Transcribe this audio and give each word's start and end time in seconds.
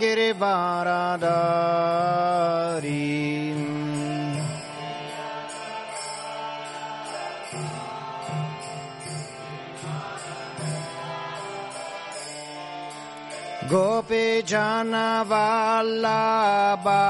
Girivaradari 0.00 2.23
Janavallabha 14.44 17.00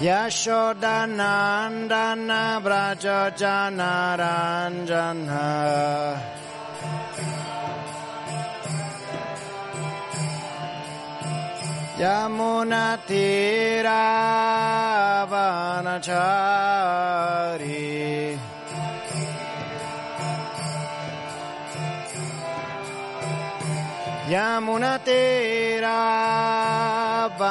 Yashodanandana 0.00 2.56
Brajo 2.64 3.20
Janaranjana 3.36 5.44
Yamunatiravanachari 16.80 18.38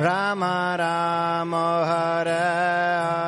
Rama 0.00 0.76
Rama, 0.78 1.84
Hare 1.84 3.27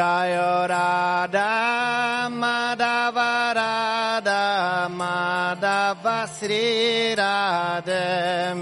Jaya 0.00 0.64
Radha, 0.66 2.32
Madhava 2.32 3.52
Radha, 3.52 4.88
Madhava 4.88 6.26
Sri 6.26 7.14
Radha. 7.14 8.56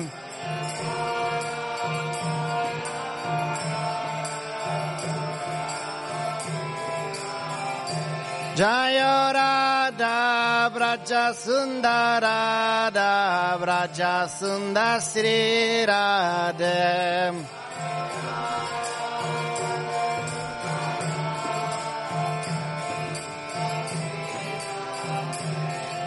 Jaya 8.56 9.32
Radha 9.38 10.70
Braja 10.74 11.32
Sundarada 11.42 13.12
Braja 13.60 14.26
Sundar 14.26 15.00
Sri 15.00 15.86
Radha 15.86 17.57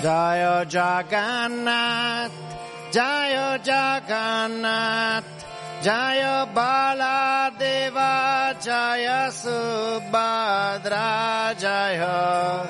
Jaya 0.02 0.66
Jagannath 0.66 2.34
Jaya 2.92 3.60
Jagannath 3.62 5.30
Jaya 5.84 6.48
Baladeva 6.56 8.10
Jaya 8.60 9.30
Subhadra 9.30 11.06
Jaya 11.54 12.66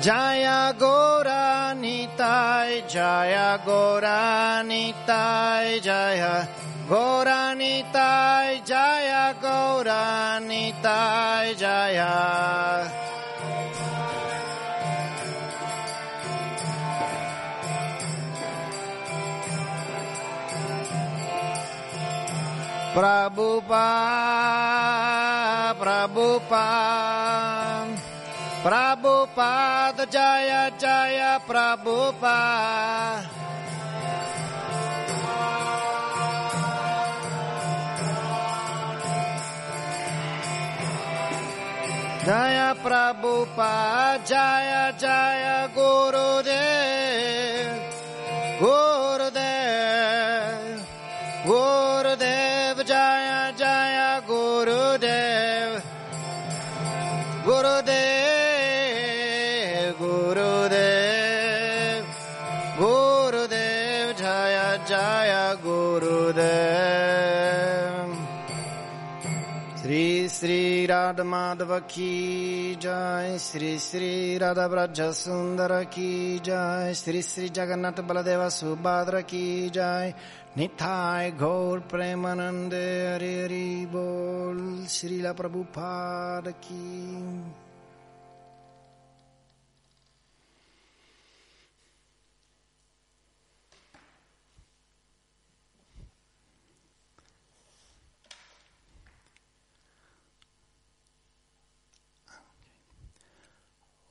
Jaya 0.00 0.72
Gora 0.78 1.74
Nitai 1.74 2.86
Jaya 2.88 3.58
Gora 3.66 4.62
Nitai 4.64 5.80
Jaya 5.82 6.46
Gauranitai 6.88 8.64
Jaya 8.64 9.36
Gauranitai 9.36 10.80
Jaya 11.52 12.88
Prabhupada, 22.98 23.78
Prabhupada, 25.78 27.06
Prabhupada, 28.64 30.02
Jaya 30.10 30.72
Jaya 30.74 31.38
Prabhupada. 31.46 33.37
Jaya 42.28 42.76
Prabhupada, 42.76 44.20
Jaya 44.28 44.92
Jaya 45.00 45.64
Gurudev, 45.72 46.97
Radha 70.88 71.22
Madhava 71.22 71.86
Ki 71.86 72.76
Jai 72.80 73.36
Sri 73.36 73.76
Sri 73.76 74.38
Radha 74.38 74.66
Braja 74.70 75.12
Sundara 75.12 75.84
Ki 75.84 76.40
Jai 76.40 76.94
Sri 76.94 77.20
Sri 77.20 77.50
Jagannath 77.50 78.00
Baladeva 78.06 78.48
Subhadra 78.48 79.22
Ki 79.26 79.68
Jai 79.68 80.14
Nitai 80.56 81.36
Gaur 81.36 81.80
Premanande 81.80 83.12
Hari 83.12 83.40
Hari 83.42 83.86
Bol 83.86 84.86
Sri 84.86 85.20
La 85.20 85.34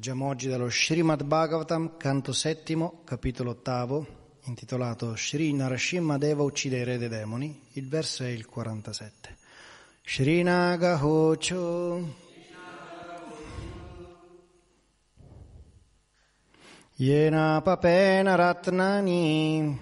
Leggiamo 0.00 0.28
oggi 0.28 0.48
dallo 0.48 0.70
Srimad 0.70 1.24
Bhagavatam, 1.24 1.98
canto 1.98 2.32
settimo, 2.32 3.02
capitolo 3.04 3.50
ottavo, 3.50 4.38
intitolato 4.44 5.14
Sri 5.14 5.52
Narashimha 5.52 6.16
Deva 6.16 6.42
uccide 6.42 6.78
i 6.78 6.84
re 6.84 6.96
dei 6.96 7.10
demoni. 7.10 7.66
Il 7.72 7.86
verso 7.86 8.22
è 8.22 8.28
il 8.28 8.46
47. 8.46 9.36
Srinaga 10.02 11.04
Hocho 11.04 12.14
Yena 16.94 17.60
Papena 17.62 18.34
Ratnani 18.36 19.78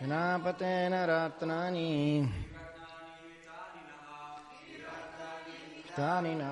गणापतेन 0.00 0.94
रत्नानि 1.10 1.88
तानि 5.96 6.34
न 6.40 6.42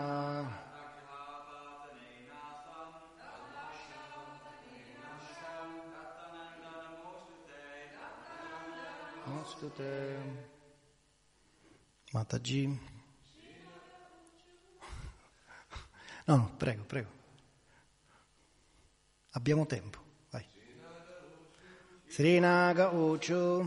Namaste 9.26 9.72
te. 9.74 10.16
Mataji. 12.12 12.78
No, 16.26 16.36
no, 16.36 16.50
prego, 16.58 16.84
prego. 16.84 17.19
Abbiamo 19.33 19.65
tempo, 19.65 19.97
vai. 20.29 20.45
Srinaga 22.07 22.89
Uchu. 22.89 23.65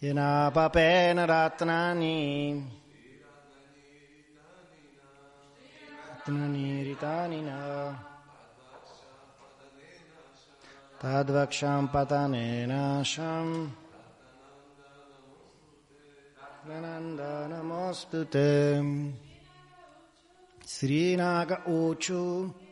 Yenapapena 0.00 1.24
Ratnani. 1.24 2.62
Ratnani 6.26 6.82
Ritanina. 6.82 7.96
Tadvaksham 10.98 11.88
Patanena 11.92 13.04
Sham. 13.04 13.76
Ratnananda 16.66 17.46
Namostute 17.48 19.12
Srinaga 20.64 21.62
Uchu 21.66 22.63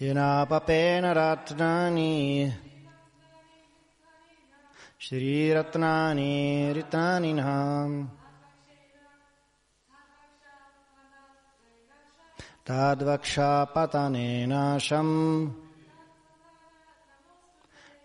Yenapapena 0.00 1.12
Ratnani. 1.14 2.50
Shri 4.96 5.50
Ratnani 5.50 6.72
Ritaninam 6.74 8.08
Tadvakshapatanenasham 12.64 15.52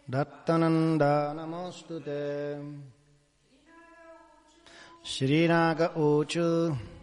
Dattananda 0.10 1.34
Namostute. 1.34 2.62
Srinaga 5.02 5.94
Uchu 5.96 6.72
Yena 6.72 6.95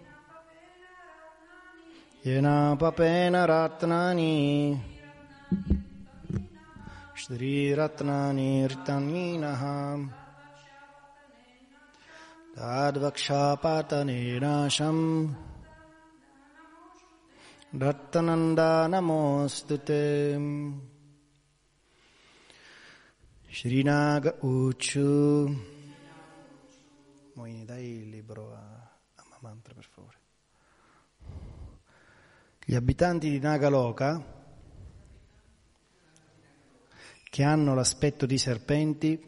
Shri 7.14 7.75
Ratnani 7.75 8.68
Ritaninaha 8.70 10.09
Tadvakshapatanenasham 12.57 15.35
Rattananda 17.75 18.87
Namostute 18.87 20.38
Srinaga 23.51 24.35
Uchu 24.44 25.57
Moini 27.35 27.64
dai 27.64 27.85
il 27.85 28.11
libro 28.11 28.55
a 28.55 28.90
Mamantra 29.29 29.75
per 29.75 29.88
favore 29.92 30.20
Gli 32.72 32.76
abitanti 32.76 33.28
di 33.28 33.38
Nagaloka 33.38 34.24
che 37.22 37.42
hanno 37.42 37.74
l'aspetto 37.74 38.24
di 38.24 38.38
serpenti 38.38 39.22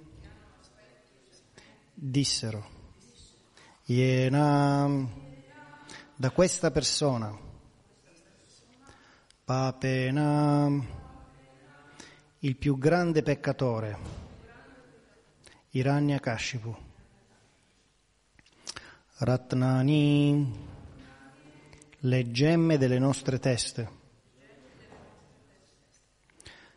dissero 1.93 2.67
Iena 3.85 5.07
da 6.17 6.31
questa 6.31 6.71
persona 6.71 7.39
Papena, 9.45 10.83
il 12.39 12.57
più 12.57 12.79
grande 12.79 13.23
peccatore, 13.23 13.99
Hiranyakashipu, 15.69 16.75
Ratnani, 19.19 20.73
le 22.07 22.31
gemme 22.31 22.77
delle 22.77 22.99
nostre 22.99 23.39
teste, 23.39 23.89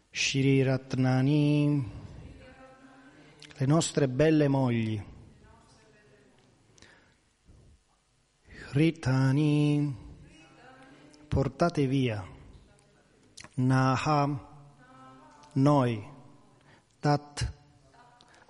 Shri 0.09 0.63
Ratnani, 0.63 1.91
le 3.57 3.65
nostre 3.65 4.07
belle 4.07 4.47
mogli, 4.47 5.03
Ritani, 8.71 9.95
portate 11.27 11.87
via, 11.87 12.25
Naha, 13.55 14.29
noi, 15.53 16.07
Tat, 16.99 17.53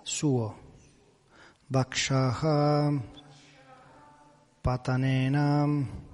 suo, 0.02 0.56
Vakshaha, 1.66 3.02
Patanena, 4.60 6.06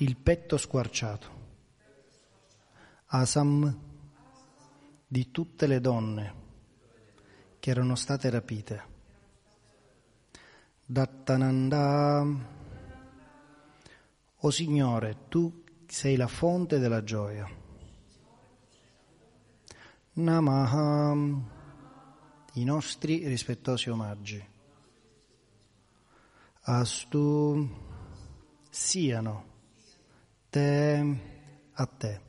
il 0.00 0.16
petto 0.16 0.56
squarciato, 0.56 1.38
Asam, 3.06 3.78
di 5.06 5.30
tutte 5.30 5.66
le 5.66 5.80
donne 5.80 6.34
che 7.58 7.70
erano 7.70 7.94
state 7.96 8.30
rapite, 8.30 8.84
Dattananda, 10.86 12.24
o 14.42 14.50
Signore, 14.50 15.26
tu 15.28 15.64
sei 15.86 16.16
la 16.16 16.28
fonte 16.28 16.78
della 16.78 17.04
gioia. 17.04 17.46
Namaha, 20.14 21.14
i 22.54 22.64
nostri 22.64 23.26
rispettosi 23.28 23.90
omaggi. 23.90 24.42
Astu, 26.62 27.68
siano, 28.70 29.49
te, 30.50 31.16
a 31.72 31.86
te. 31.86 32.28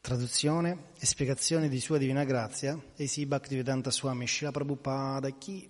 Traduzione 0.00 0.84
e 0.98 1.04
spiegazione 1.04 1.68
di 1.68 1.80
Sua 1.80 1.98
Divina 1.98 2.24
Grazia, 2.24 2.80
Eisi 2.96 3.26
Bhaktivedanta 3.26 3.90
Swami 3.90 4.26
Shila 4.26 4.50
Prabhupada, 4.50 5.28
chi 5.30 5.68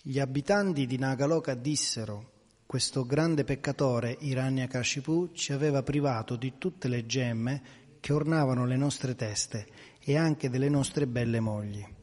gli 0.00 0.18
abitanti 0.18 0.86
di 0.86 0.96
Nagaloka 0.96 1.54
dissero 1.54 2.32
questo 2.64 3.04
grande 3.04 3.44
peccatore 3.44 4.16
Hiranyakashipu 4.18 5.32
ci 5.32 5.52
aveva 5.52 5.82
privato 5.82 6.36
di 6.36 6.54
tutte 6.56 6.88
le 6.88 7.04
gemme 7.04 7.62
che 8.00 8.12
ornavano 8.14 8.64
le 8.64 8.76
nostre 8.76 9.14
teste 9.14 9.66
e 10.00 10.16
anche 10.16 10.48
delle 10.48 10.70
nostre 10.70 11.06
belle 11.06 11.40
mogli. 11.40 11.95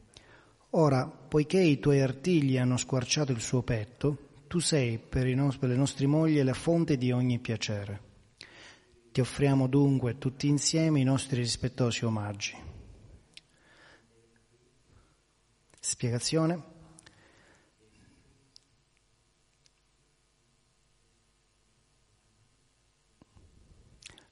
Ora, 0.76 1.06
poiché 1.06 1.60
i 1.60 1.78
tuoi 1.78 2.00
artigli 2.00 2.58
hanno 2.58 2.76
squarciato 2.76 3.30
il 3.30 3.40
suo 3.40 3.62
petto, 3.62 4.42
tu 4.48 4.58
sei 4.58 4.98
per, 4.98 5.26
no- 5.28 5.54
per 5.56 5.68
le 5.68 5.76
nostre 5.76 6.08
mogli 6.08 6.42
la 6.42 6.52
fonte 6.52 6.96
di 6.96 7.12
ogni 7.12 7.38
piacere. 7.38 8.12
Ti 9.12 9.20
offriamo 9.20 9.68
dunque 9.68 10.18
tutti 10.18 10.48
insieme 10.48 10.98
i 10.98 11.04
nostri 11.04 11.36
rispettosi 11.36 12.04
omaggi. 12.04 12.56
Spiegazione? 15.78 16.62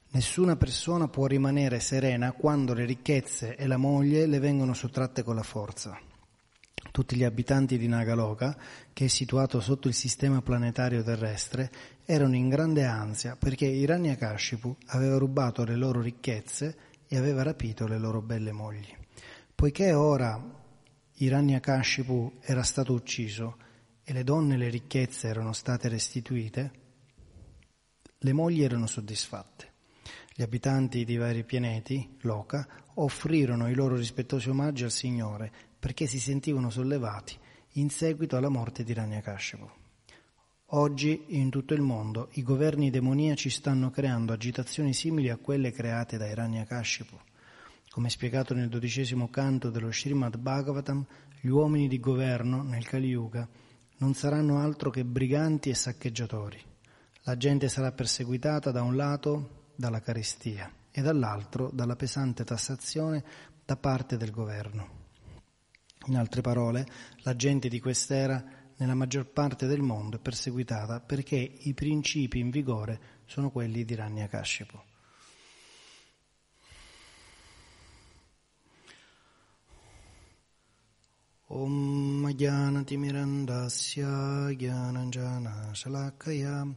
Nessuna 0.09 0.57
persona 0.57 1.07
può 1.07 1.27
rimanere 1.27 1.79
serena 1.79 2.33
quando 2.33 2.75
le 2.75 2.85
ricchezze 2.85 3.55
e 3.55 3.69
la 3.69 3.77
moglie 3.77 4.27
le 4.27 4.41
vengono 4.41 4.75
sottratte 4.75 5.23
con 5.23 5.37
la 5.37 5.45
forza. 5.45 6.11
Tutti 6.93 7.17
gli 7.17 7.25
abitanti 7.25 7.79
di 7.79 7.89
Nagaloka, 7.89 8.55
che 8.93 9.07
è 9.07 9.09
situato 9.09 9.61
sotto 9.61 9.89
il 9.89 9.95
sistema 9.95 10.43
planetario 10.43 11.03
terrestre, 11.03 11.73
erano 12.05 12.37
in 12.37 12.51
grande 12.51 12.85
ansia 12.85 13.35
perché 13.35 13.65
Hiranyakashipu 13.65 14.77
aveva 14.89 15.17
rubato 15.17 15.65
le 15.65 15.75
loro 15.75 16.03
ricchezze 16.03 16.77
e 17.09 17.17
aveva 17.17 17.43
rapito 17.43 17.87
le 17.87 17.99
loro 17.99 18.21
belle 18.21 18.53
mogli. 18.53 18.95
Poiché 19.55 19.95
ora 19.95 20.39
Hiranyakashipu 21.15 22.41
era 22.43 22.63
stato 22.63 22.93
ucciso 22.93 23.57
e 24.05 24.13
le 24.13 24.23
donne 24.23 24.55
e 24.55 24.59
le 24.59 24.69
ricchezze 24.69 25.29
erano 25.29 25.55
state 25.55 25.89
restituite, 25.89 26.73
le 28.19 28.33
mogli 28.35 28.63
erano 28.63 28.87
soddisfatte. 28.87 29.71
Gli 30.35 30.43
abitanti 30.43 31.07
di 31.07 31.17
vari 31.17 31.43
pianeti, 31.43 32.19
Loka, 32.21 32.69
offrirono 32.95 33.71
i 33.71 33.75
loro 33.75 33.97
rispettosi 33.97 34.51
omaggi 34.51 34.85
al 34.85 34.91
Signore 34.91 35.71
perché 35.83 36.07
si 36.07 36.21
sentivano 36.21 36.71
sollevati 36.71 37.37
in 37.73 37.91
seguito 37.91 38.37
alla 38.37 38.49
morte 38.49 38.85
di 38.85 38.93
Ranyakashipu. 38.93 39.69
Oggi 40.67 41.25
in 41.31 41.51
tutto 41.51 41.75
il 41.75 41.81
mondo 41.81 42.29
i 42.35 42.45
governi 42.45 42.89
demoniaci 42.89 43.51
stanno 43.51 43.91
creando 43.91 44.33
agitazioni 44.33 44.95
simili 44.95 45.29
a 45.29 45.39
quelle 45.39 45.73
create 45.73 46.19
da 46.19 46.29
Hiranyakashipu. 46.29 47.19
Come 47.91 48.11
spiegato 48.11 48.55
nel 48.55 48.69
dodicesimo 48.69 49.29
canto 49.29 49.71
dello 49.71 49.91
Srimad 49.91 50.37
Bhagavatam, 50.37 51.05
gli 51.41 51.49
uomini 51.49 51.89
di 51.89 51.99
governo 51.99 52.63
nel 52.63 52.87
Kali 52.87 53.09
Yuga 53.09 53.49
non 53.97 54.15
saranno 54.15 54.61
altro 54.61 54.89
che 54.89 55.05
briganti 55.05 55.69
e 55.69 55.75
saccheggiatori. 55.75 56.63
La 57.23 57.37
gente 57.37 57.69
sarà 57.69 57.91
perseguitata 57.91 58.71
da 58.71 58.83
un 58.83 58.95
lato 58.95 59.73
dalla 59.75 60.01
carestia 60.01 60.73
e 60.93 61.03
dall'altro 61.03 61.71
dalla 61.73 61.97
pesante 61.97 62.45
tassazione 62.45 63.25
da 63.65 63.77
parte 63.77 64.17
del 64.17 64.31
governo. 64.31 65.02
In 66.08 66.18
altre 66.18 66.42
parole, 66.42 66.86
la 67.24 67.36
gente 67.36 67.68
di 67.68 67.80
quest'era 67.80 68.44
nella 68.78 68.94
maggior 68.94 69.26
parte 69.26 69.66
del 69.66 69.82
mondo 69.82 70.18
è 70.18 70.20
perseguitata 70.20 71.00
perché 71.00 71.36
i 71.36 71.74
principi 71.74 72.40
in 72.40 72.50
vigore 72.50 73.00
sono 73.26 73.50
quelli 73.50 73.84
di 73.84 73.96
Ranyakashipu. 73.96 74.80
Om 81.50 82.34
Jnanatimirandasya 82.34 84.52
Jnananjana 84.52 85.74
Shalakaya 85.74 86.76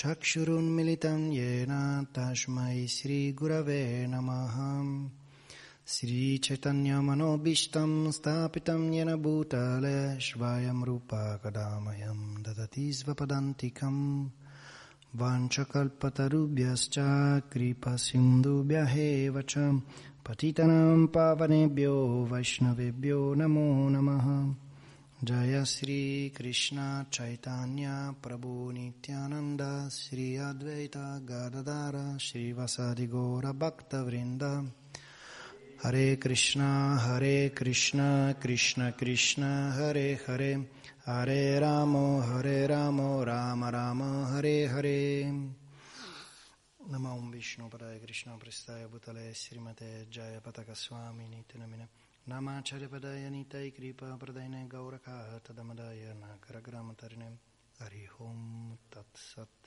चक्षुरुन्मिलितं 0.00 1.20
येन 1.36 1.72
तस्मै 2.16 2.76
श्रीगुरवे 2.88 3.82
नमः 4.12 4.54
Sri 5.87 6.39
Chaitanya 6.39 6.95
Manobishtam 6.95 8.07
Stapitam 8.09 8.91
Yena 8.91 9.21
Bhutale 9.21 10.17
Shvayam 10.17 10.83
Rupa 10.83 11.39
Kadamayam 11.43 12.41
Dadati 12.41 12.89
Svapadantikam 12.89 14.31
Vanchakalpatarubhyascha 15.15 17.43
Kripa 17.51 17.99
Sindubhyahe 17.99 19.29
Vacham 19.31 19.83
Patitanam 20.23 21.07
Pavanebhyo 21.07 22.27
Vaishnavebhyo 22.29 23.35
Namo 23.35 23.87
Namaha 23.91 24.55
Jaya 25.23 25.65
Sri 25.67 26.31
Krishna 26.35 27.05
Chaitanya 27.11 28.15
Prabhu 28.19 28.73
Nityananda 28.73 29.87
Hare 35.85 36.17
Krishna 36.17 36.97
Hare 36.97 37.51
Krishna 37.51 38.35
Krishna 38.39 38.91
Krishna 38.93 39.71
Hare 39.77 40.19
Hare. 40.25 40.67
Hare 41.05 41.59
Ramo 41.59 42.21
Hare 42.21 42.65
Ramo 42.65 43.23
Rama 43.23 43.69
Rama 43.69 44.27
Hare 44.31 44.67
Hare. 44.67 45.31
Nama 46.89 47.09
Om 47.13 47.29
Vishnu 47.29 47.69
Padaya 47.69 48.01
Krishna 48.03 48.35
Prestaya 48.35 48.87
Bhutale 48.87 49.31
Srimate 49.35 50.09
Jaya 50.09 50.41
Pataka 50.41 50.75
Swami 50.75 51.27
Nitinamine 51.29 51.87
Namacharya 52.27 52.89
Padaya 52.89 53.29
Nitai 53.29 53.71
Kripa 53.71 54.17
Pradayane 54.17 54.67
Gauraka 54.67 55.39
Tadamadaya 55.43 56.15
Nakaragrama 56.17 56.95
Tarine 56.95 57.37
Hari 57.79 58.09
Om 58.19 58.75
Tat 58.89 59.05
Sat 59.13 59.64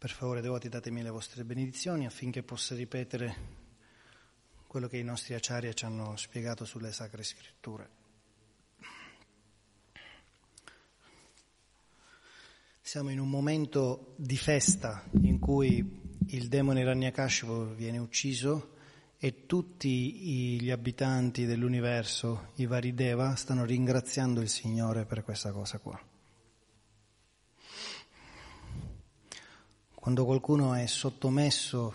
Per 0.00 0.10
favore, 0.10 0.40
devoti, 0.40 0.70
datemi 0.70 1.02
le 1.02 1.10
vostre 1.10 1.44
benedizioni 1.44 2.06
affinché 2.06 2.42
possa 2.42 2.74
ripetere 2.74 3.36
quello 4.66 4.88
che 4.88 4.96
i 4.96 5.04
nostri 5.04 5.34
acciari 5.34 5.76
ci 5.76 5.84
hanno 5.84 6.16
spiegato 6.16 6.64
sulle 6.64 6.90
sacre 6.90 7.22
scritture. 7.22 7.90
Siamo 12.80 13.10
in 13.10 13.20
un 13.20 13.28
momento 13.28 14.14
di 14.16 14.38
festa 14.38 15.04
in 15.20 15.38
cui 15.38 16.00
il 16.28 16.48
demone 16.48 16.82
Ranyakashipu 16.82 17.74
viene 17.74 17.98
ucciso 17.98 18.76
e 19.18 19.44
tutti 19.44 20.58
gli 20.58 20.70
abitanti 20.70 21.44
dell'universo, 21.44 22.52
i 22.54 22.64
vari 22.64 22.94
Deva, 22.94 23.34
stanno 23.34 23.66
ringraziando 23.66 24.40
il 24.40 24.48
Signore 24.48 25.04
per 25.04 25.22
questa 25.24 25.52
cosa 25.52 25.78
qua. 25.78 26.09
Quando 30.00 30.24
qualcuno 30.24 30.72
è 30.72 30.86
sottomesso 30.86 31.94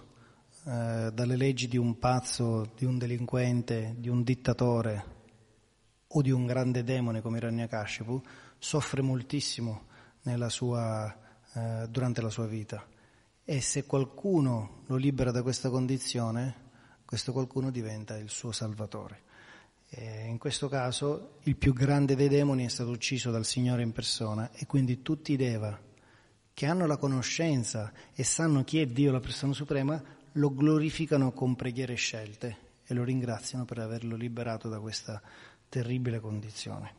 eh, 0.63 1.09
dalle 1.11 1.35
leggi 1.35 1.67
di 1.67 1.77
un 1.77 1.97
pazzo, 1.97 2.71
di 2.77 2.85
un 2.85 2.99
delinquente, 2.99 3.95
di 3.97 4.09
un 4.09 4.21
dittatore 4.21 5.05
o 6.09 6.21
di 6.21 6.29
un 6.29 6.45
grande 6.45 6.83
demone 6.83 7.21
come 7.21 7.39
Hiranyakashipu, 7.39 8.21
soffre 8.59 9.01
moltissimo 9.01 9.87
sua, 10.49 11.17
eh, 11.55 11.87
durante 11.89 12.21
la 12.21 12.29
sua 12.29 12.45
vita. 12.45 12.85
E 13.43 13.59
se 13.59 13.85
qualcuno 13.87 14.83
lo 14.85 14.97
libera 14.97 15.31
da 15.31 15.41
questa 15.41 15.71
condizione, 15.71 16.55
questo 17.05 17.31
qualcuno 17.31 17.71
diventa 17.71 18.15
il 18.17 18.29
suo 18.29 18.51
salvatore. 18.51 19.23
E 19.89 20.27
in 20.27 20.37
questo 20.37 20.69
caso 20.69 21.37
il 21.45 21.55
più 21.55 21.73
grande 21.73 22.15
dei 22.15 22.29
demoni 22.29 22.65
è 22.65 22.69
stato 22.69 22.91
ucciso 22.91 23.31
dal 23.31 23.45
Signore 23.45 23.81
in 23.81 23.93
persona 23.93 24.51
e 24.51 24.67
quindi 24.67 25.01
tutti 25.01 25.31
i 25.31 25.37
Deva 25.37 25.84
che 26.55 26.65
hanno 26.65 26.87
la 26.87 26.95
conoscenza 26.95 27.91
e 28.15 28.23
sanno 28.23 28.63
chi 28.63 28.79
è 28.79 28.87
Dio, 28.87 29.11
la 29.11 29.19
persona 29.19 29.51
suprema, 29.51 30.01
lo 30.31 30.53
glorificano 30.53 31.33
con 31.33 31.53
preghiere 31.55 31.95
scelte 31.95 32.57
e 32.85 32.93
lo 32.93 33.03
ringraziano 33.03 33.65
per 33.65 33.79
averlo 33.79 34.15
liberato 34.15 34.69
da 34.69 34.79
questa 34.79 35.21
terribile 35.67 36.21
condizione. 36.21 36.93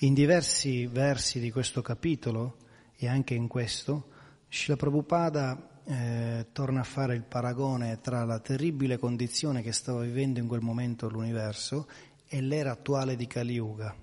In 0.00 0.14
diversi 0.14 0.86
versi 0.86 1.40
di 1.40 1.50
questo 1.50 1.82
capitolo 1.82 2.58
e 2.96 3.08
anche 3.08 3.34
in 3.34 3.48
questo, 3.48 4.10
Srila 4.48 4.76
Prabhupada 4.76 5.80
eh, 5.84 6.46
torna 6.52 6.80
a 6.80 6.84
fare 6.84 7.16
il 7.16 7.24
paragone 7.24 8.00
tra 8.00 8.24
la 8.24 8.38
terribile 8.38 8.98
condizione 8.98 9.62
che 9.62 9.72
stava 9.72 10.02
vivendo 10.02 10.38
in 10.38 10.46
quel 10.46 10.60
momento 10.60 11.08
l'universo 11.08 11.88
è 12.28 12.40
l'era 12.40 12.72
attuale 12.72 13.16
di 13.16 13.26
Kali 13.26 13.54
Yuga. 13.54 13.94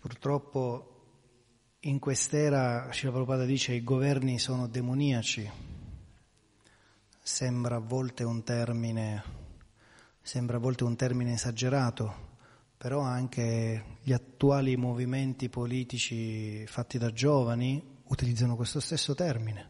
Purtroppo 0.00 0.98
in 1.80 1.98
quest'era, 1.98 2.88
Srila 2.92 3.12
Prabhupada 3.12 3.44
dice, 3.44 3.72
i 3.72 3.84
governi 3.84 4.38
sono 4.38 4.66
demoniaci. 4.66 5.50
Sembra 7.20 7.76
a 7.76 7.80
volte 7.80 8.24
un 8.24 8.42
termine, 8.42 9.22
sembra 10.22 10.56
a 10.56 10.60
volte 10.60 10.84
un 10.84 10.96
termine 10.96 11.34
esagerato, 11.34 12.26
però 12.76 13.00
anche 13.00 13.98
gli 14.02 14.12
attuali 14.12 14.76
movimenti 14.76 15.48
politici 15.48 16.66
fatti 16.66 16.96
da 16.96 17.12
giovani 17.12 17.96
utilizzano 18.04 18.56
questo 18.56 18.80
stesso 18.80 19.14
termine 19.14 19.68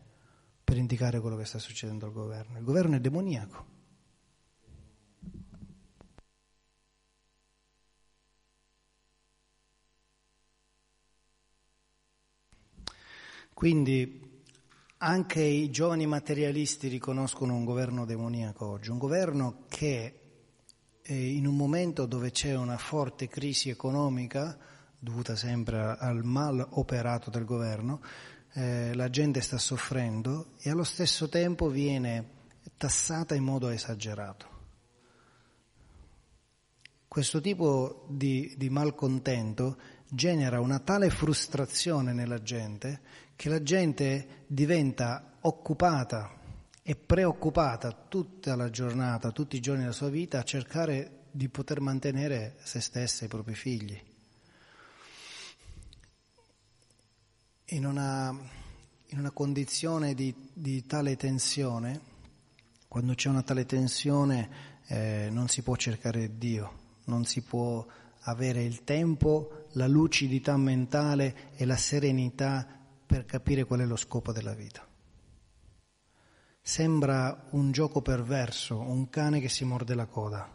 per 0.62 0.76
indicare 0.76 1.18
quello 1.20 1.37
che 1.37 1.46
sta 1.46 1.58
succedendo 1.58 2.06
al 2.06 2.12
governo. 2.12 2.58
Il 2.58 2.64
governo 2.64 2.96
è 2.96 3.00
demoniaco. 3.00 3.78
Quindi 13.59 14.44
anche 14.99 15.42
i 15.42 15.68
giovani 15.68 16.07
materialisti 16.07 16.87
riconoscono 16.87 17.57
un 17.57 17.64
governo 17.64 18.05
demoniaco 18.05 18.64
oggi, 18.68 18.90
un 18.90 18.99
governo 18.99 19.64
che 19.66 20.21
eh, 21.03 21.29
in 21.33 21.44
un 21.44 21.57
momento 21.57 22.07
dove 22.07 22.31
c'è 22.31 22.55
una 22.55 22.79
forte 22.79 23.27
crisi 23.27 23.68
economica, 23.68 24.57
dovuta 24.97 25.35
sempre 25.35 25.97
al 25.99 26.23
mal 26.23 26.64
operato 26.71 27.31
del 27.31 27.44
governo, 27.44 28.01
eh, 28.53 28.94
la 28.94 29.11
gente 29.11 29.40
sta 29.40 29.59
soffrendo 29.59 30.53
e 30.61 30.71
allo 30.71 30.85
stesso 30.85 31.29
tempo 31.29 31.68
viene 31.68 32.29
tassata 32.77 33.35
in 33.35 33.42
modo 33.42 33.71
esagerato. 33.71 34.47
Questo 37.09 37.40
tipo 37.40 38.07
di, 38.09 38.55
di 38.57 38.71
malcontento 38.71 39.79
genera 40.09 40.61
una 40.61 40.79
tale 40.79 41.11
frustrazione 41.11 42.12
nella 42.12 42.40
gente 42.40 43.27
che 43.38 43.48
la 43.48 43.62
gente 43.62 44.46
diventa 44.48 45.37
occupata 45.42 46.29
e 46.83 46.96
preoccupata 46.96 47.92
tutta 47.92 48.57
la 48.57 48.68
giornata, 48.68 49.31
tutti 49.31 49.55
i 49.55 49.61
giorni 49.61 49.83
della 49.83 49.92
sua 49.92 50.09
vita 50.09 50.40
a 50.40 50.42
cercare 50.42 51.27
di 51.31 51.48
poter 51.48 51.81
mantenere 51.81 52.57
se 52.64 52.81
stessa 52.81 53.22
e 53.22 53.27
i 53.27 53.29
propri 53.29 53.55
figli. 53.55 53.96
In 57.66 57.87
una, 57.87 58.37
in 59.07 59.18
una 59.20 59.31
condizione 59.31 60.14
di, 60.14 60.35
di, 60.53 60.85
tale 60.85 61.14
tensione, 61.14 62.01
quando 62.88 63.14
c'è 63.14 63.29
una 63.29 63.42
tale 63.42 63.66
tensione 63.66 64.51
eh, 64.88 65.29
non 65.31 65.46
si 65.46 65.62
può 65.62 65.77
cercare 65.77 66.38
Dio, 66.38 66.72
non 67.05 67.24
si 67.24 67.40
può 67.42 67.87
avere 68.22 68.64
il 68.64 68.83
tempo, 68.83 69.68
la 69.74 69.87
lucidità 69.87 70.57
mentale 70.57 71.53
e 71.55 71.64
la 71.64 71.77
serenità 71.77 72.78
per 73.09 73.25
capire 73.25 73.64
qual 73.64 73.81
è 73.81 73.87
lo 73.87 73.97
scopo 73.97 74.33
della 74.33 74.53
vita. 74.53 74.87
Sembra 76.61 77.47
un 77.53 77.73
gioco 77.73 78.03
perverso, 78.03 78.79
un 78.79 79.09
cane 79.09 79.40
che 79.40 79.49
si 79.49 79.64
morde 79.64 79.94
la 79.94 80.05
coda, 80.05 80.47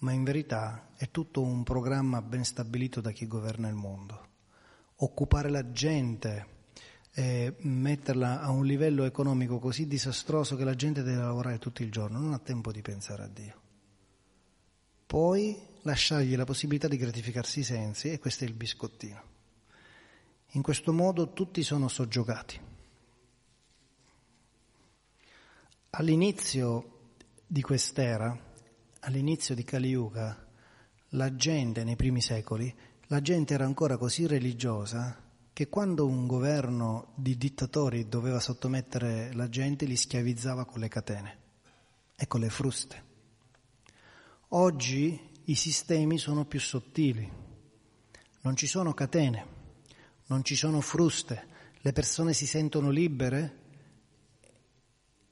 ma 0.00 0.12
in 0.12 0.22
verità 0.22 0.90
è 0.94 1.10
tutto 1.10 1.40
un 1.40 1.62
programma 1.62 2.20
ben 2.20 2.44
stabilito 2.44 3.00
da 3.00 3.10
chi 3.10 3.26
governa 3.26 3.68
il 3.68 3.74
mondo. 3.74 4.26
Occupare 4.96 5.48
la 5.48 5.70
gente 5.70 6.56
e 7.14 7.56
metterla 7.60 8.42
a 8.42 8.50
un 8.50 8.66
livello 8.66 9.04
economico 9.04 9.58
così 9.58 9.86
disastroso 9.86 10.56
che 10.56 10.64
la 10.64 10.74
gente 10.74 11.02
deve 11.02 11.22
lavorare 11.22 11.58
tutto 11.58 11.82
il 11.82 11.90
giorno, 11.90 12.18
non 12.18 12.34
ha 12.34 12.38
tempo 12.38 12.70
di 12.70 12.82
pensare 12.82 13.22
a 13.22 13.28
Dio. 13.28 13.60
Poi 15.06 15.58
lasciargli 15.84 16.36
la 16.36 16.44
possibilità 16.44 16.86
di 16.86 16.98
gratificarsi 16.98 17.60
i 17.60 17.64
sensi 17.64 18.10
e 18.10 18.18
questo 18.18 18.44
è 18.44 18.46
il 18.46 18.52
biscottino. 18.52 19.27
In 20.52 20.62
questo 20.62 20.92
modo 20.92 21.32
tutti 21.32 21.62
sono 21.62 21.88
soggiogati. 21.88 22.58
All'inizio 25.90 27.10
di 27.46 27.60
quest'era, 27.60 28.36
all'inizio 29.00 29.54
di 29.54 29.64
Kali 29.64 29.88
Yuga, 29.88 30.46
la 31.10 31.34
gente 31.34 31.84
nei 31.84 31.96
primi 31.96 32.20
secoli, 32.20 32.74
la 33.08 33.20
gente 33.20 33.54
era 33.54 33.64
ancora 33.64 33.96
così 33.96 34.26
religiosa 34.26 35.24
che 35.52 35.68
quando 35.68 36.06
un 36.06 36.26
governo 36.26 37.12
di 37.14 37.36
dittatori 37.36 38.08
doveva 38.08 38.38
sottomettere 38.38 39.32
la 39.34 39.48
gente 39.48 39.86
li 39.86 39.96
schiavizzava 39.96 40.64
con 40.64 40.80
le 40.80 40.88
catene 40.88 41.38
e 42.16 42.26
con 42.26 42.40
le 42.40 42.50
fruste. 42.50 43.04
Oggi 44.48 45.18
i 45.44 45.54
sistemi 45.54 46.18
sono 46.18 46.44
più 46.44 46.60
sottili 46.60 47.46
non 48.40 48.56
ci 48.56 48.66
sono 48.66 48.94
catene, 48.94 49.57
non 50.28 50.44
ci 50.44 50.56
sono 50.56 50.80
fruste, 50.80 51.46
le 51.80 51.92
persone 51.92 52.32
si 52.32 52.46
sentono 52.46 52.90
libere 52.90 53.56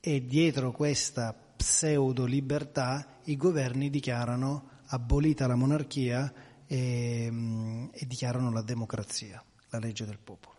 e 0.01 0.27
dietro 0.27 0.73
questa 0.73 1.33
pseudo 1.33 2.25
libertà 2.25 3.19
i 3.25 3.37
governi 3.37 3.91
dichiarano 3.91 4.75
abolita 4.87 5.47
la 5.47 5.57
monarchia 5.57 6.33
e, 6.67 7.29
mm, 7.31 7.87
e 7.93 8.07
dichiarano 8.07 8.53
la 8.53 8.63
democrazia, 8.63 9.43
la 9.71 9.79
legge 9.79 10.05
del 10.05 10.19
popolo. 10.19 10.55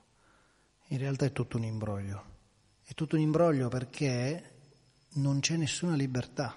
In 0.87 0.97
realtà 0.97 1.25
è 1.25 1.31
tutto 1.31 1.57
un 1.57 1.63
imbroglio. 1.63 2.35
È 2.83 2.93
tutto 2.93 3.15
un 3.15 3.21
imbroglio 3.21 3.69
perché 3.69 4.51
non 5.13 5.39
c'è 5.39 5.55
nessuna 5.55 5.95
libertà. 5.95 6.55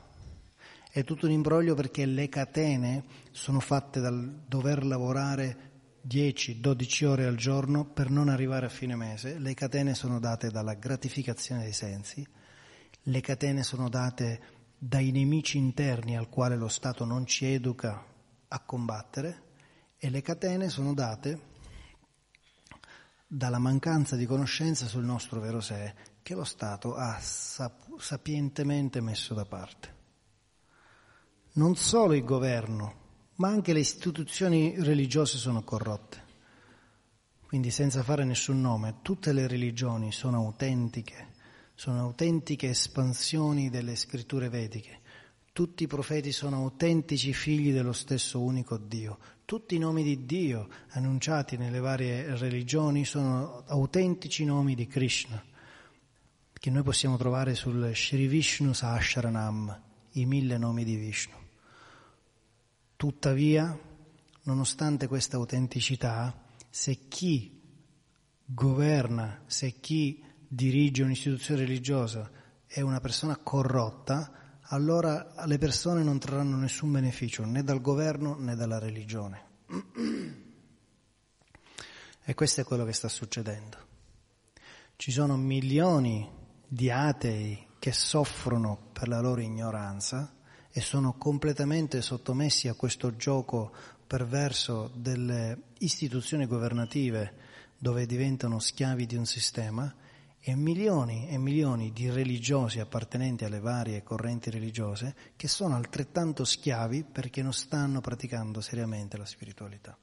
È 0.91 1.05
tutto 1.05 1.27
un 1.27 1.33
imbroglio 1.33 1.75
perché 1.75 2.05
le 2.07 2.29
catene 2.29 3.05
sono 3.31 3.61
fatte 3.61 4.01
dal 4.01 4.43
dover 4.47 4.85
lavorare 4.85 5.70
10-12 6.07 7.05
ore 7.05 7.27
al 7.27 7.37
giorno 7.37 7.85
per 7.85 8.11
non 8.11 8.29
arrivare 8.29 8.67
a 8.67 8.71
fine 8.71 8.97
mese. 8.97 9.39
Le 9.39 9.55
catene 9.55 9.95
sono 9.95 10.19
date 10.19 10.51
dalla 10.51 10.75
gratificazione 10.75 11.63
dei 11.63 11.73
sensi. 11.73 12.27
Le 13.03 13.21
catene 13.21 13.63
sono 13.63 13.89
date 13.89 14.41
dai 14.79 15.11
nemici 15.11 15.59
interni 15.59 16.17
al 16.17 16.29
quale 16.29 16.57
lo 16.57 16.69
Stato 16.69 17.05
non 17.05 17.27
ci 17.27 17.47
educa 17.47 18.05
a 18.49 18.61
combattere 18.61 19.43
e 19.99 20.09
le 20.11 20.23
catene 20.23 20.69
sono 20.69 20.95
date 20.95 21.49
dalla 23.27 23.59
mancanza 23.59 24.17
di 24.17 24.27
conoscenza 24.27 24.87
sul 24.87 25.05
nostro 25.05 25.41
vero 25.41 25.61
sé 25.61 25.95
che 26.23 26.35
lo 26.35 26.45
Stato 26.45 26.95
ha 26.95 27.19
sap- 27.21 27.99
sapientemente 27.99 29.01
messo 29.01 29.35
da 29.35 29.45
parte. 29.45 29.99
Non 31.53 31.77
solo 31.77 32.15
il 32.15 32.25
governo, 32.25 33.00
ma 33.41 33.49
anche 33.49 33.73
le 33.73 33.81
istituzioni 33.81 34.75
religiose 34.77 35.39
sono 35.39 35.63
corrotte. 35.63 36.29
Quindi 37.47 37.71
senza 37.71 38.03
fare 38.03 38.25
nessun 38.25 38.61
nome, 38.61 38.99
tutte 39.01 39.33
le 39.33 39.49
religioni 39.49 40.13
sono 40.13 40.37
autentiche, 40.37 41.29
sono 41.75 42.01
autentiche 42.01 42.69
espansioni 42.69 43.71
delle 43.71 43.97
scritture 43.97 44.51
vediche. 44.51 45.01
Tutti 45.53 45.85
i 45.85 45.87
profeti 45.87 46.33
sono 46.33 46.57
autentici 46.57 47.33
figli 47.33 47.73
dello 47.73 47.95
stesso 47.95 48.41
unico 48.41 48.77
Dio. 48.77 49.19
Tutti 49.47 49.75
i 49.75 49.79
nomi 49.79 50.03
di 50.03 50.27
Dio 50.27 50.69
annunciati 50.91 51.57
nelle 51.57 51.81
varie 51.81 52.37
religioni 52.37 53.07
sono 53.07 53.65
autentici 53.67 54.45
nomi 54.45 54.75
di 54.75 54.87
Krishna, 54.87 55.43
che 56.53 56.71
noi 56.71 56.83
possiamo 56.83 57.17
trovare 57.17 57.55
sul 57.55 57.91
Sri 57.95 58.27
Vishnu 58.27 58.75
Sahasranam, 58.75 59.81
i 60.13 60.27
mille 60.27 60.59
nomi 60.59 60.85
di 60.85 60.97
Vishnu. 60.97 61.40
Tuttavia, 63.01 63.81
nonostante 64.43 65.07
questa 65.09 65.39
autenticità, 65.39 66.39
se 66.69 67.09
chi 67.09 67.59
governa, 68.45 69.43
se 69.47 69.81
chi 69.81 70.23
dirige 70.47 71.05
un'istituzione 71.05 71.63
religiosa 71.63 72.31
è 72.67 72.83
una 72.83 73.01
persona 73.01 73.39
corrotta, 73.39 74.59
allora 74.65 75.33
le 75.47 75.57
persone 75.57 76.03
non 76.03 76.19
trarranno 76.19 76.59
nessun 76.59 76.93
beneficio 76.93 77.43
né 77.47 77.63
dal 77.63 77.81
governo 77.81 78.37
né 78.39 78.55
dalla 78.55 78.79
religione. 78.79 79.45
E 82.23 82.35
questo 82.35 82.61
è 82.61 82.65
quello 82.65 82.85
che 82.85 82.93
sta 82.93 83.09
succedendo. 83.09 83.79
Ci 84.97 85.11
sono 85.11 85.39
milioni 85.39 86.31
di 86.69 86.91
atei 86.91 87.67
che 87.79 87.93
soffrono 87.93 88.91
per 88.93 89.09
la 89.09 89.21
loro 89.21 89.41
ignoranza 89.41 90.35
e 90.73 90.81
sono 90.81 91.15
completamente 91.15 92.01
sottomessi 92.03 92.69
a 92.69 92.75
questo 92.75 93.17
gioco 93.17 93.73
perverso 94.07 94.91
delle 94.95 95.63
istituzioni 95.79 96.47
governative 96.47 97.49
dove 97.77 98.07
diventano 98.07 98.59
schiavi 98.59 99.07
di 99.07 99.17
un 99.17 99.27
sistema 99.27 99.93
e 100.43 100.55
milioni 100.55 101.29
e 101.29 101.39
milioni 101.39 101.93
di 101.93 102.11
religiosi 102.11 102.81
appartenenti 102.81 103.45
alle 103.45 103.61
varie 103.61 104.03
correnti 104.03 104.51
religiose 104.51 105.15
che 105.37 105.49
sono 105.49 105.75
altrettanto 105.77 106.45
schiavi 106.45 107.05
perché 107.05 107.43
non 107.43 107.53
stanno 107.53 108.01
praticando 108.01 108.61
seriamente 108.61 109.17
la 109.17 109.27
spiritualità. 109.27 109.97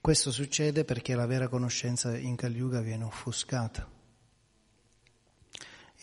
Questo 0.00 0.30
succede 0.30 0.84
perché 0.84 1.16
la 1.16 1.26
vera 1.26 1.48
conoscenza 1.48 2.16
in 2.16 2.36
Kali 2.36 2.62
viene 2.82 3.02
offuscata. 3.02 3.95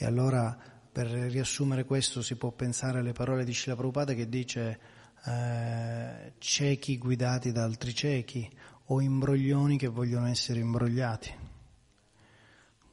E 0.03 0.05
allora, 0.05 0.53
per 0.91 1.07
riassumere 1.07 1.85
questo, 1.85 2.21
si 2.21 2.35
può 2.35 2.51
pensare 2.51 2.99
alle 2.99 3.13
parole 3.13 3.45
di 3.45 3.53
Shila 3.53 3.77
Prabhupada 3.77 4.13
che 4.13 4.27
dice 4.27 4.79
eh, 5.23 6.33
ciechi 6.39 6.97
guidati 6.97 7.53
da 7.53 7.63
altri 7.63 7.93
ciechi 7.93 8.51
o 8.87 8.99
imbroglioni 8.99 9.77
che 9.77 9.87
vogliono 9.87 10.27
essere 10.27 10.59
imbrogliati. 10.59 11.33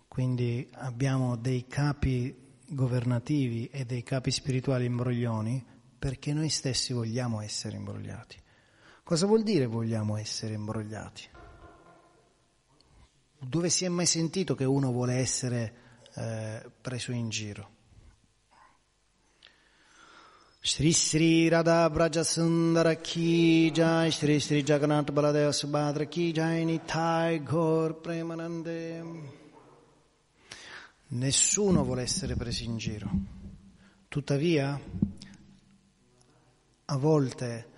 Quindi 0.07 0.71
abbiamo 0.75 1.35
dei 1.35 1.67
capi 1.67 2.61
governativi 2.69 3.67
e 3.67 3.85
dei 3.85 4.05
capi 4.05 4.31
spirituali 4.31 4.85
imbroglioni 4.85 5.67
perché 5.99 6.33
noi 6.33 6.49
stessi 6.49 6.93
vogliamo 6.93 7.41
essere 7.41 7.75
imbrogliati. 7.75 8.41
Cosa 9.03 9.27
vuol 9.27 9.43
dire 9.43 9.67
vogliamo 9.67 10.17
essere 10.17 10.55
imbrogliati? 10.55 11.29
Dove 13.41 13.69
si 13.69 13.85
è 13.85 13.89
mai 13.89 14.07
sentito 14.07 14.55
che 14.55 14.65
uno 14.65 14.93
vuole 14.93 15.15
essere 15.15 15.89
eh, 16.15 16.71
preso 16.81 17.13
in 17.13 17.29
giro? 17.29 17.79
Shri 20.63 20.93
Sri 20.93 21.49
Radha 21.49 21.89
Braja 21.89 22.23
Sundara 22.23 22.95
Ki 22.97 23.71
Jai 23.71 24.11
Shri 24.11 24.39
Sri 24.41 24.63
Jagannath 24.63 25.11
Baladeva 25.11 25.53
Subhadra 25.53 26.05
Ki 26.05 26.33
Jai 26.33 26.65
Nitai 26.65 27.43
Gaur 27.43 27.99
Premanande 28.01 29.39
Nessuno 31.13 31.83
vuole 31.83 32.03
essere 32.03 32.37
preso 32.37 32.63
in 32.63 32.77
giro. 32.77 33.11
Tuttavia, 34.07 34.81
a 36.85 36.97
volte, 36.97 37.69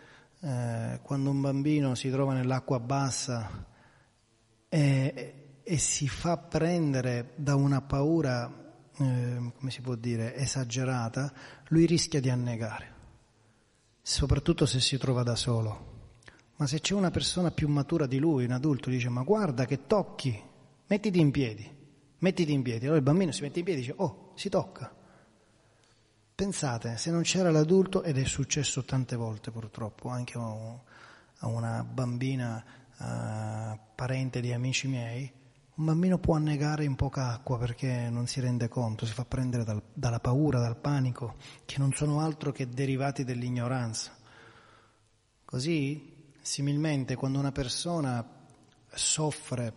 eh, 0.41 1.01
quando 1.03 1.31
un 1.31 1.41
bambino 1.41 1.95
si 1.95 2.11
trova 2.11 2.35
nell'acqua 2.35 2.79
bassa 2.79 3.65
e, 4.69 5.42
e 5.63 5.79
si 5.79 6.09
fa 6.09 6.37
prendere 6.37 7.33
da 7.37 7.55
una 7.55 7.81
paura 7.81 8.63
eh, 8.99 9.53
come 9.59 9.71
si 9.71 9.81
può 9.81 9.95
dire, 9.95 10.35
esagerata, 10.37 11.33
lui 11.69 11.87
rischia 11.87 12.21
di 12.21 12.31
annegare, 12.31 12.93
soprattutto 14.03 14.67
se 14.67 14.81
si 14.81 14.99
trova 14.99 15.23
da 15.23 15.35
solo. 15.35 15.91
Ma 16.57 16.67
se 16.67 16.81
c'è 16.81 16.95
una 16.95 17.11
persona 17.11 17.51
più 17.51 17.69
matura 17.69 18.07
di 18.07 18.19
lui, 18.19 18.45
un 18.45 18.53
adulto, 18.53 18.91
dice 18.91 19.09
ma 19.09 19.23
guarda 19.23 19.65
che 19.65 19.87
tocchi, 19.87 20.41
mettiti 20.87 21.19
in 21.19 21.31
piedi, 21.31 21.69
mettiti 22.19 22.53
in 22.53 22.63
piedi. 22.63 22.85
Allora 22.85 22.99
il 22.99 23.05
bambino 23.05 23.33
si 23.33 23.43
mette 23.43 23.61
in 23.61 23.65
piedi 23.65 23.81
e 23.81 23.83
dice 23.85 23.95
oh, 23.97 24.33
si 24.35 24.49
tocca. 24.49 24.95
Pensate, 26.35 26.97
se 26.97 27.11
non 27.11 27.23
c'era 27.23 27.51
l'adulto, 27.51 28.03
ed 28.03 28.19
è 28.19 28.25
successo 28.25 28.85
tante 28.85 29.17
volte 29.17 29.51
purtroppo, 29.51 30.09
anche 30.09 30.39
a 30.39 31.47
una 31.47 31.85
bambina 31.85 32.63
uh, 32.99 33.79
parente 33.95 34.41
di 34.41 34.53
amici 34.53 34.89
miei, 34.89 35.33
un 35.83 35.89
bambino 35.89 36.19
può 36.19 36.37
annegare 36.37 36.85
in 36.85 36.95
poca 36.95 37.33
acqua 37.33 37.59
perché 37.59 38.09
non 38.09 38.29
si 38.29 38.39
rende 38.39 38.69
conto, 38.69 39.05
si 39.05 39.13
fa 39.13 39.25
prendere 39.25 39.65
dal, 39.65 39.83
dalla 39.93 40.21
paura, 40.21 40.61
dal 40.61 40.77
panico, 40.77 41.35
che 41.65 41.79
non 41.79 41.93
sono 41.93 42.21
altro 42.21 42.53
che 42.53 42.69
derivati 42.69 43.25
dell'ignoranza. 43.25 44.17
Così, 45.45 46.31
similmente, 46.41 47.17
quando 47.17 47.41
una 47.41 47.51
persona 47.51 48.25
soffre 48.95 49.75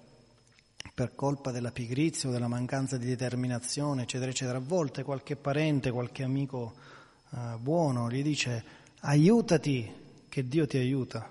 per 0.94 1.16
colpa 1.16 1.50
della 1.50 1.72
pigrizia 1.72 2.30
o 2.30 2.32
della 2.32 2.48
mancanza 2.48 2.98
di 2.98 3.08
determinazione, 3.08 4.04
eccetera, 4.04 4.30
eccetera, 4.30 4.60
a 4.60 4.64
volte 4.64 5.02
qualche 5.02 5.36
parente, 5.36 5.90
qualche 5.90 6.22
amico 6.22 6.76
eh, 7.32 7.58
buono 7.58 8.12
gli 8.12 8.22
dice 8.22 8.64
aiutati, 9.00 9.92
che 10.30 10.48
Dio 10.48 10.68
ti 10.68 10.78
aiuta. 10.78 11.28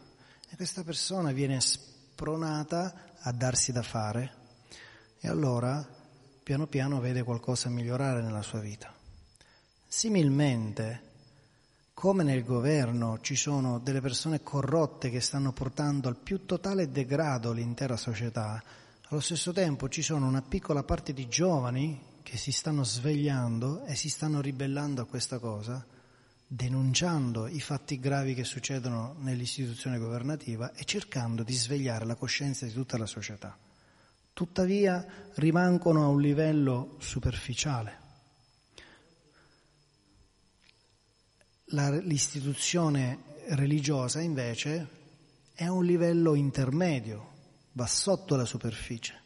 E 0.50 0.56
questa 0.56 0.82
persona 0.82 1.30
viene 1.30 1.60
spronata 1.60 3.12
a 3.20 3.30
darsi 3.30 3.70
da 3.70 3.82
fare 3.82 4.42
e 5.24 5.28
allora 5.28 5.82
piano 6.42 6.66
piano 6.66 7.00
vede 7.00 7.22
qualcosa 7.22 7.70
migliorare 7.70 8.20
nella 8.20 8.42
sua 8.42 8.58
vita. 8.60 8.92
Similmente, 9.88 11.00
come 11.94 12.22
nel 12.22 12.44
governo 12.44 13.18
ci 13.22 13.34
sono 13.34 13.78
delle 13.78 14.02
persone 14.02 14.42
corrotte 14.42 15.08
che 15.08 15.22
stanno 15.22 15.54
portando 15.54 16.08
al 16.08 16.18
più 16.18 16.44
totale 16.44 16.90
degrado 16.90 17.52
l'intera 17.52 17.96
società, 17.96 18.62
allo 19.08 19.20
stesso 19.20 19.50
tempo 19.52 19.88
ci 19.88 20.02
sono 20.02 20.26
una 20.26 20.42
piccola 20.42 20.82
parte 20.82 21.14
di 21.14 21.26
giovani 21.26 21.98
che 22.22 22.36
si 22.36 22.52
stanno 22.52 22.84
svegliando 22.84 23.86
e 23.86 23.94
si 23.94 24.10
stanno 24.10 24.42
ribellando 24.42 25.00
a 25.00 25.06
questa 25.06 25.38
cosa, 25.38 25.82
denunciando 26.46 27.46
i 27.46 27.60
fatti 27.60 27.98
gravi 27.98 28.34
che 28.34 28.44
succedono 28.44 29.14
nell'istituzione 29.20 29.96
governativa 29.96 30.74
e 30.74 30.84
cercando 30.84 31.42
di 31.42 31.54
svegliare 31.54 32.04
la 32.04 32.14
coscienza 32.14 32.66
di 32.66 32.74
tutta 32.74 32.98
la 32.98 33.06
società 33.06 33.63
tuttavia 34.34 35.02
rimangono 35.36 36.04
a 36.04 36.08
un 36.08 36.20
livello 36.20 36.96
superficiale. 36.98 38.02
la, 41.74 41.90
l'istituzione 41.90 43.18
religiosa 43.48 44.20
invece 44.20 45.02
è 45.54 45.66
un 45.66 45.84
livello 45.84 46.34
intermedio, 46.34 47.32
va 47.72 47.86
sotto 47.86 48.36
la 48.36 48.44
superficie. 48.44 49.20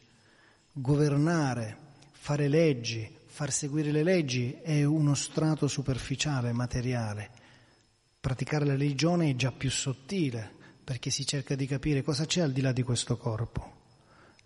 Governare, 0.71 1.77
fare 2.11 2.47
leggi, 2.47 3.09
far 3.25 3.51
seguire 3.51 3.91
le 3.91 4.03
leggi 4.03 4.57
è 4.61 4.83
uno 4.83 5.15
strato 5.15 5.67
superficiale, 5.67 6.51
materiale. 6.51 7.31
Praticare 8.19 8.65
la 8.65 8.73
religione 8.73 9.29
è 9.29 9.35
già 9.35 9.51
più 9.51 9.71
sottile, 9.71 10.57
perché 10.83 11.09
si 11.09 11.25
cerca 11.25 11.55
di 11.55 11.65
capire 11.65 12.03
cosa 12.03 12.25
c'è 12.25 12.41
al 12.41 12.51
di 12.51 12.61
là 12.61 12.71
di 12.71 12.83
questo 12.83 13.17
corpo. 13.17 13.77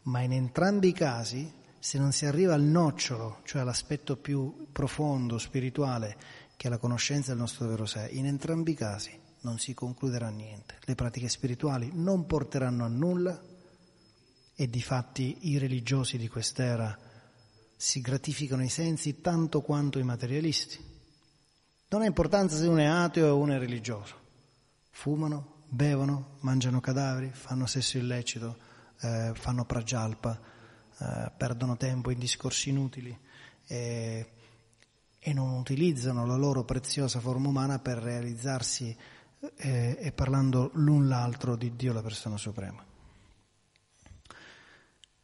Ma 0.03 0.21
in 0.21 0.33
entrambi 0.33 0.89
i 0.89 0.93
casi, 0.93 1.51
se 1.79 1.97
non 1.97 2.11
si 2.11 2.25
arriva 2.25 2.53
al 2.53 2.61
nocciolo, 2.61 3.39
cioè 3.43 3.61
all'aspetto 3.61 4.17
più 4.17 4.67
profondo, 4.71 5.37
spirituale, 5.37 6.17
che 6.55 6.67
è 6.67 6.69
la 6.69 6.77
conoscenza 6.77 7.31
del 7.31 7.39
nostro 7.39 7.67
vero 7.67 7.85
sé, 7.85 8.09
in 8.11 8.25
entrambi 8.25 8.71
i 8.71 8.75
casi 8.75 9.19
non 9.41 9.59
si 9.59 9.73
concluderà 9.73 10.29
niente. 10.29 10.77
Le 10.83 10.95
pratiche 10.95 11.29
spirituali 11.29 11.91
non 11.93 12.25
porteranno 12.25 12.85
a 12.85 12.89
nulla 12.89 13.41
e 14.55 14.69
di 14.69 14.81
fatti 14.81 15.49
i 15.49 15.57
religiosi 15.57 16.17
di 16.17 16.27
quest'era 16.27 16.97
si 17.75 18.01
gratificano 18.01 18.63
i 18.63 18.69
sensi 18.69 19.19
tanto 19.19 19.61
quanto 19.61 19.99
i 19.99 20.03
materialisti. 20.03 20.91
Non 21.89 22.01
ha 22.01 22.05
importanza 22.05 22.55
se 22.55 22.67
uno 22.67 22.79
è 22.79 22.85
ateo 22.85 23.33
o 23.33 23.37
uno 23.37 23.53
è 23.53 23.59
religioso. 23.59 24.15
Fumano, 24.89 25.63
bevono, 25.67 26.37
mangiano 26.41 26.79
cadaveri, 26.79 27.29
fanno 27.33 27.65
sesso 27.65 27.97
illecito, 27.97 28.57
eh, 29.01 29.31
fanno 29.33 29.65
pragialpa, 29.65 30.39
eh, 30.97 31.31
perdono 31.35 31.77
tempo 31.77 32.11
in 32.11 32.19
discorsi 32.19 32.69
inutili 32.69 33.17
e, 33.67 34.31
e 35.19 35.33
non 35.33 35.51
utilizzano 35.51 36.25
la 36.25 36.35
loro 36.35 36.63
preziosa 36.63 37.19
forma 37.19 37.47
umana 37.47 37.79
per 37.79 37.97
realizzarsi 37.97 38.95
e, 39.55 39.97
e 39.99 40.11
parlando 40.11 40.71
l'un 40.73 41.07
l'altro 41.07 41.55
di 41.55 41.75
Dio 41.75 41.93
la 41.93 42.01
persona 42.01 42.37
suprema. 42.37 42.83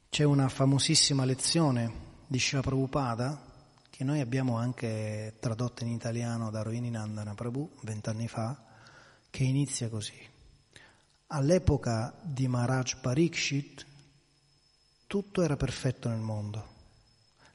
C'è 0.09 0.23
una 0.23 0.49
famosissima 0.49 1.23
lezione 1.23 2.07
di 2.27 2.39
Shila 2.39 2.61
Prabhupada 2.61 3.47
che 3.99 4.03
noi 4.03 4.21
abbiamo 4.21 4.57
anche 4.57 5.35
tradotto 5.39 5.83
in 5.83 5.89
italiano 5.89 6.49
da 6.49 6.61
Rohini 6.61 6.89
Nandana 6.89 7.33
Prabhu 7.33 7.69
vent'anni 7.81 8.29
fa, 8.29 8.57
che 9.29 9.43
inizia 9.43 9.89
così. 9.89 10.28
All'epoca 11.31 12.11
di 12.23 12.47
Maharaj 12.47 13.01
Parikshit 13.01 13.85
tutto 15.05 15.43
era 15.43 15.55
perfetto 15.55 16.09
nel 16.09 16.17
mondo, 16.17 16.65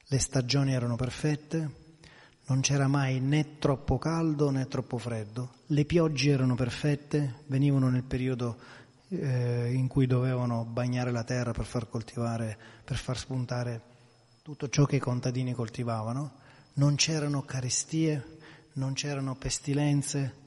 le 0.06 0.18
stagioni 0.20 0.72
erano 0.72 0.94
perfette, 0.94 1.70
non 2.46 2.60
c'era 2.60 2.86
mai 2.86 3.18
né 3.18 3.58
troppo 3.58 3.98
caldo 3.98 4.50
né 4.50 4.68
troppo 4.68 4.96
freddo, 4.96 5.54
le 5.66 5.84
piogge 5.86 6.30
erano 6.30 6.54
perfette, 6.54 7.42
venivano 7.46 7.88
nel 7.88 8.04
periodo 8.04 8.58
eh, 9.08 9.72
in 9.72 9.88
cui 9.88 10.06
dovevano 10.06 10.64
bagnare 10.64 11.10
la 11.10 11.24
terra 11.24 11.50
per 11.50 11.64
far 11.64 11.88
coltivare, 11.88 12.56
per 12.84 12.96
far 12.96 13.18
spuntare 13.18 13.82
tutto 14.42 14.68
ciò 14.68 14.84
che 14.84 14.96
i 14.96 15.00
contadini 15.00 15.52
coltivavano, 15.52 16.34
non 16.74 16.94
c'erano 16.94 17.42
carestie, 17.42 18.38
non 18.74 18.92
c'erano 18.92 19.34
pestilenze, 19.34 20.42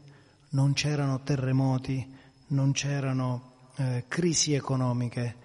non 0.52 0.72
c'erano 0.72 1.24
terremoti, 1.24 2.16
non 2.48 2.72
c'erano 2.72 3.70
eh, 3.76 4.06
crisi 4.08 4.54
economiche, 4.54 5.36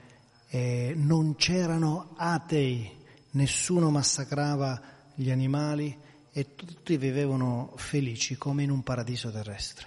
eh, 0.49 0.93
non 0.97 1.37
c'erano 1.37 2.15
atei, 2.17 2.91
nessuno 3.31 3.91
massacrava 3.91 4.81
gli 5.15 5.31
animali, 5.31 5.97
e 6.35 6.55
tutti 6.55 6.97
vivevano 6.97 7.75
felici 7.77 8.37
come 8.37 8.63
in 8.63 8.71
un 8.71 8.83
paradiso 8.83 9.31
terrestre. 9.31 9.87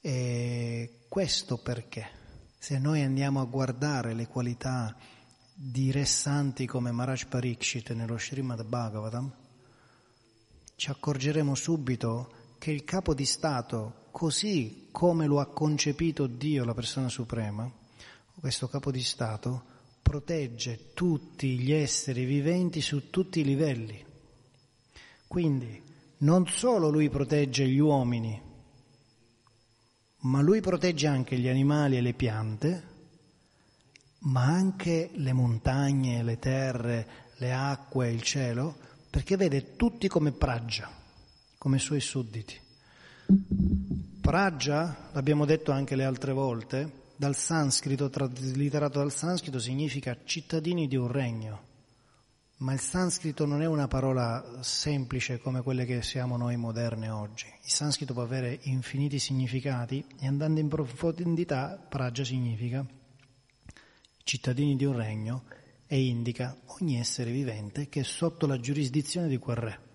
E 0.00 1.04
questo 1.08 1.56
perché? 1.56 2.16
Se 2.58 2.78
noi 2.78 3.02
andiamo 3.02 3.40
a 3.40 3.44
guardare 3.46 4.12
le 4.12 4.26
qualità 4.26 4.94
di 5.54 5.90
re 5.90 6.04
santi 6.04 6.66
come 6.66 6.92
Maharaj 6.92 7.24
Parikshit 7.24 7.92
nello 7.92 8.18
Srimad 8.18 8.62
Bhagavatam, 8.64 9.32
ci 10.76 10.90
accorgeremo 10.90 11.54
subito 11.54 12.32
che 12.58 12.70
il 12.70 12.84
capo 12.84 13.14
di 13.14 13.24
Stato, 13.24 14.06
così 14.10 14.88
come 14.90 15.26
lo 15.26 15.40
ha 15.40 15.46
concepito 15.46 16.26
Dio, 16.26 16.64
la 16.64 16.74
persona 16.74 17.08
suprema, 17.08 17.70
questo 18.38 18.68
capo 18.68 18.90
di 18.90 19.02
Stato 19.02 19.64
protegge 20.02 20.92
tutti 20.94 21.58
gli 21.58 21.72
esseri 21.72 22.24
viventi 22.24 22.80
su 22.80 23.10
tutti 23.10 23.40
i 23.40 23.44
livelli. 23.44 24.04
Quindi 25.26 25.82
non 26.18 26.46
solo 26.48 26.88
lui 26.88 27.08
protegge 27.10 27.66
gli 27.66 27.78
uomini, 27.78 28.40
ma 30.20 30.40
lui 30.40 30.60
protegge 30.60 31.06
anche 31.06 31.38
gli 31.38 31.48
animali 31.48 31.96
e 31.96 32.00
le 32.00 32.14
piante, 32.14 32.82
ma 34.20 34.44
anche 34.44 35.10
le 35.12 35.32
montagne, 35.32 36.22
le 36.22 36.38
terre, 36.38 37.08
le 37.36 37.52
acque, 37.52 38.10
il 38.10 38.22
cielo, 38.22 38.76
perché 39.10 39.36
vede 39.36 39.76
tutti 39.76 40.08
come 40.08 40.32
Praggia, 40.32 40.90
come 41.58 41.78
suoi 41.78 42.00
sudditi. 42.00 42.58
Praggia, 44.20 45.10
l'abbiamo 45.12 45.44
detto 45.44 45.72
anche 45.72 45.96
le 45.96 46.04
altre 46.04 46.32
volte, 46.32 47.06
dal 47.16 47.36
sanscrito, 47.36 48.08
traslitterato 48.08 49.00
dal 49.00 49.12
sanscrito, 49.12 49.58
significa 49.58 50.16
cittadini 50.24 50.86
di 50.86 50.96
un 50.96 51.08
regno. 51.08 51.66
Ma 52.58 52.72
il 52.72 52.80
sanscrito 52.80 53.44
non 53.44 53.62
è 53.62 53.66
una 53.66 53.86
parola 53.86 54.58
semplice 54.60 55.38
come 55.38 55.62
quelle 55.62 55.84
che 55.84 56.02
siamo 56.02 56.36
noi 56.36 56.56
moderne 56.56 57.08
oggi. 57.08 57.46
Il 57.62 57.70
sanscrito 57.70 58.14
può 58.14 58.22
avere 58.22 58.58
infiniti 58.62 59.18
significati 59.18 60.04
e 60.18 60.26
andando 60.26 60.60
in 60.60 60.68
profondità, 60.68 61.76
pragia 61.88 62.24
significa 62.24 62.84
cittadini 64.28 64.76
di 64.76 64.84
un 64.84 64.94
regno 64.94 65.44
e 65.86 66.04
indica 66.04 66.54
ogni 66.80 66.98
essere 66.98 67.30
vivente 67.30 67.88
che 67.88 68.00
è 68.00 68.04
sotto 68.04 68.46
la 68.46 68.60
giurisdizione 68.60 69.26
di 69.26 69.38
quel 69.38 69.56
re. 69.56 69.87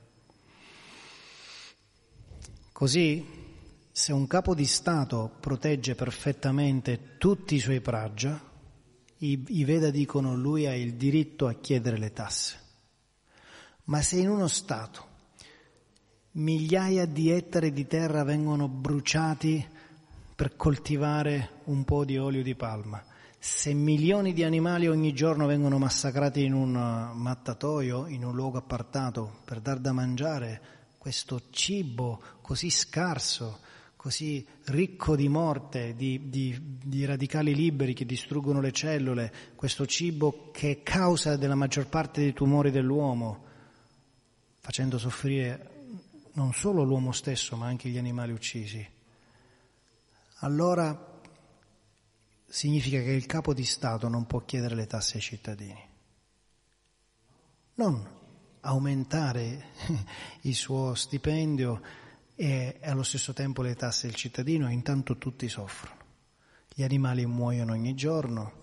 Così, 2.74 3.24
se 3.92 4.12
un 4.12 4.26
capo 4.26 4.56
di 4.56 4.66
Stato 4.66 5.32
protegge 5.40 5.94
perfettamente 5.94 7.18
tutti 7.20 7.54
i 7.54 7.60
suoi 7.60 7.82
pragia, 7.82 8.42
i, 9.20 9.46
i 9.48 9.64
Veda 9.64 9.92
dicono 9.92 10.36
lui 10.36 10.66
ha 10.66 10.74
il 10.74 10.96
diritto 10.96 11.46
a 11.46 11.54
chiedere 11.54 12.00
le 12.00 12.12
tasse. 12.12 12.60
Ma 13.86 14.02
se 14.02 14.18
in 14.18 14.28
uno 14.28 14.48
Stato 14.48 15.12
migliaia 16.32 17.06
di 17.06 17.30
ettari 17.30 17.72
di 17.72 17.86
terra 17.86 18.24
vengono 18.24 18.68
bruciati 18.68 19.64
per 20.36 20.56
coltivare 20.56 21.62
un 21.66 21.84
po' 21.84 22.04
di 22.06 22.18
olio 22.18 22.42
di 22.42 22.56
palma, 22.56 23.04
se 23.38 23.72
milioni 23.74 24.34
di 24.34 24.44
animali 24.44 24.88
ogni 24.88 25.14
giorno 25.14 25.46
vengono 25.46 25.78
massacrati 25.78 26.44
in 26.44 26.54
un 26.54 26.72
mattatoio, 27.14 28.08
in 28.08 28.26
un 28.26 28.34
luogo 28.34 28.58
appartato, 28.58 29.42
per 29.46 29.60
dar 29.60 29.78
da 29.78 29.92
mangiare 29.92 30.62
questo 31.04 31.50
cibo 31.50 32.22
così 32.40 32.70
scarso, 32.70 33.60
così 33.98 34.48
ricco 34.68 35.18
di 35.18 35.28
morte, 35.28 35.96
di, 35.98 36.30
di, 36.30 36.58
di, 36.82 37.04
radicali 37.04 37.54
liberi 37.54 37.94
che 37.94 38.06
distruggono 38.06 38.62
le 38.62 38.72
cellule, 38.72 39.34
questo 39.54 39.86
cibo 39.86 40.50
che 40.54 40.72
è 40.72 40.82
causa 40.82 41.36
della 41.36 41.56
maggior 41.56 41.88
parte 41.88 42.22
dei 42.22 42.32
tumori 42.32 42.72
dell'uomo, 42.72 43.44
facendo 44.62 44.98
soffrire 44.98 45.72
non 46.36 46.54
solo 46.54 46.84
l'uomo 46.84 47.12
stesso 47.12 47.58
ma 47.58 47.66
anche 47.66 47.90
gli 47.90 47.98
animali 47.98 48.32
uccisi, 48.32 48.88
allora 50.36 51.20
significa 52.48 53.02
che 53.02 53.12
il 53.12 53.26
capo 53.26 53.54
di 53.54 53.66
Stato 53.66 54.08
non 54.08 54.26
può 54.26 54.40
chiedere 54.46 54.76
le 54.76 54.88
tasse 54.88 55.18
ai 55.18 55.22
cittadini. 55.22 55.86
Non 57.74 58.22
aumentare 58.66 59.66
il 60.42 60.56
suo 60.56 60.94
stipendio 60.96 61.82
e 62.36 62.80
allo 62.84 63.04
stesso 63.04 63.34
tempo 63.34 63.62
le 63.62 63.76
tasse 63.76 64.08
del 64.08 64.16
cittadino 64.16 64.70
intanto 64.70 65.18
tutti 65.18 65.48
soffrono. 65.48 66.02
Gli 66.74 66.84
animali 66.84 67.26
muoiono 67.26 67.74
ogni 67.74 67.94
giorno 67.94 68.62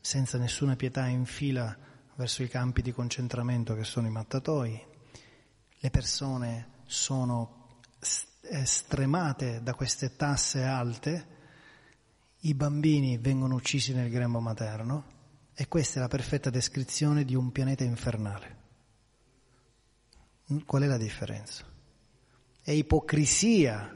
senza 0.00 0.38
nessuna 0.38 0.74
pietà 0.74 1.06
in 1.06 1.24
fila 1.24 1.76
verso 2.16 2.42
i 2.42 2.48
campi 2.48 2.82
di 2.82 2.92
concentramento 2.92 3.74
che 3.74 3.84
sono 3.84 4.06
i 4.06 4.10
mattatoi. 4.10 4.86
Le 5.80 5.90
persone 5.90 6.70
sono 6.86 7.80
stremate 8.00 9.62
da 9.62 9.74
queste 9.74 10.16
tasse 10.16 10.64
alte, 10.64 11.36
i 12.40 12.54
bambini 12.54 13.18
vengono 13.18 13.54
uccisi 13.54 13.92
nel 13.92 14.10
grembo 14.10 14.40
materno 14.40 15.16
e 15.54 15.68
questa 15.68 15.98
è 15.98 16.02
la 16.02 16.08
perfetta 16.08 16.50
descrizione 16.50 17.24
di 17.24 17.34
un 17.34 17.52
pianeta 17.52 17.84
infernale. 17.84 18.57
Qual 20.64 20.82
è 20.82 20.86
la 20.86 20.96
differenza? 20.96 21.64
È 22.62 22.70
ipocrisia 22.70 23.94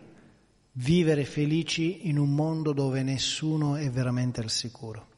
vivere 0.73 1.25
felici 1.25 2.09
in 2.09 2.19
un 2.19 2.35
mondo 2.35 2.73
dove 2.73 3.03
nessuno 3.03 3.77
è 3.77 3.91
veramente 3.91 4.41
al 4.41 4.51
sicuro. 4.51 5.09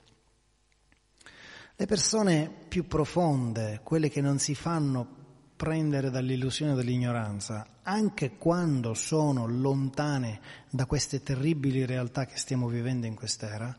Le 1.76 1.86
persone 1.86 2.48
più 2.68 2.86
profonde, 2.86 3.80
quelle 3.82 4.08
che 4.08 4.20
non 4.20 4.38
si 4.38 4.54
fanno 4.54 5.22
prendere 5.56 6.10
dall'illusione 6.10 6.74
dell'ignoranza, 6.74 7.66
anche 7.82 8.36
quando 8.36 8.94
sono 8.94 9.46
lontane 9.48 10.40
da 10.70 10.86
queste 10.86 11.22
terribili 11.22 11.84
realtà 11.84 12.26
che 12.26 12.36
stiamo 12.36 12.68
vivendo 12.68 13.06
in 13.06 13.14
quest'era, 13.14 13.76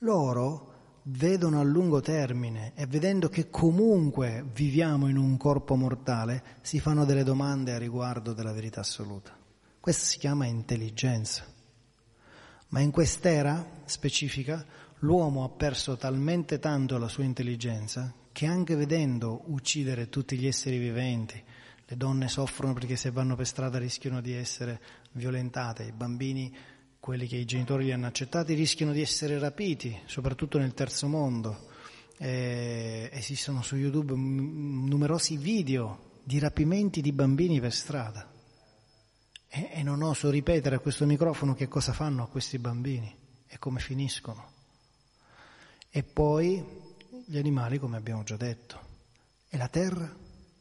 loro 0.00 0.77
vedono 1.10 1.60
a 1.60 1.62
lungo 1.62 2.00
termine 2.00 2.72
e 2.74 2.86
vedendo 2.86 3.28
che 3.28 3.48
comunque 3.48 4.44
viviamo 4.52 5.08
in 5.08 5.16
un 5.16 5.36
corpo 5.36 5.74
mortale, 5.74 6.42
si 6.60 6.80
fanno 6.80 7.04
delle 7.04 7.24
domande 7.24 7.72
a 7.72 7.78
riguardo 7.78 8.32
della 8.32 8.52
verità 8.52 8.80
assoluta. 8.80 9.36
Questo 9.80 10.04
si 10.04 10.18
chiama 10.18 10.46
intelligenza. 10.46 11.44
Ma 12.68 12.80
in 12.80 12.90
quest'era 12.90 13.64
specifica 13.84 14.64
l'uomo 14.98 15.44
ha 15.44 15.48
perso 15.48 15.96
talmente 15.96 16.58
tanto 16.58 16.98
la 16.98 17.08
sua 17.08 17.24
intelligenza 17.24 18.12
che 18.30 18.46
anche 18.46 18.76
vedendo 18.76 19.44
uccidere 19.46 20.10
tutti 20.10 20.36
gli 20.36 20.46
esseri 20.46 20.78
viventi, 20.78 21.42
le 21.86 21.96
donne 21.96 22.28
soffrono 22.28 22.74
perché 22.74 22.96
se 22.96 23.10
vanno 23.10 23.34
per 23.34 23.46
strada 23.46 23.78
rischiano 23.78 24.20
di 24.20 24.34
essere 24.34 24.80
violentate, 25.12 25.84
i 25.84 25.92
bambini, 25.92 26.54
quelli 27.00 27.26
che 27.26 27.36
i 27.36 27.44
genitori 27.44 27.84
li 27.84 27.92
hanno 27.92 28.06
accettati, 28.06 28.54
rischiano 28.54 28.92
di 28.92 29.00
essere 29.00 29.38
rapiti, 29.38 29.98
soprattutto 30.06 30.58
nel 30.58 30.74
terzo 30.74 31.08
mondo. 31.08 31.66
Eh, 32.18 33.08
esistono 33.12 33.62
su 33.62 33.76
YouTube 33.76 34.12
numerosi 34.14 35.36
video 35.36 36.16
di 36.24 36.38
rapimenti 36.38 37.00
di 37.00 37.12
bambini 37.12 37.60
per 37.60 37.72
strada. 37.72 38.30
E, 39.48 39.70
e 39.72 39.82
non 39.82 40.02
oso 40.02 40.30
ripetere 40.30 40.76
a 40.76 40.80
questo 40.80 41.06
microfono 41.06 41.54
che 41.54 41.68
cosa 41.68 41.92
fanno 41.92 42.24
a 42.24 42.28
questi 42.28 42.58
bambini 42.58 43.14
e 43.46 43.58
come 43.58 43.80
finiscono. 43.80 44.52
E 45.90 46.02
poi 46.02 46.62
gli 47.24 47.38
animali, 47.38 47.78
come 47.78 47.96
abbiamo 47.96 48.22
già 48.24 48.36
detto, 48.36 48.86
e 49.48 49.56
la 49.56 49.68
terra, 49.68 50.14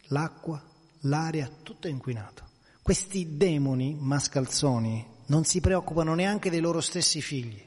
l'acqua, 0.07 0.63
l'aria, 1.01 1.51
tutto 1.63 1.87
è 1.87 1.89
inquinato. 1.89 2.45
Questi 2.81 3.35
demoni 3.35 3.97
mascalzoni 3.99 5.15
non 5.27 5.43
si 5.43 5.61
preoccupano 5.61 6.13
neanche 6.13 6.49
dei 6.49 6.59
loro 6.59 6.81
stessi 6.81 7.21
figli, 7.21 7.61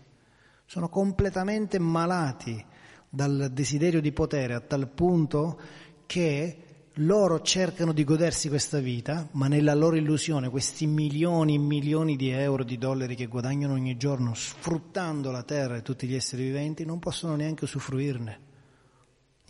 sono 0.65 0.89
completamente 0.89 1.79
malati 1.79 2.65
dal 3.09 3.51
desiderio 3.53 4.01
di 4.01 4.13
potere 4.13 4.55
a 4.55 4.61
tal 4.61 4.89
punto 4.89 5.61
che 6.07 6.57
loro 6.95 7.41
cercano 7.41 7.93
di 7.93 8.05
godersi 8.05 8.49
questa 8.49 8.79
vita, 8.79 9.29
ma 9.33 9.49
nella 9.49 9.75
loro 9.75 9.97
illusione 9.97 10.49
questi 10.49 10.87
milioni 10.87 11.55
e 11.55 11.59
milioni 11.59 12.17
di 12.17 12.31
euro, 12.31 12.65
di 12.65 12.79
dollari 12.79 13.15
che 13.15 13.27
guadagnano 13.27 13.75
ogni 13.75 13.97
giorno 13.97 14.35
sfruttando 14.35 15.31
la 15.31 15.43
terra 15.43 15.77
e 15.77 15.83
tutti 15.83 16.07
gli 16.07 16.15
esseri 16.15 16.45
viventi 16.45 16.85
non 16.85 16.99
possono 16.99 17.37
neanche 17.37 17.65
usufruirne. 17.65 18.49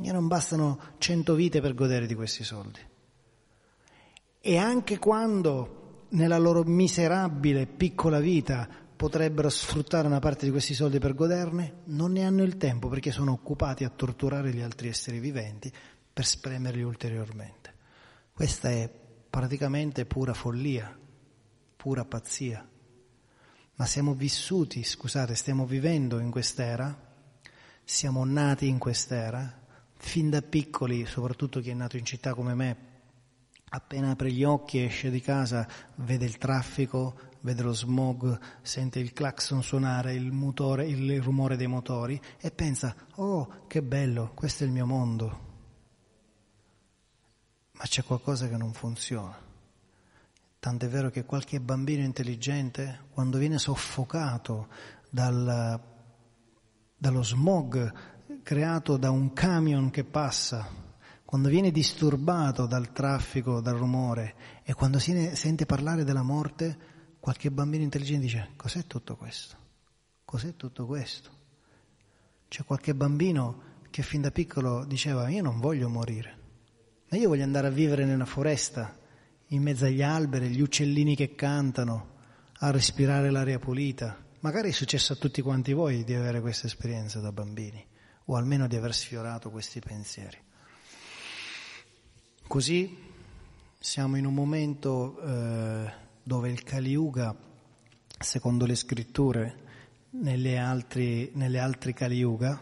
E 0.02 0.12
non 0.12 0.28
bastano 0.28 0.78
cento 0.98 1.34
vite 1.34 1.60
per 1.60 1.74
godere 1.74 2.06
di 2.06 2.14
questi 2.14 2.44
soldi. 2.44 2.80
E 4.40 4.56
anche 4.56 4.98
quando 4.98 5.79
nella 6.10 6.38
loro 6.38 6.62
miserabile 6.64 7.66
piccola 7.66 8.20
vita 8.20 8.68
potrebbero 8.96 9.48
sfruttare 9.48 10.06
una 10.06 10.18
parte 10.18 10.44
di 10.44 10.50
questi 10.50 10.74
soldi 10.74 10.98
per 10.98 11.14
goderne, 11.14 11.82
non 11.84 12.12
ne 12.12 12.24
hanno 12.24 12.42
il 12.42 12.56
tempo 12.56 12.88
perché 12.88 13.10
sono 13.10 13.32
occupati 13.32 13.84
a 13.84 13.90
torturare 13.90 14.52
gli 14.52 14.60
altri 14.60 14.88
esseri 14.88 15.18
viventi 15.20 15.72
per 16.12 16.26
spremerli 16.26 16.82
ulteriormente. 16.82 17.74
Questa 18.32 18.68
è 18.70 18.90
praticamente 19.30 20.04
pura 20.04 20.34
follia, 20.34 20.94
pura 21.76 22.04
pazzia. 22.04 22.68
Ma 23.76 23.86
siamo 23.86 24.12
vissuti, 24.12 24.82
scusate, 24.82 25.34
stiamo 25.34 25.64
vivendo 25.64 26.18
in 26.18 26.30
quest'era, 26.30 26.94
siamo 27.82 28.24
nati 28.24 28.68
in 28.68 28.76
quest'era, 28.76 29.62
fin 29.96 30.28
da 30.28 30.42
piccoli, 30.42 31.06
soprattutto 31.06 31.60
chi 31.60 31.70
è 31.70 31.74
nato 31.74 31.96
in 31.96 32.04
città 32.04 32.34
come 32.34 32.54
me, 32.54 32.89
appena 33.70 34.10
apre 34.10 34.32
gli 34.32 34.44
occhi, 34.44 34.82
esce 34.82 35.10
di 35.10 35.20
casa, 35.20 35.66
vede 35.96 36.24
il 36.24 36.38
traffico, 36.38 37.30
vede 37.40 37.62
lo 37.62 37.72
smog, 37.72 38.38
sente 38.62 38.98
il 38.98 39.12
clacson 39.12 39.62
suonare, 39.62 40.14
il, 40.14 40.32
motore, 40.32 40.86
il 40.86 41.22
rumore 41.22 41.56
dei 41.56 41.66
motori 41.66 42.20
e 42.38 42.50
pensa, 42.50 42.94
oh 43.16 43.64
che 43.66 43.82
bello, 43.82 44.32
questo 44.34 44.64
è 44.64 44.66
il 44.66 44.72
mio 44.72 44.86
mondo, 44.86 45.48
ma 47.72 47.84
c'è 47.84 48.02
qualcosa 48.04 48.48
che 48.48 48.56
non 48.56 48.72
funziona. 48.72 49.48
Tant'è 50.58 50.88
vero 50.88 51.08
che 51.08 51.24
qualche 51.24 51.58
bambino 51.58 52.04
intelligente, 52.04 53.06
quando 53.12 53.38
viene 53.38 53.58
soffocato 53.58 54.68
dal, 55.08 55.80
dallo 56.96 57.22
smog 57.22 57.92
creato 58.42 58.98
da 58.98 59.10
un 59.10 59.32
camion 59.32 59.88
che 59.90 60.04
passa, 60.04 60.88
quando 61.30 61.48
viene 61.48 61.70
disturbato 61.70 62.66
dal 62.66 62.90
traffico, 62.90 63.60
dal 63.60 63.76
rumore 63.76 64.34
e 64.64 64.74
quando 64.74 64.98
si 64.98 65.30
sente 65.36 65.64
parlare 65.64 66.02
della 66.02 66.24
morte, 66.24 66.76
qualche 67.20 67.52
bambino 67.52 67.84
intelligente 67.84 68.24
dice 68.24 68.48
cos'è 68.56 68.84
tutto 68.88 69.14
questo? 69.14 69.56
Cos'è 70.24 70.56
tutto 70.56 70.86
questo? 70.86 71.30
C'è 72.48 72.64
qualche 72.64 72.96
bambino 72.96 73.62
che 73.90 74.02
fin 74.02 74.22
da 74.22 74.32
piccolo 74.32 74.84
diceva 74.84 75.28
io 75.28 75.40
non 75.40 75.60
voglio 75.60 75.88
morire. 75.88 76.38
Ma 77.10 77.16
io 77.16 77.28
voglio 77.28 77.44
andare 77.44 77.68
a 77.68 77.70
vivere 77.70 78.04
nella 78.04 78.26
foresta, 78.26 78.98
in 79.50 79.62
mezzo 79.62 79.84
agli 79.84 80.02
alberi, 80.02 80.48
gli 80.48 80.60
uccellini 80.60 81.14
che 81.14 81.36
cantano, 81.36 82.08
a 82.54 82.72
respirare 82.72 83.30
l'aria 83.30 83.60
pulita. 83.60 84.18
Magari 84.40 84.70
è 84.70 84.72
successo 84.72 85.12
a 85.12 85.16
tutti 85.16 85.42
quanti 85.42 85.74
voi 85.74 86.02
di 86.02 86.12
avere 86.12 86.40
questa 86.40 86.66
esperienza 86.66 87.20
da 87.20 87.30
bambini, 87.30 87.86
o 88.24 88.34
almeno 88.34 88.66
di 88.66 88.74
aver 88.74 88.92
sfiorato 88.92 89.52
questi 89.52 89.78
pensieri. 89.78 90.48
Così 92.50 92.96
siamo 93.78 94.16
in 94.16 94.26
un 94.26 94.34
momento 94.34 95.20
eh, 95.20 95.92
dove 96.20 96.50
il 96.50 96.64
Kali 96.64 96.90
Yuga, 96.90 97.32
secondo 98.18 98.66
le 98.66 98.74
scritture, 98.74 99.54
nelle 100.10 100.58
altri, 100.58 101.30
nelle 101.34 101.60
altri 101.60 101.94
Kali 101.94 102.16
Yuga, 102.16 102.60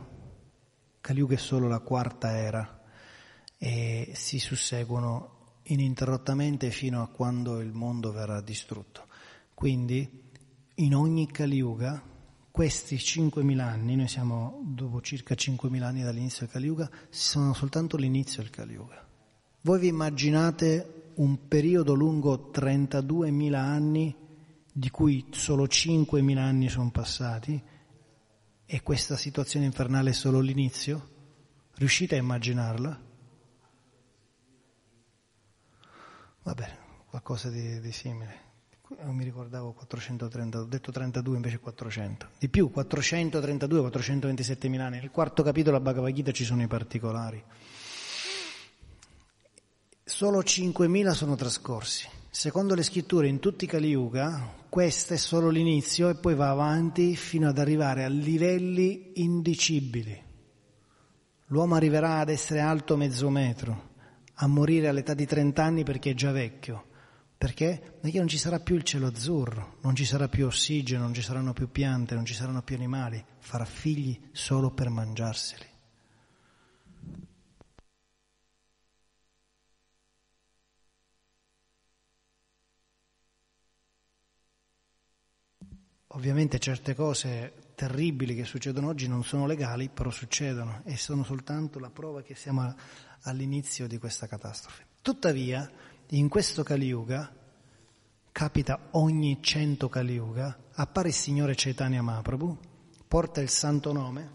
Kali 1.00 1.18
Yuga 1.18 1.36
è 1.36 1.38
solo 1.38 1.68
la 1.68 1.78
quarta 1.78 2.36
era, 2.36 2.82
e 3.56 4.12
si 4.12 4.38
susseguono 4.38 5.60
ininterrottamente 5.62 6.70
fino 6.70 7.00
a 7.00 7.08
quando 7.08 7.60
il 7.60 7.72
mondo 7.72 8.12
verrà 8.12 8.42
distrutto. 8.42 9.06
Quindi 9.54 10.30
in 10.74 10.94
ogni 10.94 11.28
Kali 11.28 11.56
Yuga, 11.56 11.98
questi 12.50 12.96
5.000 12.96 13.58
anni, 13.58 13.96
noi 13.96 14.08
siamo 14.08 14.60
dopo 14.66 15.00
circa 15.00 15.34
5.000 15.34 15.82
anni 15.82 16.02
dall'inizio 16.02 16.40
del 16.40 16.50
Kali 16.50 16.66
Yuga, 16.66 16.90
sono 17.08 17.54
soltanto 17.54 17.96
l'inizio 17.96 18.42
del 18.42 18.50
Kali 18.50 18.74
Yuga. 18.74 19.06
Voi 19.68 19.80
vi 19.80 19.88
immaginate 19.88 21.10
un 21.16 21.46
periodo 21.46 21.92
lungo 21.92 22.50
32.000 22.50 23.54
anni, 23.54 24.16
di 24.72 24.88
cui 24.88 25.26
solo 25.32 25.64
5.000 25.64 26.38
anni 26.38 26.70
sono 26.70 26.90
passati, 26.90 27.62
e 28.64 28.82
questa 28.82 29.14
situazione 29.18 29.66
infernale 29.66 30.08
è 30.08 30.12
solo 30.14 30.40
l'inizio? 30.40 31.08
Riuscite 31.74 32.14
a 32.14 32.18
immaginarla? 32.18 33.00
Va 36.44 36.54
bene, 36.54 36.78
qualcosa 37.10 37.50
di, 37.50 37.78
di 37.78 37.92
simile. 37.92 38.46
Non 39.02 39.14
mi 39.14 39.24
ricordavo 39.24 39.74
430, 39.74 40.60
ho 40.60 40.64
detto 40.64 40.90
32 40.90 41.36
invece 41.36 41.58
400. 41.58 42.28
Di 42.38 42.48
più, 42.48 42.70
432, 42.70 43.80
427 43.80 44.68
mila 44.68 44.86
anni. 44.86 45.00
Nel 45.00 45.10
quarto 45.10 45.42
capitolo 45.42 45.76
della 45.76 45.90
Bhagavad 45.90 46.14
Gita 46.14 46.32
ci 46.32 46.44
sono 46.44 46.62
i 46.62 46.66
particolari. 46.66 47.44
Solo 50.08 50.38
5.000 50.38 51.10
sono 51.10 51.36
trascorsi. 51.36 52.08
Secondo 52.30 52.74
le 52.74 52.82
scritture 52.82 53.28
in 53.28 53.40
tutti 53.40 53.64
i 53.64 53.66
Kali 53.68 53.88
Yuga, 53.88 54.54
questo 54.70 55.12
è 55.12 55.18
solo 55.18 55.50
l'inizio 55.50 56.08
e 56.08 56.14
poi 56.14 56.34
va 56.34 56.48
avanti 56.48 57.14
fino 57.14 57.46
ad 57.46 57.58
arrivare 57.58 58.04
a 58.04 58.08
livelli 58.08 59.12
indicibili. 59.16 60.18
L'uomo 61.48 61.74
arriverà 61.74 62.20
ad 62.20 62.30
essere 62.30 62.60
alto 62.60 62.96
mezzo 62.96 63.28
metro, 63.28 63.90
a 64.32 64.46
morire 64.46 64.88
all'età 64.88 65.12
di 65.12 65.26
30 65.26 65.62
anni 65.62 65.82
perché 65.84 66.12
è 66.12 66.14
già 66.14 66.32
vecchio. 66.32 66.86
Perché? 67.36 67.98
Perché 68.00 68.18
non 68.18 68.28
ci 68.28 68.38
sarà 68.38 68.60
più 68.60 68.76
il 68.76 68.84
cielo 68.84 69.08
azzurro, 69.08 69.76
non 69.82 69.94
ci 69.94 70.06
sarà 70.06 70.26
più 70.26 70.46
ossigeno, 70.46 71.02
non 71.02 71.12
ci 71.12 71.22
saranno 71.22 71.52
più 71.52 71.70
piante, 71.70 72.14
non 72.14 72.24
ci 72.24 72.32
saranno 72.32 72.62
più 72.62 72.76
animali, 72.76 73.22
farà 73.40 73.66
figli 73.66 74.18
solo 74.32 74.70
per 74.70 74.88
mangiarseli. 74.88 75.67
Ovviamente 86.18 86.58
certe 86.58 86.96
cose 86.96 87.52
terribili 87.76 88.34
che 88.34 88.42
succedono 88.42 88.88
oggi 88.88 89.06
non 89.06 89.22
sono 89.22 89.46
legali, 89.46 89.88
però 89.88 90.10
succedono 90.10 90.80
e 90.84 90.96
sono 90.96 91.22
soltanto 91.22 91.78
la 91.78 91.90
prova 91.90 92.22
che 92.22 92.34
siamo 92.34 92.74
all'inizio 93.22 93.86
di 93.86 93.98
questa 93.98 94.26
catastrofe. 94.26 94.84
Tuttavia, 95.00 95.70
in 96.08 96.28
questo 96.28 96.64
Kali 96.64 96.86
Yuga, 96.86 97.32
capita 98.32 98.88
ogni 98.92 99.38
cento 99.40 99.88
Kali 99.88 100.14
Yuga, 100.14 100.58
appare 100.72 101.10
il 101.10 101.14
Signore 101.14 101.54
Chaitanya 101.56 102.02
Mahaprabhu, 102.02 102.58
porta 103.06 103.40
il 103.40 103.48
santo 103.48 103.92
nome 103.92 104.32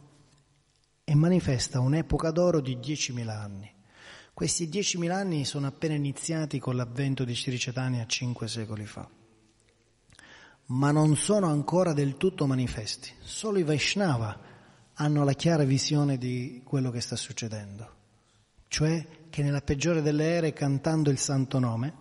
e 1.03 1.13
manifesta 1.15 1.81
un'epoca 1.81 2.31
d'oro 2.31 2.61
di 2.61 2.77
10.000 2.77 3.27
anni. 3.27 3.69
Questi 4.34 4.69
10.000 4.69 5.11
anni 5.11 5.43
sono 5.43 5.67
appena 5.67 5.95
iniziati 5.95 6.59
con 6.59 6.77
l'avvento 6.77 7.25
di 7.25 7.36
Sri 7.36 7.57
Chaitanya 7.57 8.05
cinque 8.05 8.47
secoli 8.47 8.86
fa, 8.86 9.05
ma 10.68 10.91
non 10.91 11.16
sono 11.16 11.47
ancora 11.47 11.93
del 11.93 12.18
tutto 12.18 12.47
manifesti. 12.47 13.11
Solo 13.22 13.59
i 13.59 13.64
Vaishnava 13.64 14.39
hanno 14.95 15.24
la 15.24 15.34
chiara 15.34 15.64
visione 15.64 16.18
di 16.18 16.61
quello 16.64 16.91
che 16.91 17.01
sta 17.01 17.16
succedendo, 17.16 17.91
cioè 18.68 19.05
che 19.30 19.41
nella 19.41 19.61
peggiore 19.61 20.01
delle 20.01 20.26
ere, 20.26 20.53
cantando 20.53 21.09
il 21.09 21.18
santo 21.18 21.59
nome, 21.59 21.93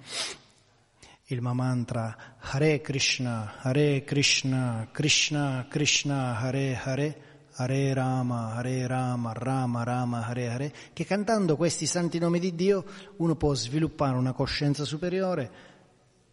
il 1.26 1.40
mantra 1.40 2.36
Hare 2.38 2.80
Krishna, 2.82 3.54
Hare 3.60 4.04
Krishna, 4.04 4.88
Krishna 4.92 5.66
Krishna, 5.68 6.38
Hare 6.38 6.76
Hare, 6.76 7.22
Hare 7.54 7.94
Rama, 7.94 8.54
Hare 8.54 8.86
Rama, 8.86 9.32
Rama 9.32 9.82
Rama, 9.82 10.26
Hare 10.26 10.48
Hare, 10.48 10.74
che 10.92 11.04
cantando 11.06 11.56
questi 11.56 11.86
santi 11.86 12.18
nomi 12.18 12.38
di 12.38 12.54
Dio 12.54 12.84
uno 13.16 13.34
può 13.34 13.54
sviluppare 13.54 14.16
una 14.16 14.32
coscienza 14.32 14.84
superiore, 14.84 15.50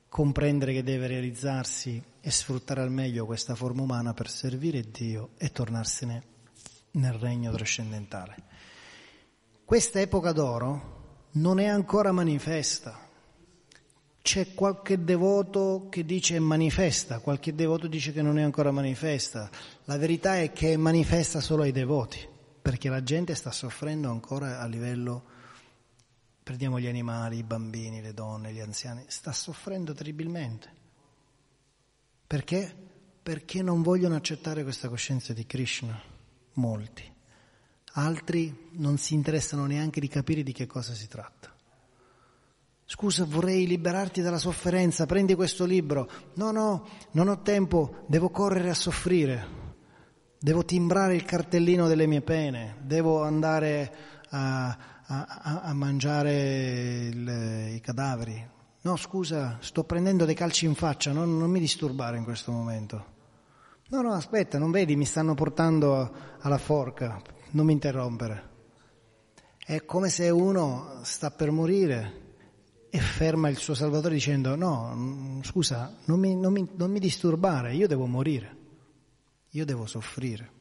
comprendere 0.09 0.73
che 0.73 0.83
deve 0.83 1.07
realizzarsi 1.07 2.03
e 2.19 2.31
sfruttare 2.31 2.81
al 2.81 2.91
meglio 2.91 3.25
questa 3.25 3.55
forma 3.55 3.83
umana 3.83 4.13
per 4.13 4.29
servire 4.29 4.89
Dio 4.91 5.29
e 5.37 5.51
tornarsene 5.51 6.23
nel 6.91 7.13
regno 7.13 7.51
trascendentale. 7.51 8.35
Questa 9.63 10.01
epoca 10.01 10.31
d'oro 10.31 11.27
non 11.33 11.59
è 11.59 11.65
ancora 11.65 12.11
manifesta 12.11 13.07
c'è 14.21 14.53
qualche 14.53 15.03
devoto 15.03 15.87
che 15.89 16.05
dice 16.05 16.35
è 16.35 16.39
manifesta, 16.39 17.17
qualche 17.17 17.55
devoto 17.55 17.87
dice 17.87 18.11
che 18.11 18.21
non 18.21 18.37
è 18.37 18.43
ancora 18.43 18.69
manifesta. 18.69 19.49
La 19.85 19.97
verità 19.97 20.37
è 20.37 20.51
che 20.51 20.73
è 20.73 20.77
manifesta 20.77 21.39
solo 21.39 21.63
ai 21.63 21.71
devoti, 21.71 22.19
perché 22.61 22.89
la 22.89 23.01
gente 23.01 23.33
sta 23.33 23.51
soffrendo 23.51 24.11
ancora 24.11 24.59
a 24.59 24.67
livello, 24.67 25.23
prendiamo 26.49 26.79
gli 26.79 26.87
animali, 26.87 27.37
i 27.37 27.43
bambini, 27.43 28.01
le 28.01 28.11
donne, 28.11 28.51
gli 28.51 28.59
anziani, 28.59 29.03
sta 29.05 29.31
soffrendo 29.31 29.93
terribilmente. 29.93 30.67
Perché? 32.25 32.75
Perché 33.21 33.61
non 33.61 33.83
vogliono 33.83 34.15
accettare 34.15 34.63
questa 34.63 34.89
coscienza 34.89 35.31
di 35.31 35.45
Krishna, 35.45 36.01
molti. 36.53 37.03
Altri 37.93 38.69
non 38.71 38.97
si 38.97 39.13
interessano 39.13 39.67
neanche 39.67 39.99
di 39.99 40.07
capire 40.07 40.41
di 40.41 40.51
che 40.51 40.65
cosa 40.65 40.95
si 40.95 41.07
tratta. 41.07 41.53
Scusa, 42.83 43.25
vorrei 43.25 43.67
liberarti 43.67 44.21
dalla 44.21 44.39
sofferenza, 44.39 45.05
prendi 45.05 45.35
questo 45.35 45.65
libro. 45.65 46.09
No, 46.33 46.49
no, 46.49 46.87
non 47.11 47.27
ho 47.27 47.43
tempo, 47.43 48.05
devo 48.07 48.31
correre 48.31 48.71
a 48.71 48.73
soffrire. 48.73 49.47
Devo 50.39 50.65
timbrare 50.65 51.13
il 51.13 51.25
cartellino 51.25 51.87
delle 51.87 52.07
mie 52.07 52.21
pene, 52.21 52.77
devo 52.81 53.21
andare 53.21 54.17
a, 54.31 54.98
a, 55.11 55.61
a 55.61 55.73
mangiare 55.73 57.07
il, 57.07 57.73
i 57.75 57.81
cadaveri. 57.81 58.47
No, 58.81 58.95
scusa, 58.95 59.57
sto 59.59 59.83
prendendo 59.83 60.25
dei 60.25 60.35
calci 60.35 60.65
in 60.65 60.75
faccia, 60.75 61.11
non, 61.11 61.37
non 61.37 61.49
mi 61.49 61.59
disturbare 61.59 62.17
in 62.17 62.23
questo 62.23 62.51
momento. 62.51 63.17
No, 63.89 64.01
no, 64.01 64.13
aspetta, 64.13 64.59
non 64.59 64.71
vedi, 64.71 64.95
mi 64.95 65.05
stanno 65.05 65.33
portando 65.33 66.11
alla 66.39 66.59
forca, 66.59 67.19
non 67.51 67.65
mi 67.65 67.73
interrompere. 67.73 68.47
È 69.57 69.83
come 69.83 70.09
se 70.09 70.29
uno 70.29 70.99
sta 71.01 71.31
per 71.31 71.51
morire 71.51 72.27
e 72.91 72.99
ferma 72.99 73.49
il 73.49 73.57
suo 73.57 73.73
Salvatore 73.73 74.13
dicendo 74.13 74.55
no, 74.55 74.93
mm, 74.95 75.41
scusa, 75.41 75.95
non 76.05 76.19
mi, 76.19 76.35
non, 76.35 76.53
mi, 76.53 76.67
non 76.75 76.91
mi, 76.91 76.99
disturbare, 76.99 77.75
io 77.75 77.87
devo 77.87 78.05
morire, 78.05 78.57
io 79.49 79.65
devo 79.65 79.85
soffrire. 79.87 80.51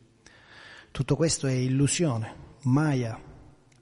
Tutto 0.91 1.17
questo 1.17 1.47
è 1.47 1.53
illusione, 1.53 2.35
Maya. 2.63 3.28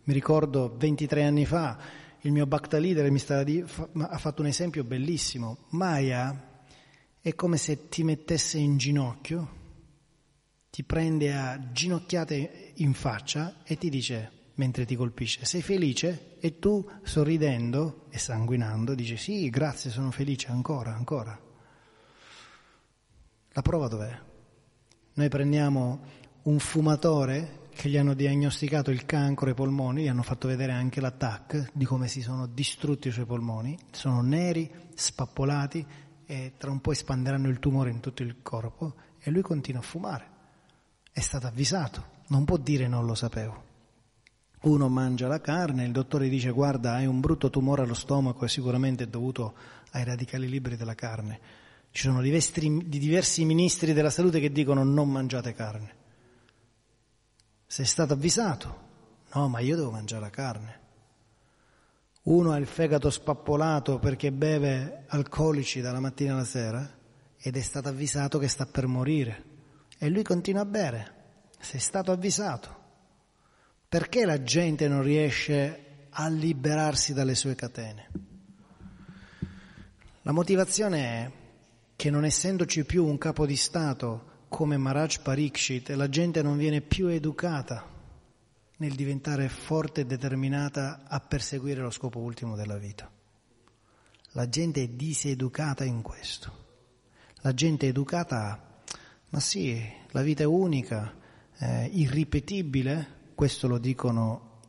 Mi 0.07 0.12
ricordo 0.12 0.72
23 0.76 1.24
anni 1.24 1.44
fa 1.44 1.76
il 2.20 2.30
mio 2.30 2.46
Bhakta 2.46 2.78
leader 2.78 3.11
mi 3.11 3.20
di, 3.44 3.64
ha 3.98 4.18
fatto 4.18 4.40
un 4.40 4.46
esempio 4.46 4.84
bellissimo. 4.84 5.64
Maya 5.70 6.64
è 7.20 7.34
come 7.34 7.57
se 7.57 7.88
ti 7.88 8.04
mettesse 8.04 8.57
in 8.57 8.76
ginocchio, 8.76 9.54
ti 10.70 10.84
prende 10.84 11.34
a 11.34 11.70
ginocchiate 11.72 12.72
in 12.76 12.94
faccia 12.94 13.62
e 13.64 13.76
ti 13.78 13.88
dice 13.88 14.30
mentre 14.54 14.84
ti 14.84 14.94
colpisce. 14.94 15.44
Sei 15.44 15.61
felice? 15.61 16.36
E 16.38 16.61
tu, 16.61 16.88
sorridendo 17.02 18.07
e 18.09 18.18
sanguinando, 18.18 18.94
dici 18.94 19.16
sì, 19.16 19.50
grazie, 19.50 19.90
sono 19.90 20.12
felice, 20.12 20.52
ancora, 20.52 20.94
ancora. 20.94 21.36
La 23.50 23.62
prova 23.62 23.88
dov'è? 23.88 24.20
Noi 25.14 25.28
prendiamo 25.28 26.00
un 26.42 26.61
fumatore 26.61 27.64
che 27.77 27.91
gli 27.91 27.99
hanno 27.99 28.14
diagnosticato 28.14 28.91
il 28.91 29.05
cancro 29.05 29.49
ai 29.49 29.55
polmoni, 29.55 30.03
gli 30.03 30.09
hanno 30.09 30.22
fatto 30.22 30.49
vedere 30.49 30.72
anche 30.72 31.03
l'attacco 31.03 31.66
di 31.74 31.85
come 31.85 32.09
si 32.09 32.22
sono 32.22 32.47
distrutti 32.47 33.09
i 33.09 33.11
suoi 33.11 33.27
polmoni, 33.27 33.79
sono 33.91 34.22
neri, 34.22 34.68
spappolati 34.95 35.87
e 36.24 36.55
tra 36.57 36.70
un 36.70 36.81
po' 36.81 36.93
espanderanno 36.93 37.49
il 37.49 37.59
tumore 37.59 37.91
in 37.91 38.01
tutto 38.01 38.22
il 38.22 38.37
corpo 38.41 38.95
e 39.20 39.31
lui 39.31 39.43
continua 39.43 39.81
a 39.81 39.85
fumare. 39.85 40.27
È 41.12 41.20
stato 41.20 41.47
avvisato, 41.47 42.05
non 42.29 42.47
può 42.47 42.57
dire 42.57 42.89
non 42.89 43.05
lo 43.05 43.14
sapevo. 43.14 43.64
Uno 44.62 44.89
mangia 44.89 45.29
la 45.29 45.43
carne, 45.43 45.85
il 45.85 45.93
dottore 45.93 46.31
dice 46.31 46.51
guarda 46.53 46.95
hai 46.95 47.05
un 47.05 47.20
brutto 47.20 47.51
tumore 47.51 47.83
allo 47.83 47.95
stomaco 47.95 48.47
e 48.47 48.49
sicuramente 48.49 49.05
è 49.05 49.07
dovuto 49.07 49.55
ai 49.91 50.03
radicali 50.03 50.49
liberi 50.49 50.77
della 50.77 50.95
carne. 50.95 51.39
Ci 51.91 52.03
sono 52.05 52.22
diversi, 52.22 52.83
diversi 52.87 53.45
ministri 53.45 53.93
della 53.93 54.11
salute 54.11 54.41
che 54.41 54.51
dicono 54.51 54.83
non 54.83 55.11
mangiate 55.11 55.53
carne. 55.53 55.95
Sei 57.67 57.85
stato 57.85 58.12
avvisato? 58.12 58.85
No, 59.35 59.49
ma 59.49 59.61
io 59.61 59.77
devo 59.77 59.91
mangiare 59.91 60.23
la 60.23 60.31
carne. 60.31 60.81
Uno 62.23 62.53
ha 62.53 62.57
il 62.57 62.67
fegato 62.67 63.11
spappolato 63.11 63.99
perché 63.99 64.33
beve 64.33 65.05
alcolici 65.09 65.81
dalla 65.81 66.01
mattina 66.01 66.35
alla 66.35 66.45
sera 66.45 66.89
ed 67.39 67.57
è 67.57 67.61
stato 67.61 67.89
avvisato 67.89 68.39
che 68.39 68.49
sta 68.49 68.67
per 68.67 68.87
morire 68.87 69.45
e 69.99 70.09
lui 70.09 70.23
continua 70.23 70.62
a 70.62 70.67
bere. 70.67 71.14
Sei 71.59 71.81
stato 71.81 72.12
avvisato. 72.12 72.85
Perché 73.89 74.25
la 74.25 74.43
gente 74.43 74.89
non 74.89 75.03
riesce 75.03 76.09
a 76.11 76.29
liberarsi 76.29 77.12
dalle 77.12 77.35
sue 77.35 77.55
catene? 77.55 78.11
La 80.23 80.33
motivazione 80.33 80.99
è 80.99 81.31
che 81.95 82.11
non 82.11 82.25
essendoci 82.25 82.85
più 82.85 83.05
un 83.07 83.17
capo 83.19 83.47
di 83.47 83.57
Stato 83.57 84.35
come 84.57 84.78
Maharaj 84.78 85.18
Parikshit, 85.18 85.90
la 85.90 86.09
gente 86.09 86.40
non 86.40 86.57
viene 86.57 86.80
più 86.80 87.09
educata 87.09 87.86
nel 88.78 88.94
diventare 88.94 89.50
forte 89.50 90.00
e 90.00 90.07
determinata 90.07 91.02
a 91.07 91.20
perseguire 91.20 91.82
lo 91.82 91.90
scopo 91.90 92.20
ultimo 92.20 92.57
della 92.57 92.78
vita. 92.78 93.12
La 94.30 94.48
gente 94.48 94.82
è 94.82 94.88
diseducata 94.88 95.84
in 95.84 96.00
questo. 96.00 96.64
La 97.42 97.52
gente 97.52 97.84
è 97.84 97.90
educata 97.90 98.50
a, 98.50 98.82
ma 99.28 99.40
sì, 99.40 99.78
la 100.12 100.22
vita 100.22 100.44
è 100.44 100.46
unica, 100.46 101.14
è 101.52 101.90
irripetibile, 101.92 103.32
questo 103.34 103.68
lo 103.68 103.76
dicono 103.76 104.62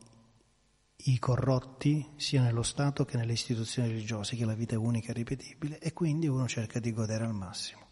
i 0.96 1.18
corrotti 1.18 2.06
sia 2.16 2.42
nello 2.42 2.62
Stato 2.62 3.06
che 3.06 3.16
nelle 3.16 3.32
istituzioni 3.32 3.88
religiose, 3.88 4.36
che 4.36 4.44
la 4.44 4.52
vita 4.52 4.74
è 4.74 4.76
unica 4.76 5.12
e 5.12 5.14
ripetibile 5.14 5.78
e 5.78 5.94
quindi 5.94 6.28
uno 6.28 6.46
cerca 6.46 6.78
di 6.78 6.92
godere 6.92 7.24
al 7.24 7.32
massimo. 7.32 7.87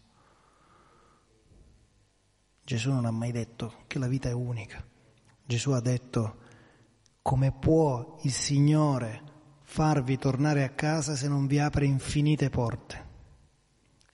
Gesù 2.67 2.91
non 2.91 3.05
ha 3.05 3.11
mai 3.11 3.31
detto 3.31 3.83
che 3.87 3.97
la 3.97 4.09
vita 4.09 4.27
è 4.27 4.33
unica. 4.33 4.85
Gesù 5.45 5.71
ha 5.71 5.79
detto 5.79 6.39
come 7.21 7.53
può 7.53 8.17
il 8.23 8.33
Signore 8.33 9.21
farvi 9.63 10.17
tornare 10.17 10.65
a 10.65 10.71
casa 10.71 11.15
se 11.15 11.29
non 11.29 11.47
vi 11.47 11.59
apre 11.59 11.85
infinite 11.85 12.49
porte. 12.49 13.05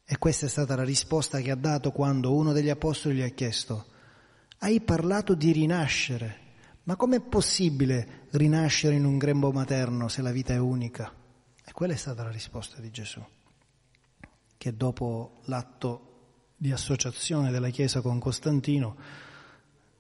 E 0.06 0.20
questa 0.20 0.45
è 0.45 0.49
stata 0.49 0.76
la 0.76 0.84
risposta 0.84 1.39
che 1.39 1.49
ha 1.49 1.56
dato 1.56 1.91
quando 1.91 2.36
uno 2.36 2.51
degli 2.51 2.70
apostoli 2.70 3.16
gli 3.16 3.22
ha 3.24 3.30
chiesto, 3.30 3.88
hai 4.60 4.82
parlato 4.82 5.34
di 5.34 5.51
rinascere, 5.51 6.38
ma 6.84 6.95
com'è 6.95 7.22
possibile 7.22 8.28
rinascere 8.34 8.93
in 8.93 9.06
un 9.06 9.18
grembo 9.18 9.51
materno 9.51 10.08
se 10.10 10.22
la 10.22 10.32
vita 10.32 10.54
è 10.54 10.60
unica? 10.60 11.12
E 11.66 11.72
quella 11.72 11.93
è 11.93 11.97
stata 11.97 12.22
la 12.22 12.30
risposta 12.30 12.80
di 12.80 12.91
Gesù, 12.91 13.26
che 14.56 14.78
dopo 14.78 15.39
l'atto 15.45 16.12
di 16.64 16.72
associazione 16.72 17.51
della 17.51 17.68
Chiesa 17.72 17.99
con 17.99 18.20
Costantino 18.20 18.95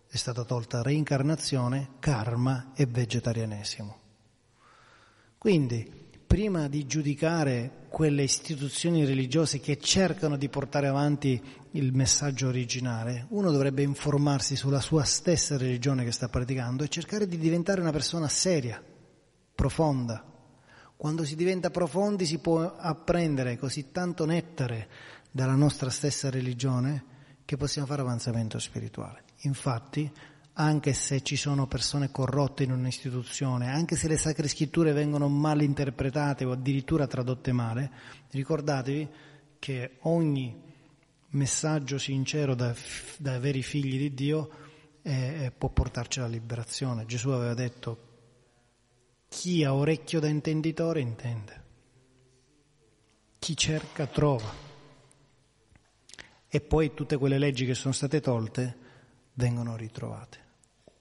è 0.07 0.15
stata 0.15 0.45
tolta 0.45 0.81
reincarnazione, 0.81 1.95
karma 1.99 2.71
e 2.73 2.85
vegetarianesimo. 2.85 3.99
Quindi 5.37 5.91
prima 6.25 6.69
di 6.69 6.85
giudicare 6.85 7.87
quelle 7.89 8.23
istituzioni 8.23 9.03
religiose 9.03 9.59
che 9.59 9.77
cercano 9.77 10.37
di 10.37 10.47
portare 10.47 10.87
avanti 10.87 11.43
il 11.71 11.91
messaggio 11.91 12.47
originale, 12.47 13.25
uno 13.31 13.51
dovrebbe 13.51 13.81
informarsi 13.81 14.55
sulla 14.55 14.79
sua 14.79 15.03
stessa 15.03 15.57
religione 15.57 16.05
che 16.05 16.13
sta 16.13 16.29
praticando 16.29 16.85
e 16.85 16.87
cercare 16.87 17.27
di 17.27 17.37
diventare 17.37 17.81
una 17.81 17.91
persona 17.91 18.29
seria, 18.29 18.81
profonda. 19.53 20.23
Quando 20.95 21.25
si 21.25 21.35
diventa 21.35 21.69
profondi 21.71 22.25
si 22.25 22.37
può 22.37 22.73
apprendere 22.77 23.57
così 23.57 23.91
tanto 23.91 24.23
nettare 24.23 24.87
dalla 25.33 25.55
nostra 25.55 25.89
stessa 25.89 26.29
religione 26.29 27.03
che 27.43 27.57
possiamo 27.57 27.87
fare 27.87 28.01
avanzamento 28.01 28.59
spirituale. 28.59 29.23
Infatti, 29.41 30.09
anche 30.53 30.93
se 30.93 31.23
ci 31.23 31.35
sono 31.35 31.65
persone 31.65 32.11
corrotte 32.11 32.63
in 32.63 32.71
un'istituzione, 32.71 33.71
anche 33.71 33.95
se 33.95 34.07
le 34.07 34.17
sacre 34.17 34.47
scritture 34.47 34.93
vengono 34.93 35.27
mal 35.27 35.63
interpretate 35.63 36.45
o 36.45 36.51
addirittura 36.51 37.07
tradotte 37.07 37.51
male, 37.51 37.91
ricordatevi 38.29 39.09
che 39.57 39.97
ogni 40.01 40.61
messaggio 41.29 41.97
sincero 41.97 42.53
da, 42.53 42.75
da 43.17 43.39
veri 43.39 43.63
figli 43.63 43.97
di 43.97 44.13
Dio 44.13 44.49
eh, 45.01 45.51
può 45.57 45.69
portarci 45.69 46.19
alla 46.19 46.27
liberazione. 46.27 47.07
Gesù 47.07 47.29
aveva 47.29 47.55
detto 47.55 48.11
chi 49.29 49.63
ha 49.63 49.73
orecchio 49.73 50.19
da 50.19 50.27
intenditore 50.27 51.01
intende, 51.01 51.63
chi 53.39 53.57
cerca 53.57 54.05
trova. 54.05 54.62
E 56.55 56.61
poi 56.61 56.93
tutte 56.93 57.17
quelle 57.17 57.39
leggi 57.39 57.65
che 57.65 57.73
sono 57.73 57.95
state 57.95 58.21
tolte 58.21 58.77
vengono 59.33 59.75
ritrovate. 59.75 60.37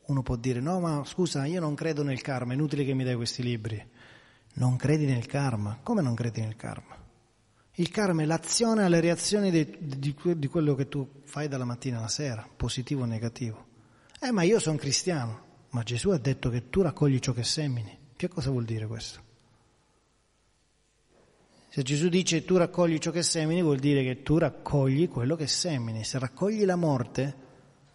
Uno 0.07 0.23
può 0.23 0.37
dire 0.37 0.61
no 0.61 0.81
ma 0.81 1.05
scusa 1.05 1.45
io 1.45 1.61
non 1.61 1.75
credo 1.75 2.03
nel 2.03 2.23
karma, 2.23 2.53
è 2.53 2.55
inutile 2.55 2.87
che 2.87 2.95
mi 2.95 3.05
dai 3.05 3.17
questi 3.17 3.43
libri. 3.43 3.87
Non 4.55 4.77
credi 4.77 5.05
nel 5.05 5.27
karma? 5.27 5.79
Come 5.83 6.01
non 6.01 6.15
credi 6.15 6.41
nel 6.41 6.57
karma? 6.57 6.97
Il 7.75 7.91
karma 7.91 8.23
è 8.23 8.25
l'azione 8.25 8.85
alle 8.85 9.01
reazioni 9.01 9.51
di, 9.51 9.77
di, 9.79 10.17
di 10.39 10.47
quello 10.47 10.75
che 10.75 10.89
tu 10.89 11.21
fai 11.25 11.49
dalla 11.49 11.67
mattina 11.67 11.99
alla 11.99 12.09
sera, 12.09 12.49
positivo 12.57 13.03
o 13.03 13.05
negativo. 13.05 13.67
Eh 14.19 14.31
ma 14.31 14.45
io 14.45 14.59
sono 14.59 14.79
cristiano, 14.79 15.67
ma 15.73 15.83
Gesù 15.83 16.09
ha 16.09 16.19
detto 16.19 16.49
che 16.49 16.71
tu 16.71 16.81
raccogli 16.81 17.19
ciò 17.19 17.35
che 17.35 17.45
semini. 17.45 17.95
Che 18.17 18.29
cosa 18.29 18.49
vuol 18.49 18.65
dire 18.65 18.87
questo? 18.87 19.32
Se 21.73 21.83
Gesù 21.83 22.09
dice 22.09 22.45
tu 22.45 22.59
raccogli 22.59 22.99
ciò 22.99 23.11
che 23.11 23.23
semini, 23.23 23.63
vuol 23.63 23.79
dire 23.79 24.03
che 24.03 24.23
tu 24.23 24.37
raccogli 24.37 25.09
quello 25.09 25.37
che 25.37 25.47
semini. 25.47 26.05
Se 26.05 26.19
raccogli 26.19 26.67
la 26.67 26.77
morte 26.77 27.35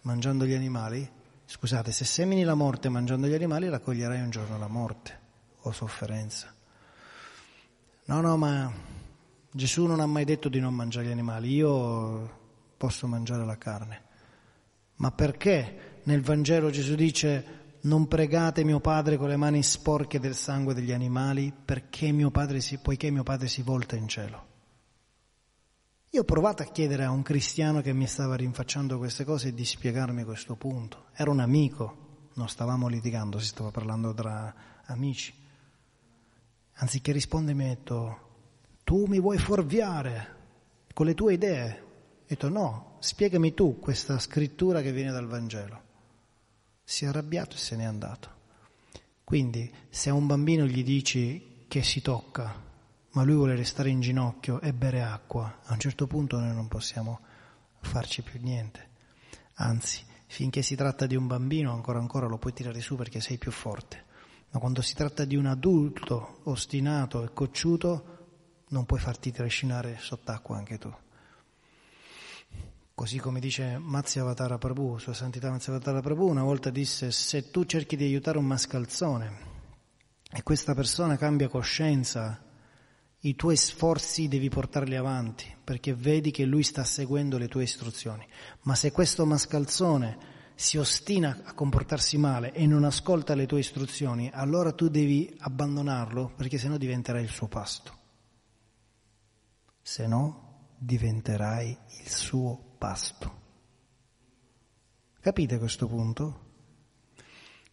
mangiando 0.00 0.44
gli 0.44 0.54
animali, 0.54 1.08
Scusate, 1.50 1.92
se 1.92 2.04
semini 2.04 2.44
la 2.44 2.52
morte 2.52 2.90
mangiando 2.90 3.26
gli 3.26 3.32
animali, 3.32 3.70
raccoglierai 3.70 4.20
un 4.20 4.28
giorno 4.28 4.58
la 4.58 4.68
morte 4.68 5.18
o 5.62 5.72
sofferenza. 5.72 6.54
No, 8.04 8.20
no, 8.20 8.36
ma 8.36 8.70
Gesù 9.50 9.86
non 9.86 10.00
ha 10.00 10.06
mai 10.06 10.26
detto 10.26 10.50
di 10.50 10.60
non 10.60 10.74
mangiare 10.74 11.06
gli 11.06 11.10
animali, 11.10 11.54
io 11.54 12.38
posso 12.76 13.06
mangiare 13.06 13.46
la 13.46 13.56
carne. 13.56 14.02
Ma 14.96 15.10
perché 15.10 16.00
nel 16.02 16.20
Vangelo 16.20 16.68
Gesù 16.68 16.94
dice 16.94 17.57
non 17.82 18.08
pregate 18.08 18.64
mio 18.64 18.80
Padre 18.80 19.16
con 19.16 19.28
le 19.28 19.36
mani 19.36 19.62
sporche 19.62 20.18
del 20.18 20.34
sangue 20.34 20.74
degli 20.74 20.92
animali 20.92 21.52
perché 21.52 22.12
mio 22.12 22.32
si, 22.58 22.78
poiché 22.78 23.10
mio 23.10 23.22
Padre 23.22 23.48
si 23.48 23.62
volta 23.62 23.96
in 23.96 24.08
cielo? 24.08 24.46
Io 26.10 26.22
ho 26.22 26.24
provato 26.24 26.62
a 26.62 26.66
chiedere 26.66 27.04
a 27.04 27.10
un 27.10 27.22
cristiano 27.22 27.82
che 27.82 27.92
mi 27.92 28.06
stava 28.06 28.34
rinfacciando 28.34 28.96
queste 28.96 29.24
cose 29.24 29.52
di 29.52 29.64
spiegarmi 29.64 30.24
questo 30.24 30.56
punto. 30.56 31.06
Era 31.12 31.30
un 31.30 31.40
amico, 31.40 32.30
non 32.34 32.48
stavamo 32.48 32.88
litigando, 32.88 33.38
si 33.38 33.48
stava 33.48 33.70
parlando 33.70 34.14
tra 34.14 34.54
amici. 34.86 35.34
Anziché 36.76 37.12
rispondermi, 37.12 37.64
ha 37.64 37.68
detto, 37.68 38.18
tu 38.84 39.04
mi 39.06 39.20
vuoi 39.20 39.36
fuorviare 39.36 40.36
con 40.94 41.04
le 41.04 41.14
tue 41.14 41.34
idee? 41.34 41.82
Ho 41.82 42.24
detto, 42.26 42.48
no, 42.48 42.96
spiegami 43.00 43.52
tu 43.52 43.78
questa 43.78 44.18
scrittura 44.18 44.80
che 44.80 44.92
viene 44.92 45.12
dal 45.12 45.26
Vangelo. 45.26 45.82
Si 46.90 47.04
è 47.04 47.08
arrabbiato 47.08 47.56
e 47.56 47.58
se 47.58 47.76
n'è 47.76 47.84
andato. 47.84 48.30
Quindi, 49.22 49.70
se 49.90 50.08
a 50.08 50.14
un 50.14 50.26
bambino 50.26 50.64
gli 50.64 50.82
dici 50.82 51.66
che 51.68 51.82
si 51.82 52.00
tocca, 52.00 52.64
ma 53.10 53.22
lui 53.24 53.34
vuole 53.34 53.54
restare 53.54 53.90
in 53.90 54.00
ginocchio 54.00 54.58
e 54.62 54.72
bere 54.72 55.02
acqua, 55.02 55.58
a 55.64 55.74
un 55.74 55.78
certo 55.78 56.06
punto 56.06 56.38
noi 56.38 56.54
non 56.54 56.66
possiamo 56.66 57.20
farci 57.80 58.22
più 58.22 58.40
niente. 58.42 58.88
Anzi, 59.56 60.02
finché 60.28 60.62
si 60.62 60.76
tratta 60.76 61.04
di 61.04 61.14
un 61.14 61.26
bambino 61.26 61.74
ancora 61.74 61.98
ancora 61.98 62.26
lo 62.26 62.38
puoi 62.38 62.54
tirare 62.54 62.80
su 62.80 62.96
perché 62.96 63.20
sei 63.20 63.36
più 63.36 63.50
forte, 63.52 64.06
ma 64.48 64.58
quando 64.58 64.80
si 64.80 64.94
tratta 64.94 65.26
di 65.26 65.36
un 65.36 65.44
adulto 65.44 66.40
ostinato 66.44 67.22
e 67.22 67.34
cocciuto 67.34 68.64
non 68.68 68.86
puoi 68.86 68.98
farti 68.98 69.30
trascinare 69.30 69.98
sott'acqua 70.00 70.56
anche 70.56 70.78
tu. 70.78 70.90
Così 72.98 73.20
come 73.20 73.38
dice 73.38 73.78
Mazia 73.78 74.22
Avatara 74.22 74.58
Prabhu, 74.58 74.98
Sua 74.98 75.14
Santità 75.14 75.50
Mazia 75.50 75.72
Avatara 75.72 76.00
Prabhu, 76.00 76.26
una 76.26 76.42
volta 76.42 76.68
disse 76.68 77.12
se 77.12 77.48
tu 77.52 77.64
cerchi 77.64 77.94
di 77.94 78.02
aiutare 78.02 78.38
un 78.38 78.44
mascalzone 78.44 79.36
e 80.32 80.42
questa 80.42 80.74
persona 80.74 81.16
cambia 81.16 81.46
coscienza 81.46 82.42
i 83.20 83.36
tuoi 83.36 83.54
sforzi 83.54 84.26
devi 84.26 84.48
portarli 84.48 84.96
avanti 84.96 85.46
perché 85.62 85.94
vedi 85.94 86.32
che 86.32 86.44
lui 86.44 86.64
sta 86.64 86.82
seguendo 86.82 87.38
le 87.38 87.46
tue 87.46 87.62
istruzioni. 87.62 88.26
Ma 88.62 88.74
se 88.74 88.90
questo 88.90 89.24
mascalzone 89.24 90.18
si 90.56 90.76
ostina 90.76 91.42
a 91.44 91.54
comportarsi 91.54 92.18
male 92.18 92.52
e 92.52 92.66
non 92.66 92.82
ascolta 92.82 93.36
le 93.36 93.46
tue 93.46 93.60
istruzioni, 93.60 94.28
allora 94.32 94.72
tu 94.72 94.88
devi 94.88 95.32
abbandonarlo 95.38 96.32
perché 96.34 96.58
sennò 96.58 96.76
diventerai 96.76 97.22
il 97.22 97.30
suo 97.30 97.46
pasto. 97.46 97.96
Se 99.80 100.04
no 100.08 100.72
diventerai 100.76 101.78
il 102.02 102.08
suo 102.08 102.48
pasto. 102.54 102.67
Capite 105.20 105.58
questo 105.58 105.86
punto? 105.86 106.46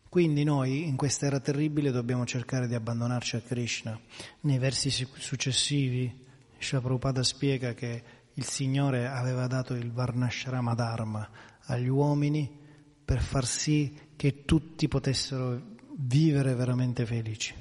Quindi 0.10 0.43
noi 0.43 0.88
in 0.88 0.95
questa 0.95 1.26
era 1.26 1.39
terribile 1.39 1.91
dobbiamo 1.91 2.26
cercare 2.26 2.68
di 2.68 2.74
abbandonarci 2.74 3.36
a 3.36 3.41
Krishna. 3.41 3.99
Nei 4.41 4.58
versi 4.58 4.89
successivi 4.89 6.24
Srila 6.58 6.82
Prabhupada 6.82 7.22
spiega 7.22 7.74
che 7.74 8.03
il 8.34 8.45
Signore 8.45 9.08
aveva 9.08 9.47
dato 9.47 9.74
il 9.76 9.91
Varnashrama 9.91 10.74
Dharma 10.74 11.30
agli 11.66 11.88
uomini 11.88 12.49
per 13.03 13.22
far 13.22 13.45
sì 13.45 13.95
che 14.16 14.45
tutti 14.45 14.88
potessero 14.88 15.62
vivere 15.97 16.56
veramente 16.56 17.06
felici. 17.06 17.53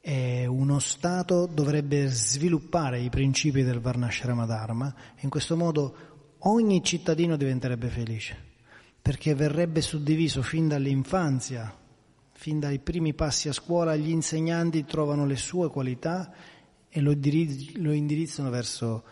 E 0.00 0.46
uno 0.46 0.78
Stato 0.78 1.46
dovrebbe 1.46 2.08
sviluppare 2.08 3.00
i 3.00 3.10
principi 3.10 3.62
del 3.62 3.80
Varnashrama 3.80 4.46
Dharma 4.46 4.94
e 5.14 5.20
in 5.20 5.30
questo 5.30 5.56
modo 5.56 6.09
ogni 6.40 6.82
cittadino 6.82 7.36
diventerebbe 7.36 7.88
felice 7.88 8.48
perché 9.00 9.34
verrebbe 9.34 9.80
suddiviso 9.80 10.42
fin 10.42 10.68
dall'infanzia, 10.68 11.74
fin 12.32 12.60
dai 12.60 12.78
primi 12.78 13.14
passi 13.14 13.48
a 13.48 13.52
scuola, 13.52 13.96
gli 13.96 14.10
insegnanti 14.10 14.84
trovano 14.84 15.24
le 15.24 15.36
sue 15.36 15.70
qualità 15.70 16.32
e 16.88 17.00
lo, 17.00 17.12
indirizzano 17.12 18.50
verso 18.50 19.04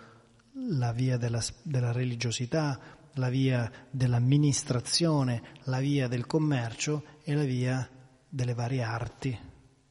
la 0.53 0.93
via 0.93 1.17
della, 1.17 1.43
della 1.63 1.93
religiosità, 1.93 2.79
la 3.15 3.29
via 3.31 3.71
dell'amministrazione, 3.91 5.43
la 5.65 5.79
via 5.79 6.07
del 6.07 6.27
commercio 6.27 7.05
e 7.25 7.35
la 7.35 7.45
via 7.45 7.89
delle 8.29 8.55
varie 8.55 8.83
arti, 8.83 9.37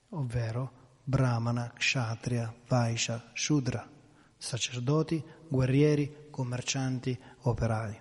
ovvero 0.10 0.72
Brahmana, 1.04 1.72
Kshatriya, 1.76 2.54
Vaishya, 2.68 3.32
Shudra, 3.34 3.90
sacerdoti, 4.38 5.24
guerrieri, 5.48 6.27
commercianti, 6.38 7.18
operai. 7.42 8.00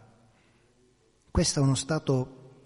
Questo 1.31 1.59
è 1.59 1.63
uno 1.63 1.75
stato 1.75 2.61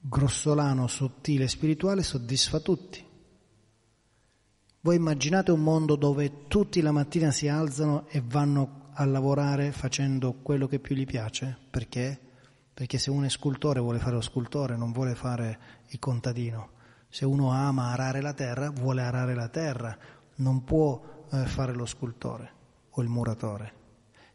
grossolano, 0.00 0.86
sottile, 0.86 1.46
spirituale, 1.46 2.02
soddisfa 2.02 2.58
tutti. 2.60 3.06
Voi 4.80 4.96
immaginate 4.96 5.50
un 5.50 5.60
mondo 5.60 5.94
dove 5.94 6.46
tutti 6.48 6.80
la 6.80 6.90
mattina 6.90 7.30
si 7.30 7.48
alzano 7.48 8.06
e 8.08 8.22
vanno 8.24 8.88
a 8.94 9.04
lavorare 9.04 9.72
facendo 9.72 10.36
quello 10.40 10.66
che 10.66 10.78
più 10.78 10.96
gli 10.96 11.04
piace? 11.04 11.58
Perché? 11.70 12.18
Perché 12.72 12.96
se 12.96 13.10
uno 13.10 13.26
è 13.26 13.28
scultore 13.28 13.80
vuole 13.80 13.98
fare 13.98 14.14
lo 14.14 14.22
scultore, 14.22 14.74
non 14.74 14.90
vuole 14.90 15.14
fare 15.14 15.58
il 15.88 15.98
contadino. 15.98 16.70
Se 17.10 17.26
uno 17.26 17.50
ama 17.50 17.90
arare 17.90 18.22
la 18.22 18.32
terra, 18.32 18.70
vuole 18.70 19.02
arare 19.02 19.34
la 19.34 19.48
terra, 19.48 19.94
non 20.36 20.64
può 20.64 21.26
eh, 21.30 21.44
fare 21.44 21.74
lo 21.74 21.84
scultore 21.84 22.52
o 22.88 23.02
il 23.02 23.08
muratore. 23.08 23.79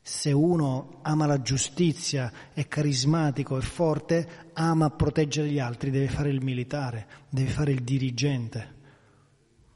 Se 0.07 0.31
uno 0.31 0.99
ama 1.01 1.25
la 1.25 1.41
giustizia, 1.41 2.31
è 2.53 2.67
carismatico, 2.67 3.57
è 3.57 3.61
forte, 3.61 4.51
ama 4.53 4.91
proteggere 4.91 5.49
gli 5.49 5.57
altri, 5.57 5.89
deve 5.89 6.09
fare 6.09 6.29
il 6.29 6.43
militare, 6.43 7.07
deve 7.27 7.49
fare 7.49 7.71
il 7.71 7.81
dirigente, 7.81 8.75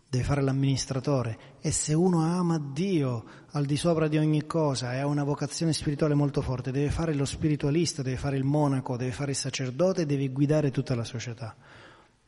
deve 0.07 0.23
fare 0.23 0.43
l'amministratore. 0.43 1.57
E 1.61 1.71
se 1.71 1.95
uno 1.95 2.21
ama 2.21 2.59
Dio 2.59 3.25
al 3.53 3.65
di 3.65 3.75
sopra 3.75 4.07
di 4.07 4.19
ogni 4.19 4.45
cosa 4.45 4.93
e 4.93 4.99
ha 4.99 5.07
una 5.07 5.23
vocazione 5.23 5.73
spirituale 5.73 6.13
molto 6.13 6.43
forte, 6.43 6.69
deve 6.69 6.91
fare 6.91 7.15
lo 7.15 7.25
spiritualista, 7.25 8.03
deve 8.03 8.17
fare 8.17 8.37
il 8.37 8.43
monaco, 8.43 8.97
deve 8.97 9.11
fare 9.11 9.31
il 9.31 9.37
sacerdote, 9.37 10.05
deve 10.05 10.27
guidare 10.27 10.69
tutta 10.69 10.93
la 10.93 11.05
società. 11.05 11.55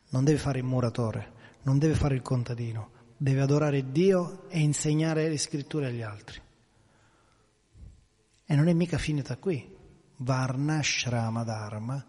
Non 0.08 0.24
deve 0.24 0.38
fare 0.38 0.58
il 0.58 0.64
muratore, 0.64 1.32
non 1.62 1.78
deve 1.78 1.94
fare 1.94 2.16
il 2.16 2.22
contadino, 2.22 2.90
deve 3.16 3.42
adorare 3.42 3.92
Dio 3.92 4.48
e 4.48 4.58
insegnare 4.58 5.28
le 5.28 5.38
scritture 5.38 5.86
agli 5.86 6.02
altri. 6.02 6.40
E 8.52 8.54
non 8.54 8.68
è 8.68 8.74
mica 8.74 8.98
finita 8.98 9.38
qui. 9.38 9.66
Varna, 10.16 10.82
Shrama, 10.82 11.42
Dharma 11.42 12.04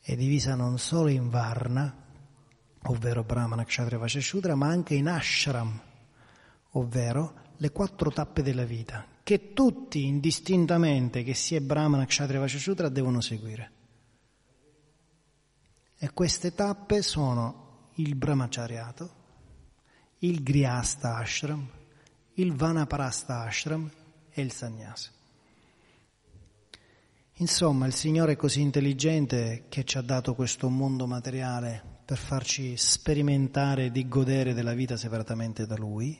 è 0.00 0.16
divisa 0.16 0.56
non 0.56 0.76
solo 0.76 1.06
in 1.06 1.30
Varna, 1.30 2.04
ovvero 2.86 3.22
Brahmana, 3.22 3.62
Kshatriya, 3.62 4.08
Shudra, 4.20 4.56
ma 4.56 4.66
anche 4.66 4.94
in 4.94 5.06
Ashram, 5.06 5.80
ovvero 6.70 7.42
le 7.58 7.70
quattro 7.70 8.10
tappe 8.10 8.42
della 8.42 8.64
vita, 8.64 9.06
che 9.22 9.52
tutti 9.52 10.04
indistintamente, 10.04 11.22
che 11.22 11.34
sia 11.34 11.60
Brahmana, 11.60 12.06
Kshatriya, 12.06 12.48
Shudra, 12.48 12.88
devono 12.88 13.20
seguire. 13.20 13.70
E 15.96 16.10
queste 16.12 16.56
tappe 16.56 17.02
sono 17.02 17.90
il 17.94 18.16
brahmachariato, 18.16 19.14
il 20.18 20.42
grihasta 20.42 21.18
ashram, 21.18 21.70
il 22.34 22.52
vanaparasta 22.52 23.42
ashram 23.42 23.88
e 24.28 24.42
il 24.42 24.50
sannyasa. 24.50 25.18
Insomma, 27.40 27.86
il 27.86 27.94
Signore 27.94 28.32
è 28.32 28.36
così 28.36 28.60
intelligente 28.60 29.64
che 29.70 29.84
ci 29.84 29.96
ha 29.96 30.02
dato 30.02 30.34
questo 30.34 30.68
mondo 30.68 31.06
materiale 31.06 31.82
per 32.04 32.18
farci 32.18 32.76
sperimentare 32.76 33.90
di 33.90 34.06
godere 34.06 34.52
della 34.52 34.74
vita 34.74 34.98
separatamente 34.98 35.64
da 35.64 35.74
Lui. 35.74 36.18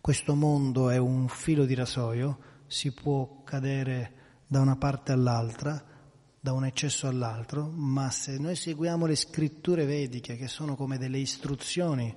Questo 0.00 0.36
mondo 0.36 0.88
è 0.88 0.98
un 0.98 1.26
filo 1.26 1.64
di 1.64 1.74
rasoio, 1.74 2.38
si 2.68 2.92
può 2.92 3.42
cadere 3.42 4.12
da 4.46 4.60
una 4.60 4.76
parte 4.76 5.10
all'altra, 5.10 5.84
da 6.38 6.52
un 6.52 6.64
eccesso 6.64 7.08
all'altro, 7.08 7.66
ma 7.66 8.08
se 8.12 8.38
noi 8.38 8.54
seguiamo 8.54 9.04
le 9.04 9.16
scritture 9.16 9.84
vediche, 9.84 10.36
che 10.36 10.46
sono 10.46 10.76
come 10.76 10.96
delle 10.96 11.18
istruzioni 11.18 12.14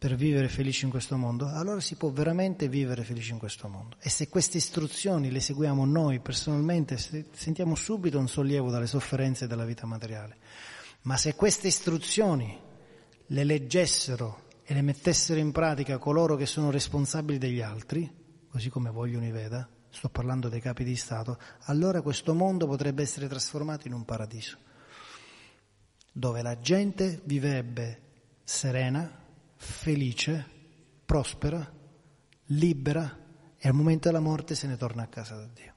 per 0.00 0.14
vivere 0.14 0.48
felici 0.48 0.86
in 0.86 0.90
questo 0.90 1.18
mondo, 1.18 1.46
allora 1.46 1.78
si 1.78 1.94
può 1.94 2.08
veramente 2.08 2.70
vivere 2.70 3.04
felici 3.04 3.32
in 3.32 3.38
questo 3.38 3.68
mondo. 3.68 3.96
E 4.00 4.08
se 4.08 4.30
queste 4.30 4.56
istruzioni 4.56 5.30
le 5.30 5.40
seguiamo 5.40 5.84
noi 5.84 6.20
personalmente, 6.20 6.96
sentiamo 6.96 7.74
subito 7.74 8.18
un 8.18 8.26
sollievo 8.26 8.70
dalle 8.70 8.86
sofferenze 8.86 9.46
della 9.46 9.66
vita 9.66 9.84
materiale. 9.84 10.38
Ma 11.02 11.18
se 11.18 11.34
queste 11.34 11.66
istruzioni 11.66 12.58
le 13.26 13.44
leggessero 13.44 14.44
e 14.64 14.72
le 14.72 14.80
mettessero 14.80 15.38
in 15.38 15.52
pratica 15.52 15.98
coloro 15.98 16.34
che 16.34 16.46
sono 16.46 16.70
responsabili 16.70 17.36
degli 17.36 17.60
altri, 17.60 18.10
così 18.48 18.70
come 18.70 18.88
vogliono 18.88 19.26
i 19.26 19.30
Veda, 19.30 19.68
sto 19.90 20.08
parlando 20.08 20.48
dei 20.48 20.62
capi 20.62 20.82
di 20.82 20.96
Stato, 20.96 21.38
allora 21.64 22.00
questo 22.00 22.32
mondo 22.32 22.66
potrebbe 22.66 23.02
essere 23.02 23.28
trasformato 23.28 23.86
in 23.86 23.92
un 23.92 24.06
paradiso, 24.06 24.56
dove 26.10 26.40
la 26.40 26.58
gente 26.58 27.20
vivrebbe 27.24 28.00
serena, 28.44 29.19
felice, 29.60 30.46
prospera, 31.04 31.70
libera 32.46 33.18
e 33.58 33.68
al 33.68 33.74
momento 33.74 34.08
della 34.08 34.20
morte 34.20 34.54
se 34.54 34.66
ne 34.66 34.78
torna 34.78 35.02
a 35.02 35.06
casa 35.06 35.36
da 35.36 35.46
Dio. 35.52 35.74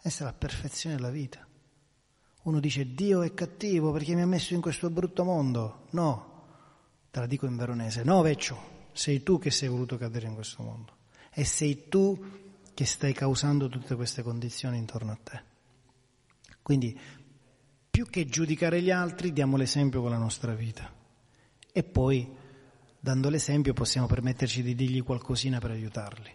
Questa 0.00 0.22
è 0.22 0.26
la 0.26 0.32
perfezione 0.32 0.94
della 0.94 1.10
vita. 1.10 1.44
Uno 2.44 2.60
dice 2.60 2.94
Dio 2.94 3.22
è 3.22 3.34
cattivo 3.34 3.90
perché 3.90 4.14
mi 4.14 4.22
ha 4.22 4.26
messo 4.26 4.54
in 4.54 4.60
questo 4.60 4.88
brutto 4.90 5.24
mondo. 5.24 5.86
No, 5.90 6.44
te 7.10 7.18
la 7.18 7.26
dico 7.26 7.46
in 7.46 7.56
veronese, 7.56 8.04
no 8.04 8.22
vecchio, 8.22 8.88
sei 8.92 9.24
tu 9.24 9.40
che 9.40 9.50
sei 9.50 9.68
voluto 9.68 9.98
cadere 9.98 10.28
in 10.28 10.34
questo 10.34 10.62
mondo 10.62 10.96
e 11.32 11.44
sei 11.44 11.88
tu 11.88 12.16
che 12.72 12.84
stai 12.84 13.12
causando 13.12 13.68
tutte 13.68 13.96
queste 13.96 14.22
condizioni 14.22 14.78
intorno 14.78 15.10
a 15.10 15.18
te. 15.20 15.42
Quindi 16.62 16.98
più 17.90 18.06
che 18.06 18.26
giudicare 18.26 18.80
gli 18.80 18.92
altri 18.92 19.32
diamo 19.32 19.56
l'esempio 19.56 20.00
con 20.00 20.10
la 20.10 20.16
nostra 20.16 20.54
vita 20.54 20.94
e 21.72 21.82
poi 21.82 22.44
dando 23.00 23.28
l'esempio 23.28 23.72
possiamo 23.72 24.06
permetterci 24.06 24.62
di 24.62 24.74
dirgli 24.74 25.02
qualcosina 25.02 25.58
per 25.58 25.70
aiutarli. 25.70 26.30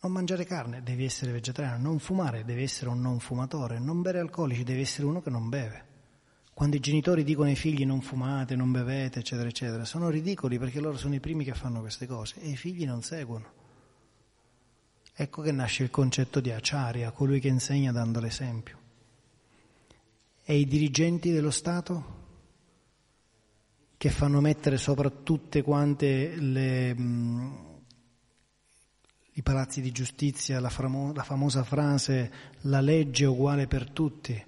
Non 0.00 0.12
mangiare 0.12 0.44
carne, 0.44 0.82
devi 0.82 1.04
essere 1.04 1.32
vegetariano, 1.32 1.82
non 1.82 1.98
fumare, 1.98 2.44
devi 2.44 2.62
essere 2.62 2.90
un 2.90 3.00
non 3.00 3.18
fumatore, 3.18 3.80
non 3.80 4.00
bere 4.00 4.20
alcolici, 4.20 4.62
devi 4.62 4.82
essere 4.82 5.06
uno 5.06 5.20
che 5.20 5.30
non 5.30 5.48
beve. 5.48 5.86
Quando 6.54 6.76
i 6.76 6.80
genitori 6.80 7.24
dicono 7.24 7.48
ai 7.48 7.56
figli 7.56 7.84
non 7.84 8.00
fumate, 8.00 8.56
non 8.56 8.70
bevete, 8.70 9.20
eccetera, 9.20 9.48
eccetera, 9.48 9.84
sono 9.84 10.08
ridicoli 10.08 10.58
perché 10.58 10.80
loro 10.80 10.96
sono 10.96 11.14
i 11.14 11.20
primi 11.20 11.44
che 11.44 11.54
fanno 11.54 11.80
queste 11.80 12.06
cose 12.06 12.40
e 12.40 12.50
i 12.50 12.56
figli 12.56 12.84
non 12.84 13.02
seguono. 13.02 13.52
Ecco 15.14 15.42
che 15.42 15.50
nasce 15.50 15.82
il 15.82 15.90
concetto 15.90 16.38
di 16.38 16.52
acciaria, 16.52 17.10
colui 17.10 17.40
che 17.40 17.48
insegna 17.48 17.90
dando 17.90 18.20
l'esempio. 18.20 18.78
E 20.44 20.58
i 20.58 20.66
dirigenti 20.66 21.32
dello 21.32 21.50
Stato? 21.50 22.17
Che 23.98 24.10
fanno 24.10 24.40
mettere 24.40 24.78
sopra 24.78 25.10
tutte 25.10 25.60
quante 25.62 26.36
le, 26.36 26.94
mh, 26.94 27.68
i 29.32 29.42
palazzi 29.42 29.80
di 29.80 29.90
giustizia 29.90 30.60
la, 30.60 30.70
famo- 30.70 31.12
la 31.12 31.24
famosa 31.24 31.64
frase 31.64 32.32
la 32.62 32.80
legge 32.80 33.24
è 33.24 33.28
uguale 33.28 33.66
per 33.66 33.90
tutti, 33.90 34.40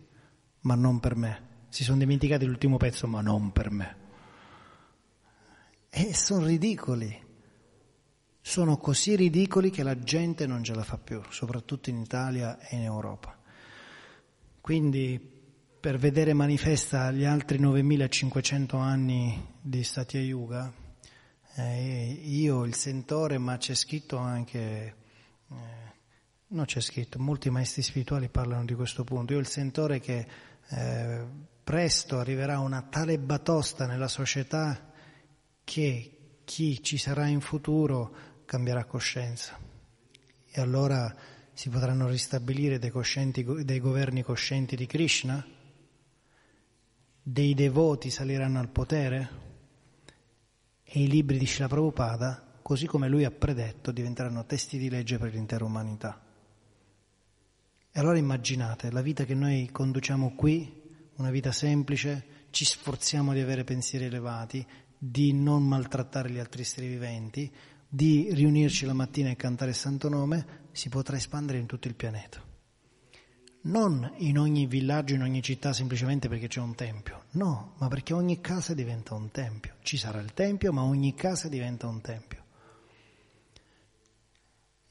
ma 0.61 0.77
non 0.77 1.01
per 1.01 1.17
me. 1.17 1.49
Si 1.69 1.83
sono 1.83 1.99
dimenticati 1.99 2.45
l'ultimo 2.45 2.77
pezzo, 2.77 3.09
ma 3.09 3.21
non 3.21 3.51
per 3.51 3.71
me. 3.73 3.97
E 5.91 6.15
sono 6.15 6.47
ridicoli. 6.47 7.27
Sono 8.41 8.77
così 8.77 9.17
ridicoli 9.17 9.71
che 9.71 9.83
la 9.83 9.99
gente 9.99 10.47
non 10.47 10.63
ce 10.63 10.75
la 10.75 10.85
fa 10.85 10.97
più, 10.97 11.21
soprattutto 11.29 11.91
in 11.91 11.99
Italia 11.99 12.59
e 12.61 12.77
in 12.77 12.83
Europa. 12.83 13.37
Quindi 14.61 15.40
per 15.81 15.97
vedere 15.97 16.35
manifesta 16.35 17.11
gli 17.11 17.25
altri 17.25 17.59
9500 17.59 18.77
anni 18.77 19.47
di 19.63 19.83
Satya 19.83 20.21
Yuga, 20.21 20.71
eh, 21.55 22.21
io 22.23 22.65
il 22.65 22.75
sentore, 22.75 23.39
ma 23.39 23.57
c'è 23.57 23.75
scritto 23.75 24.19
anche, 24.19 24.95
eh, 25.49 25.55
non 26.49 26.67
c'è 26.67 26.81
scritto, 26.81 27.19
molti 27.19 27.49
maestri 27.49 27.81
spirituali 27.81 28.29
parlano 28.29 28.67
di 28.67 28.75
questo 28.75 29.05
punto, 29.05 29.33
io 29.33 29.39
il 29.39 29.47
sentore 29.47 30.01
che 30.01 30.27
eh, 30.69 31.25
presto 31.65 32.19
arriverà 32.19 32.59
una 32.59 32.83
tale 32.83 33.19
batosta 33.19 33.87
nella 33.87 34.09
società 34.09 34.93
che 35.65 36.43
chi 36.45 36.83
ci 36.83 36.99
sarà 36.99 37.27
in 37.27 37.41
futuro 37.41 38.15
cambierà 38.45 38.85
coscienza. 38.85 39.59
E 40.47 40.61
allora 40.61 41.15
si 41.55 41.71
potranno 41.71 42.07
ristabilire 42.07 42.79
dei, 42.79 42.93
dei 43.65 43.81
governi 43.81 44.23
coscienti 44.23 44.77
di 44.77 44.85
Krishna 44.85 45.59
dei 47.23 47.55
devoti 47.55 48.11
saliranno 48.11 48.59
al 48.59 48.71
potere 48.71 49.49
e 50.83 51.03
i 51.03 51.09
libri 51.09 51.39
di 51.39 51.47
Srila 51.47 51.69
Prabhupada, 51.69 52.59
così 52.63 52.87
come 52.87 53.09
lui 53.09 53.25
ha 53.25 53.31
predetto, 53.31 53.93
diventeranno 53.93 54.47
testi 54.47 54.79
di 54.79 54.89
legge 54.89 55.19
per 55.19 55.33
l'intera 55.33 55.65
umanità. 55.65 56.21
E 57.93 58.01
allora 58.01 58.19
immaginate 58.19 58.91
la 58.91 59.03
vita 59.03 59.25
che 59.25 59.35
noi 59.35 59.69
conduciamo 59.71 60.35
qui, 60.35 60.83
una 61.17 61.31
vita 61.31 61.53
semplice, 61.53 62.47
ci 62.51 62.65
sforziamo 62.65 63.33
di 63.33 63.41
avere 63.41 63.65
pensieri 63.65 64.07
elevati, 64.07 64.67
di 64.97 65.33
non 65.33 65.67
maltrattare 65.67 66.31
gli 66.31 66.39
altri 66.39 66.63
esseri 66.63 66.89
viventi, 66.89 67.53
di 67.89 68.29
riunirci 68.33 68.87
la 68.87 68.95
mattina 68.95 69.31
e 69.31 69.37
cantare 69.37 69.71
il 69.71 69.77
Santo 69.77 70.09
Nome, 70.09 70.69
si 70.73 70.89
potrà 70.89 71.17
espandere 71.17 71.59
in 71.59 71.67
tutto 71.67 71.89
il 71.89 71.95
pianeta 71.95 72.49
non 73.63 74.11
in 74.19 74.39
ogni 74.39 74.67
villaggio, 74.67 75.15
in 75.15 75.23
ogni 75.23 75.43
città 75.43 75.73
semplicemente 75.73 76.29
perché 76.29 76.49
c'è 76.49 76.61
un 76.61 76.75
tempio, 76.75 77.25
no, 77.33 77.75
ma 77.79 77.89
perché 77.89 78.15
ogni 78.15 78.41
casa 78.41 78.73
diventa 78.73 79.15
un 79.15 79.31
tempio. 79.31 79.77
Ci 79.83 79.97
sarà 79.97 80.21
il 80.21 80.33
tempio, 80.33 80.73
ma 80.73 80.83
ogni 80.83 81.15
casa 81.15 81.49
diventa 81.49 81.87
un 81.87 82.01
tempio. 82.01 82.45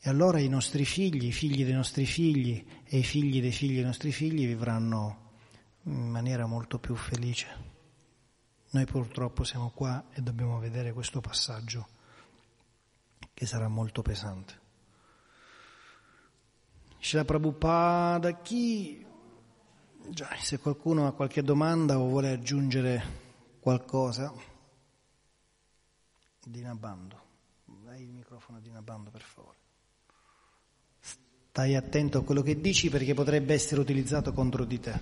E 0.02 0.10
allora 0.10 0.40
i 0.40 0.48
nostri 0.48 0.86
figli, 0.86 1.26
i 1.26 1.32
figli 1.32 1.66
dei 1.66 1.74
nostri 1.74 2.06
figli 2.06 2.66
e 2.86 3.00
i 3.00 3.04
figli 3.04 3.42
dei 3.42 3.52
figli 3.52 3.76
dei 3.76 3.84
nostri 3.84 4.12
figli 4.12 4.46
vivranno 4.46 5.28
in 5.84 6.10
maniera 6.10 6.46
molto 6.46 6.80
più 6.80 6.96
felice. 6.96 7.48
Noi 8.72 8.86
purtroppo 8.86 9.44
siamo 9.44 9.72
qua 9.72 10.06
e 10.14 10.22
dobbiamo 10.22 10.60
vedere 10.60 10.94
questo 10.94 11.20
passaggio 11.22 11.88
che 13.34 13.46
sarà 13.46 13.68
molto 13.68 14.02
pesante. 14.02 14.68
Shila 17.00 17.26
Prabhupada, 17.26 18.42
chi... 18.42 19.06
Già, 20.10 20.28
se 20.40 20.60
qualcuno 20.60 21.08
ha 21.08 21.14
qualche 21.14 21.44
domanda 21.44 22.00
o 22.00 22.08
vuole 22.08 22.32
aggiungere 22.32 23.04
qualcosa, 23.60 24.34
Dina 26.44 26.74
Bando, 26.74 27.22
dai 27.84 28.02
il 28.02 28.10
microfono 28.10 28.58
a 28.58 28.62
Dina 28.62 28.82
Bando 28.82 29.12
per 29.12 29.22
favore. 29.22 29.58
Stai 31.00 31.76
attento 31.76 32.18
a 32.18 32.24
quello 32.24 32.42
che 32.42 32.60
dici 32.60 32.90
perché 32.90 33.14
potrebbe 33.14 33.54
essere 33.54 33.82
utilizzato 33.82 34.34
contro 34.34 34.66
di 34.66 34.80
te. 34.80 35.00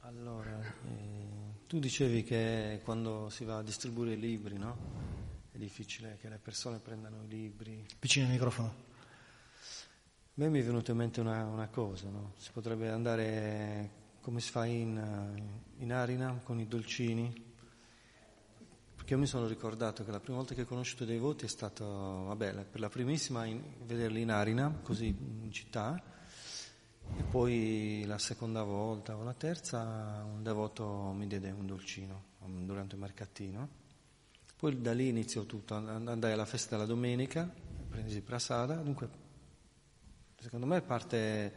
Allora, 0.00 0.58
eh, 0.58 1.66
tu 1.66 1.78
dicevi 1.78 2.22
che 2.22 2.80
quando 2.82 3.28
si 3.28 3.44
va 3.44 3.58
a 3.58 3.62
distribuire 3.62 4.14
i 4.14 4.18
libri, 4.18 4.56
no? 4.56 5.11
È 5.52 5.58
difficile 5.58 6.16
che 6.18 6.30
le 6.30 6.38
persone 6.38 6.78
prendano 6.78 7.22
i 7.24 7.28
libri. 7.28 7.86
Vicino 8.00 8.24
al 8.24 8.32
microfono. 8.32 8.68
A 8.68 10.34
me 10.34 10.48
mi 10.48 10.60
è 10.60 10.64
venuta 10.64 10.92
in 10.92 10.96
mente 10.96 11.20
una, 11.20 11.44
una 11.44 11.68
cosa, 11.68 12.08
no? 12.08 12.32
si 12.38 12.50
potrebbe 12.52 12.88
andare 12.88 14.00
come 14.22 14.40
si 14.40 14.50
fa 14.50 14.64
in, 14.64 15.52
in 15.76 15.92
Arina 15.92 16.40
con 16.42 16.58
i 16.58 16.66
dolcini, 16.66 17.50
perché 18.94 19.12
io 19.12 19.18
mi 19.18 19.26
sono 19.26 19.46
ricordato 19.46 20.04
che 20.04 20.10
la 20.10 20.20
prima 20.20 20.38
volta 20.38 20.54
che 20.54 20.62
ho 20.62 20.66
conosciuto 20.66 21.04
dei 21.04 21.18
voti 21.18 21.44
è 21.44 21.48
stato, 21.48 21.84
vabbè, 21.84 22.64
per 22.64 22.80
la 22.80 22.88
primissima 22.88 23.44
in, 23.44 23.62
vederli 23.84 24.22
in 24.22 24.30
Arina, 24.30 24.70
così 24.82 25.08
in 25.08 25.52
città, 25.52 26.02
e 27.14 27.22
poi 27.24 28.04
la 28.06 28.16
seconda 28.16 28.62
volta 28.62 29.16
o 29.16 29.22
la 29.22 29.34
terza 29.34 30.24
un 30.24 30.42
devoto 30.42 31.12
mi 31.14 31.26
diede 31.26 31.50
un 31.50 31.66
dolcino 31.66 32.30
durante 32.64 32.94
il 32.94 33.00
mercatino 33.00 33.81
poi 34.62 34.80
da 34.80 34.92
lì 34.92 35.08
iniziò 35.08 35.42
tutto, 35.42 35.74
andai 35.74 36.30
alla 36.30 36.44
festa 36.44 36.76
della 36.76 36.86
domenica, 36.86 37.52
presi 37.88 38.20
prasada, 38.20 38.76
dunque 38.76 39.08
secondo 40.38 40.66
me 40.66 40.80
parte, 40.82 41.52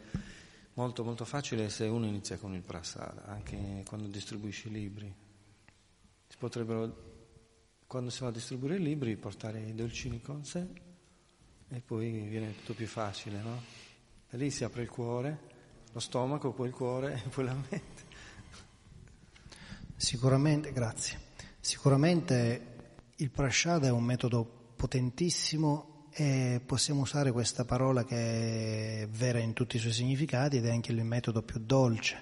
molto 0.73 1.03
molto 1.03 1.23
facile 1.23 1.69
se 1.69 1.85
uno 1.85 2.07
inizia 2.07 2.39
con 2.39 2.55
il 2.55 2.63
prasada, 2.63 3.25
anche 3.25 3.83
quando 3.85 4.07
distribuisce 4.07 4.69
i 4.69 4.71
libri. 4.71 5.15
Si 6.27 6.35
potrebbero, 6.39 7.83
quando 7.85 8.09
si 8.09 8.23
va 8.23 8.29
a 8.29 8.31
distribuire 8.31 8.77
i 8.77 8.81
libri, 8.81 9.15
portare 9.17 9.61
i 9.61 9.75
dolcini 9.75 10.19
con 10.19 10.43
sé 10.43 10.65
e 11.69 11.81
poi 11.81 12.09
viene 12.09 12.55
tutto 12.55 12.73
più 12.73 12.87
facile, 12.87 13.39
no? 13.39 13.61
Da 14.31 14.35
lì 14.35 14.49
si 14.49 14.63
apre 14.63 14.81
il 14.81 14.89
cuore, 14.89 15.39
lo 15.91 15.99
stomaco, 15.99 16.53
poi 16.53 16.69
il 16.69 16.73
cuore 16.73 17.21
e 17.23 17.29
poi 17.29 17.45
la 17.45 17.53
mente. 17.53 18.03
Sicuramente, 19.95 20.71
grazie. 20.71 21.19
Sicuramente 21.59 22.73
il 23.17 23.31
prasada 23.31 23.87
è 23.87 23.91
un 23.91 24.03
metodo 24.03 24.73
potentissimo 24.75 26.07
e 26.11 26.61
possiamo 26.65 27.01
usare 27.01 27.31
questa 27.31 27.63
parola 27.63 28.03
che 28.03 29.03
è 29.03 29.07
vera 29.07 29.39
in 29.39 29.53
tutti 29.53 29.77
i 29.77 29.79
suoi 29.79 29.93
significati 29.93 30.57
ed 30.57 30.65
è 30.65 30.71
anche 30.71 30.91
il 30.91 31.03
metodo 31.03 31.41
più 31.41 31.59
dolce. 31.59 32.21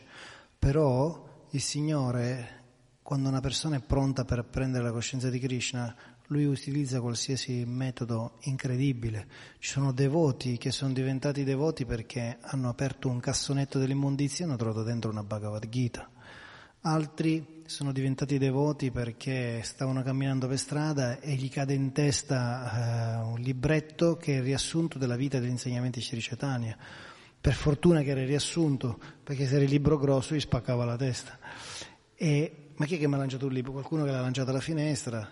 Però 0.57 1.47
il 1.49 1.61
Signore, 1.61 2.61
quando 3.01 3.29
una 3.29 3.39
persona 3.39 3.77
è 3.77 3.81
pronta 3.81 4.23
per 4.23 4.45
prendere 4.45 4.83
la 4.83 4.91
coscienza 4.91 5.29
di 5.29 5.39
Krishna, 5.39 5.95
lui 6.27 6.45
utilizza 6.45 7.01
qualsiasi 7.01 7.65
metodo 7.65 8.37
incredibile. 8.41 9.27
Ci 9.57 9.71
sono 9.71 9.91
devoti 9.91 10.57
che 10.57 10.71
sono 10.71 10.93
diventati 10.93 11.43
devoti 11.43 11.85
perché 11.85 12.37
hanno 12.39 12.69
aperto 12.69 13.09
un 13.09 13.19
cassonetto 13.19 13.79
dell'immondizia 13.79 14.45
e 14.45 14.47
hanno 14.47 14.57
trovato 14.57 14.83
dentro 14.83 15.09
una 15.09 15.23
Bhagavad 15.23 15.67
Gita. 15.69 16.09
Altri 16.81 17.62
sono 17.66 17.91
diventati 17.91 18.38
devoti 18.38 18.91
perché 18.91 19.61
stavano 19.64 20.03
camminando 20.03 20.47
per 20.47 20.57
strada 20.57 21.20
e 21.20 21.34
gli 21.36 21.49
cade 21.49 21.74
in 21.74 21.91
testa 21.91 23.22
uh, 23.24 23.30
un 23.32 23.39
libretto 23.39 24.18
che 24.18 24.34
è 24.34 24.38
il 24.38 24.43
riassunto 24.43 24.97
della 24.97 25.16
vita 25.16 25.39
degli 25.39 25.49
insegnamenti 25.49 26.01
Chaitanya. 26.01 26.78
Per 27.39 27.53
fortuna 27.53 28.01
che 28.01 28.11
era 28.11 28.22
il 28.22 28.28
riassunto, 28.28 28.99
perché 29.24 29.47
se 29.47 29.55
era 29.55 29.64
il 29.64 29.70
libro 29.70 29.97
grosso 29.97 30.36
gli 30.36 30.39
spaccava 30.39 30.86
la 30.86 30.95
testa. 30.95 31.38
E, 32.16 32.70
ma 32.76 32.86
chi 32.86 32.95
è 32.95 32.99
che 32.99 33.07
mi 33.07 33.16
ha 33.16 33.18
lanciato 33.18 33.47
un 33.47 33.53
libro? 33.53 33.72
Qualcuno 33.72 34.05
che 34.05 34.11
l'ha 34.11 34.22
lanciato 34.22 34.49
alla 34.49 34.61
finestra, 34.61 35.30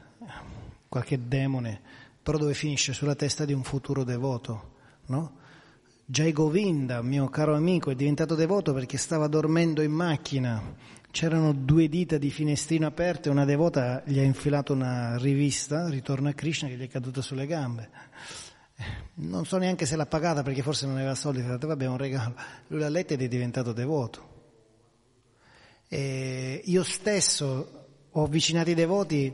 qualche 0.90 1.28
demone, 1.28 1.80
però 2.22 2.38
dove 2.38 2.54
finisce? 2.54 2.94
Sulla 2.94 3.16
testa 3.16 3.46
di 3.46 3.54
un 3.54 3.64
futuro 3.64 4.04
devoto, 4.04 4.74
no? 5.08 5.40
Jai 6.06 6.34
Govinda, 6.34 7.02
mio 7.02 7.30
caro 7.30 7.56
amico, 7.56 7.90
è 7.90 7.96
diventato 7.96 8.36
devoto 8.36 8.74
perché 8.74 8.98
stava 8.98 9.28
dormendo 9.28 9.82
in 9.82 9.92
macchina 9.94 10.62
C'erano 11.12 11.52
due 11.52 11.90
dita 11.90 12.18
di 12.18 12.30
finestrino 12.30 12.88
aperte, 12.88 13.30
una 13.30 13.44
devota 13.44 14.02
gli 14.06 14.18
ha 14.18 14.24
infilato 14.24 14.72
una 14.72 15.18
rivista, 15.18 15.90
Ritorno 15.90 16.30
a 16.30 16.34
Krishna, 16.34 16.70
che 16.70 16.78
gli 16.78 16.84
è 16.84 16.88
caduta 16.88 17.22
sulle 17.22 17.46
gambe. 17.46 17.90
Non 19.16 19.46
so 19.46 19.58
neanche 19.58 19.86
se 19.86 19.98
l'ha 19.98 20.06
pagata 20.06 20.42
perché 20.42 20.62
forse 20.62 20.86
non 20.86 20.96
aveva 20.96 21.14
soldi, 21.14 21.42
ha 21.42 21.48
detto 21.48 21.68
vabbè 21.68 21.84
è 21.84 21.88
un 21.88 21.98
regalo. 21.98 22.36
Lui 22.68 22.80
l'ha 22.80 22.90
letta 22.90 23.14
ed 23.14 23.22
è 23.22 23.28
diventato 23.28 23.74
devoto. 23.74 24.30
E 25.90 26.62
io 26.64 26.84
stesso 26.84 27.88
ho 28.10 28.24
avvicinato 28.24 28.70
i 28.70 28.74
devoti 28.74 29.34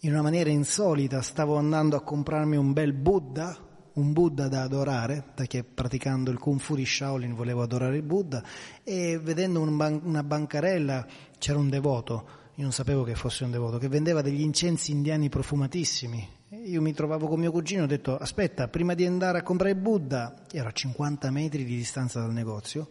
in 0.00 0.12
una 0.12 0.22
maniera 0.22 0.50
insolita, 0.50 1.22
stavo 1.22 1.56
andando 1.56 1.94
a 1.94 2.02
comprarmi 2.02 2.56
un 2.56 2.72
bel 2.72 2.92
Buddha, 2.92 3.56
un 3.94 4.12
Buddha 4.12 4.48
da 4.48 4.62
adorare, 4.62 5.22
perché 5.34 5.64
praticando 5.64 6.30
il 6.30 6.38
Kung 6.38 6.60
Fu 6.60 6.74
di 6.74 6.86
Shaolin 6.86 7.34
volevo 7.34 7.62
adorare 7.62 7.96
il 7.96 8.02
Buddha, 8.02 8.42
e 8.82 9.18
vedendo 9.18 9.60
un 9.60 9.76
ban- 9.76 10.00
una 10.04 10.22
bancarella 10.22 11.06
c'era 11.38 11.58
un 11.58 11.68
devoto, 11.68 12.40
io 12.56 12.62
non 12.64 12.72
sapevo 12.72 13.02
che 13.02 13.14
fosse 13.14 13.44
un 13.44 13.50
devoto, 13.50 13.78
che 13.78 13.88
vendeva 13.88 14.20
degli 14.20 14.42
incensi 14.42 14.92
indiani 14.92 15.28
profumatissimi. 15.28 16.28
Io 16.66 16.82
mi 16.82 16.92
trovavo 16.92 17.26
con 17.26 17.40
mio 17.40 17.50
cugino 17.50 17.80
e 17.80 17.84
ho 17.84 17.88
detto, 17.88 18.16
aspetta, 18.16 18.68
prima 18.68 18.92
di 18.94 19.06
andare 19.06 19.38
a 19.38 19.42
comprare 19.42 19.72
il 19.72 19.78
Buddha, 19.78 20.44
ero 20.50 20.68
a 20.68 20.72
50 20.72 21.30
metri 21.30 21.64
di 21.64 21.76
distanza 21.76 22.20
dal 22.20 22.32
negozio, 22.32 22.88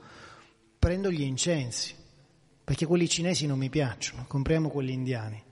prendo 0.80 1.12
gli 1.12 1.22
incensi, 1.22 1.94
perché 2.64 2.88
quelli 2.88 3.08
cinesi 3.08 3.46
non 3.46 3.60
mi 3.60 3.70
piacciono, 3.70 4.26
compriamo 4.28 4.70
quelli 4.70 4.94
indiani. 4.94 5.44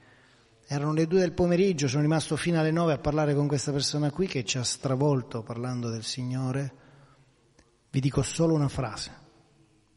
Erano 0.71 0.93
le 0.93 1.07
due 1.07 1.21
del 1.21 1.31
pomeriggio, 1.31 1.87
sono 1.87 2.03
rimasto 2.03 2.35
fino 2.35 2.59
alle 2.59 2.69
nove 2.69 2.93
a 2.93 2.99
parlare 2.99 3.33
con 3.33 3.47
questa 3.47 3.71
persona 3.71 4.11
qui 4.11 4.27
che 4.27 4.45
ci 4.45 4.59
ha 4.59 4.63
stravolto 4.63 5.41
parlando 5.41 5.89
del 5.89 6.03
Signore. 6.03 6.73
Vi 7.89 7.99
dico 7.99 8.21
solo 8.21 8.53
una 8.53 8.67
frase, 8.67 9.11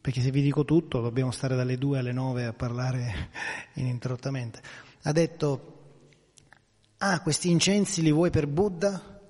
perché 0.01 0.19
se 0.19 0.31
vi 0.31 0.41
dico 0.41 0.65
tutto 0.65 0.99
dobbiamo 0.99 1.29
stare 1.29 1.55
dalle 1.55 1.77
due 1.77 1.99
alle 1.99 2.11
nove 2.11 2.45
a 2.45 2.53
parlare 2.53 3.29
ininterrottamente. 3.75 4.63
Ha 5.03 5.11
detto, 5.11 6.07
ah, 6.97 7.21
questi 7.21 7.51
incensi 7.51 8.01
li 8.01 8.11
vuoi 8.11 8.31
per 8.31 8.47
Buddha? 8.47 9.21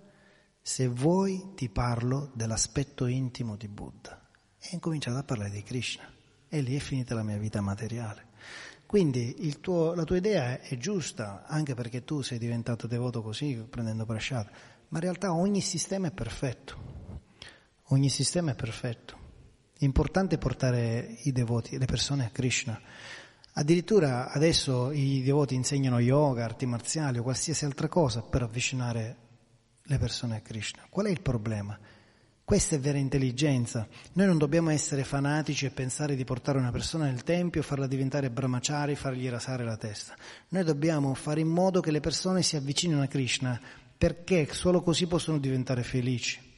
Se 0.62 0.88
vuoi 0.88 1.52
ti 1.56 1.68
parlo 1.68 2.32
dell'aspetto 2.34 3.06
intimo 3.06 3.58
di 3.58 3.68
Buddha. 3.68 4.30
E 4.58 4.68
ho 4.72 4.76
incominciato 4.76 5.18
a 5.18 5.24
parlare 5.24 5.50
di 5.50 5.62
Krishna. 5.62 6.10
E 6.48 6.62
lì 6.62 6.78
è 6.78 6.80
finita 6.80 7.14
la 7.16 7.24
mia 7.24 7.38
vita 7.38 7.60
materiale. 7.60 8.32
Quindi 8.94 9.58
tuo, 9.60 9.96
la 9.96 10.04
tua 10.04 10.18
idea 10.18 10.62
è 10.62 10.78
giusta, 10.78 11.46
anche 11.48 11.74
perché 11.74 12.04
tu 12.04 12.22
sei 12.22 12.38
diventato 12.38 12.86
devoto 12.86 13.24
così, 13.24 13.56
prendendo 13.68 14.06
prasciata, 14.06 14.52
ma 14.90 15.00
in 15.00 15.04
realtà 15.04 15.34
ogni 15.34 15.62
sistema 15.62 16.10
è 16.10 16.12
perfetto. 16.12 16.76
Ogni 17.86 18.10
sistema 18.10 18.52
è 18.52 18.56
perfetto. 18.56 19.18
È 19.76 19.84
importante 19.84 20.38
portare 20.38 21.18
i 21.24 21.32
devoti, 21.32 21.80
le 21.80 21.86
persone 21.86 22.26
a 22.28 22.30
Krishna. 22.30 22.80
Addirittura 23.54 24.30
adesso 24.30 24.92
i 24.92 25.24
devoti 25.24 25.56
insegnano 25.56 25.98
yoga, 25.98 26.44
arti 26.44 26.68
marziali 26.68 27.18
o 27.18 27.24
qualsiasi 27.24 27.66
altra 27.66 27.88
cosa 27.88 28.22
per 28.22 28.44
avvicinare 28.44 29.18
le 29.82 29.98
persone 29.98 30.36
a 30.36 30.42
Krishna. 30.42 30.86
Qual 30.88 31.08
è 31.08 31.10
il 31.10 31.22
problema? 31.22 31.76
Questa 32.46 32.76
è 32.76 32.80
vera 32.80 32.98
intelligenza. 32.98 33.88
Noi 34.14 34.28
non 34.28 34.38
dobbiamo 34.38 34.70
essere 34.70 35.06
fanatici 35.06 35.66
e 35.66 35.72
pensare 35.72 36.16
di 36.16 36.26
portare 36.26 36.58
una 36.58 36.72
persona 36.72 37.06
nel 37.06 37.24
tempio, 37.24 37.62
farla 37.62 37.88
diventare 37.88 38.30
brahmachari, 38.30 38.96
fargli 38.96 39.30
rasare 39.30 39.64
la 39.64 39.78
testa. 39.78 40.14
Noi 40.50 40.64
dobbiamo 40.66 41.14
fare 41.14 41.40
in 41.40 41.48
modo 41.48 41.80
che 41.80 41.92
le 41.92 42.02
persone 42.02 42.44
si 42.44 42.58
avvicinino 42.58 43.02
a 43.02 43.08
Krishna, 43.08 43.60
perché 43.98 44.48
solo 44.52 44.82
così 44.82 45.08
possono 45.08 45.38
diventare 45.38 45.84
felici. 45.84 46.52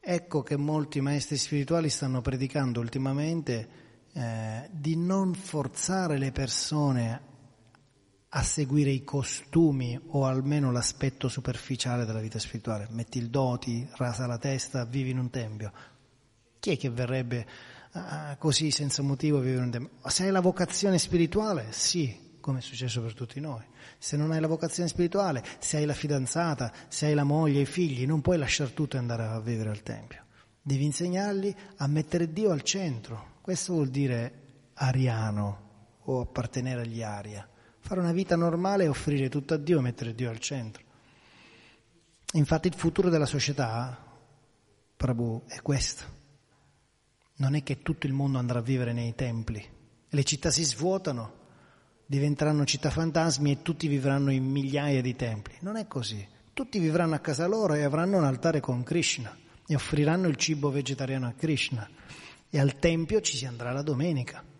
Ecco 0.00 0.42
che 0.42 0.56
molti 0.56 1.00
maestri 1.00 1.36
spirituali 1.36 1.88
stanno 1.88 2.20
predicando 2.20 2.80
ultimamente 2.80 3.68
eh, 4.12 4.68
di 4.72 4.96
non 4.96 5.34
forzare 5.34 6.18
le 6.18 6.32
persone 6.32 7.30
a 8.34 8.42
seguire 8.42 8.90
i 8.90 9.04
costumi 9.04 9.98
o 10.08 10.24
almeno 10.24 10.72
l'aspetto 10.72 11.28
superficiale 11.28 12.06
della 12.06 12.20
vita 12.20 12.38
spirituale. 12.38 12.86
Metti 12.90 13.18
il 13.18 13.28
doti, 13.28 13.86
rasa 13.96 14.26
la 14.26 14.38
testa, 14.38 14.86
vivi 14.86 15.10
in 15.10 15.18
un 15.18 15.28
tempio. 15.28 15.72
Chi 16.58 16.70
è 16.70 16.78
che 16.78 16.88
verrebbe 16.88 17.46
uh, 17.92 18.00
così 18.38 18.70
senza 18.70 19.02
motivo 19.02 19.38
a 19.38 19.40
vivere 19.40 19.58
in 19.58 19.64
un 19.64 19.70
tempio? 19.70 20.08
Se 20.08 20.24
hai 20.24 20.30
la 20.30 20.40
vocazione 20.40 20.98
spirituale, 20.98 21.66
sì, 21.70 22.36
come 22.40 22.60
è 22.60 22.62
successo 22.62 23.02
per 23.02 23.12
tutti 23.12 23.38
noi. 23.38 23.64
Se 23.98 24.16
non 24.16 24.32
hai 24.32 24.40
la 24.40 24.46
vocazione 24.46 24.88
spirituale, 24.88 25.44
se 25.58 25.76
hai 25.76 25.84
la 25.84 25.92
fidanzata, 25.92 26.72
se 26.88 27.06
hai 27.06 27.14
la 27.14 27.24
moglie, 27.24 27.60
i 27.60 27.66
figli, 27.66 28.06
non 28.06 28.22
puoi 28.22 28.38
lasciare 28.38 28.72
tutto 28.72 28.96
e 28.96 29.00
andare 29.00 29.24
a 29.24 29.40
vivere 29.40 29.68
al 29.68 29.82
tempio. 29.82 30.24
Devi 30.62 30.84
insegnargli 30.84 31.54
a 31.76 31.86
mettere 31.86 32.32
Dio 32.32 32.50
al 32.50 32.62
centro. 32.62 33.40
Questo 33.42 33.74
vuol 33.74 33.88
dire 33.88 34.40
ariano 34.74 35.98
o 36.04 36.20
appartenere 36.20 36.82
agli 36.82 37.02
aria 37.02 37.46
fare 37.82 38.00
una 38.00 38.12
vita 38.12 38.36
normale 38.36 38.84
e 38.84 38.88
offrire 38.88 39.28
tutto 39.28 39.54
a 39.54 39.56
Dio 39.56 39.78
e 39.78 39.82
mettere 39.82 40.14
Dio 40.14 40.30
al 40.30 40.38
centro. 40.38 40.82
Infatti 42.34 42.68
il 42.68 42.74
futuro 42.74 43.10
della 43.10 43.26
società, 43.26 43.98
Prabhu, 44.96 45.42
è 45.48 45.60
questo. 45.60 46.20
Non 47.36 47.56
è 47.56 47.62
che 47.62 47.82
tutto 47.82 48.06
il 48.06 48.12
mondo 48.12 48.38
andrà 48.38 48.60
a 48.60 48.62
vivere 48.62 48.92
nei 48.92 49.14
templi. 49.14 49.62
Le 50.08 50.24
città 50.24 50.50
si 50.50 50.62
svuotano, 50.62 51.40
diventeranno 52.06 52.64
città 52.64 52.88
fantasmi 52.88 53.50
e 53.50 53.62
tutti 53.62 53.88
vivranno 53.88 54.30
in 54.30 54.44
migliaia 54.44 55.02
di 55.02 55.16
templi. 55.16 55.56
Non 55.60 55.76
è 55.76 55.88
così. 55.88 56.26
Tutti 56.54 56.78
vivranno 56.78 57.16
a 57.16 57.20
casa 57.20 57.46
loro 57.46 57.74
e 57.74 57.82
avranno 57.82 58.18
un 58.18 58.24
altare 58.24 58.60
con 58.60 58.84
Krishna 58.84 59.36
e 59.66 59.74
offriranno 59.74 60.28
il 60.28 60.36
cibo 60.36 60.70
vegetariano 60.70 61.26
a 61.26 61.32
Krishna. 61.32 61.88
E 62.48 62.60
al 62.60 62.78
tempio 62.78 63.20
ci 63.20 63.36
si 63.36 63.44
andrà 63.44 63.72
la 63.72 63.82
domenica 63.82 64.50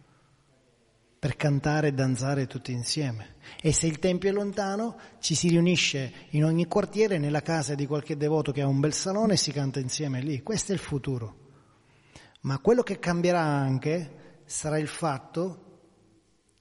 per 1.23 1.37
cantare 1.37 1.87
e 1.87 1.93
danzare 1.93 2.49
tutti 2.49 2.73
insieme. 2.73 3.37
E 3.61 3.73
se 3.73 3.87
il 3.87 4.01
tempio 4.01 4.29
è 4.29 4.33
lontano, 4.33 4.99
ci 5.21 5.37
si 5.37 5.51
riunisce 5.51 6.13
in 6.31 6.45
ogni 6.45 6.67
quartiere 6.67 7.17
nella 7.17 7.43
casa 7.43 7.77
di 7.77 7.87
qualche 7.87 8.17
devoto 8.17 8.51
che 8.51 8.61
ha 8.61 8.67
un 8.67 8.81
bel 8.81 8.93
salone 8.93 9.35
e 9.35 9.37
si 9.37 9.53
canta 9.53 9.79
insieme 9.79 10.21
lì. 10.21 10.43
Questo 10.43 10.73
è 10.73 10.75
il 10.75 10.81
futuro. 10.81 11.37
Ma 12.41 12.59
quello 12.59 12.83
che 12.83 12.99
cambierà 12.99 13.41
anche 13.41 14.41
sarà 14.47 14.79
il 14.79 14.89
fatto 14.89 15.83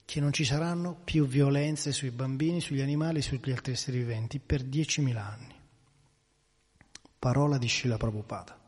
che 0.05 0.20
non 0.20 0.32
ci 0.32 0.45
saranno 0.45 0.95
più 1.03 1.26
violenze 1.26 1.91
sui 1.91 2.12
bambini, 2.12 2.62
sugli 2.62 2.82
animali 2.82 3.18
e 3.18 3.24
sugli 3.24 3.49
altri 3.49 3.72
esseri 3.72 3.97
viventi 3.97 4.39
per 4.39 4.62
10.000 4.62 5.18
anni. 5.18 5.55
Parola 7.18 7.57
di 7.57 7.68
Shila 7.68 7.97
Prabhupada. 7.97 8.59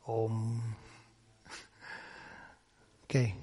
Om. 0.00 0.84
Ok. 3.08 3.34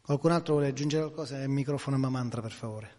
Qualcun 0.00 0.30
altro 0.30 0.54
vuole 0.54 0.68
aggiungere 0.68 1.02
qualcosa? 1.04 1.42
Il 1.42 1.50
microfono 1.50 1.96
a 1.96 1.98
Mamantra, 1.98 2.40
per 2.40 2.52
favore. 2.52 2.98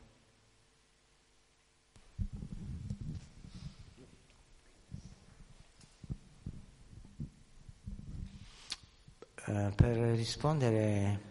eh, 9.49 9.71
per 9.75 9.97
rispondere 10.15 11.21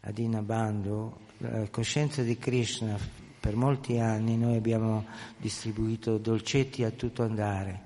a 0.00 0.10
Dina 0.10 0.42
Bandhu, 0.42 1.16
la 1.38 1.68
coscienza 1.70 2.22
di 2.22 2.36
Krishna, 2.36 2.98
per 3.38 3.54
molti 3.54 3.98
anni 3.98 4.36
noi 4.36 4.56
abbiamo 4.56 5.06
distribuito 5.36 6.18
dolcetti 6.18 6.82
a 6.82 6.90
tutto 6.90 7.22
andare, 7.22 7.80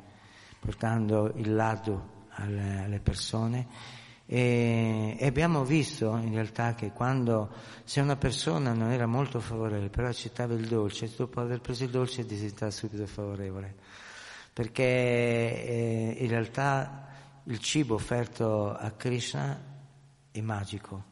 portando 0.59 1.33
il 1.37 1.55
alle, 2.31 2.83
alle 2.85 3.01
persone 3.01 3.67
e, 4.31 5.17
e, 5.19 5.27
abbiamo 5.27 5.65
visto 5.65 6.15
in 6.19 6.35
realtà 6.35 6.75
che 6.75 6.91
quando 6.93 7.51
se 7.85 8.03
una 8.03 8.17
persona 8.17 8.75
non 8.75 8.91
era 8.91 9.07
molto 9.07 9.41
favorevole, 9.41 9.89
però 9.89 10.09
accettava 10.09 10.53
il 10.53 10.67
dolce, 10.67 11.11
dopo 11.17 11.41
aver 11.41 11.63
preso 11.63 11.85
il 11.85 11.91
dolce 11.91 12.27
diventava 12.27 12.71
subito 12.71 13.07
favorevole, 13.07 13.75
perché 14.53 14.85
eh, 14.85 16.17
in 16.19 16.29
realtà 16.29 17.07
il 17.45 17.59
cibo 17.59 17.95
offerto 17.95 18.77
a 18.77 18.91
Krishna 18.91 19.59
è 20.31 20.41
magico, 20.43 21.05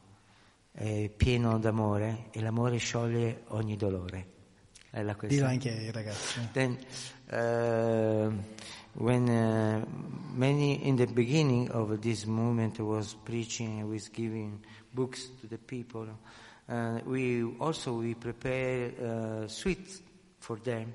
è 0.71 1.09
pieno 1.09 1.57
d'amore 1.57 2.27
e 2.29 2.39
l'amore 2.39 2.77
scioglie 2.77 3.45
ogni 3.47 3.75
dolore. 3.77 4.35
È 4.91 5.01
la 5.01 5.15
questione. 5.15 5.57
Dillo 5.57 5.69
anche 5.69 5.85
ai 5.85 5.91
ragazzi. 5.91 6.49
Then, 6.51 6.77
uh, 7.29 8.43
when 8.97 9.29
uh, 9.29 9.85
many 10.33 10.83
in 10.85 10.95
the 10.95 11.05
beginning 11.05 11.69
of 11.71 12.01
this 12.01 12.25
movement 12.25 12.79
was 12.79 13.13
preaching 13.13 13.87
was 13.89 14.09
giving 14.09 14.59
books 14.93 15.27
to 15.41 15.47
the 15.47 15.57
people, 15.57 16.07
uh, 16.69 16.99
we 17.05 17.43
also 17.59 17.93
we 17.93 18.15
prepare 18.15 18.91
uh, 19.01 19.47
sweets 19.47 20.01
for 20.39 20.57
them. 20.57 20.93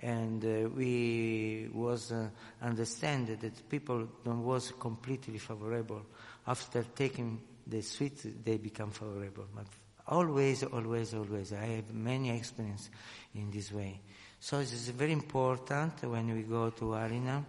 And 0.00 0.44
uh, 0.44 0.68
we 0.70 1.68
was 1.72 2.10
uh, 2.10 2.28
understand 2.60 3.28
that 3.28 3.68
people 3.68 4.08
don't 4.24 4.42
was 4.44 4.72
completely 4.80 5.38
favorable. 5.38 6.02
After 6.46 6.82
taking 6.82 7.40
the 7.66 7.82
sweets, 7.82 8.26
they 8.44 8.56
become 8.56 8.90
favorable. 8.90 9.46
But 9.54 9.66
always 10.08 10.62
always 10.64 11.14
always 11.14 11.52
i 11.52 11.64
have 11.64 11.92
many 11.94 12.30
experience 12.30 12.90
in 13.34 13.50
this 13.50 13.70
way 13.70 14.00
so 14.42 14.58
it 14.58 14.72
is 14.72 14.88
very 14.88 15.12
important 15.12 16.02
when 16.02 16.34
we 16.34 16.42
go 16.42 16.70
to 16.70 16.94
arena 16.94 17.44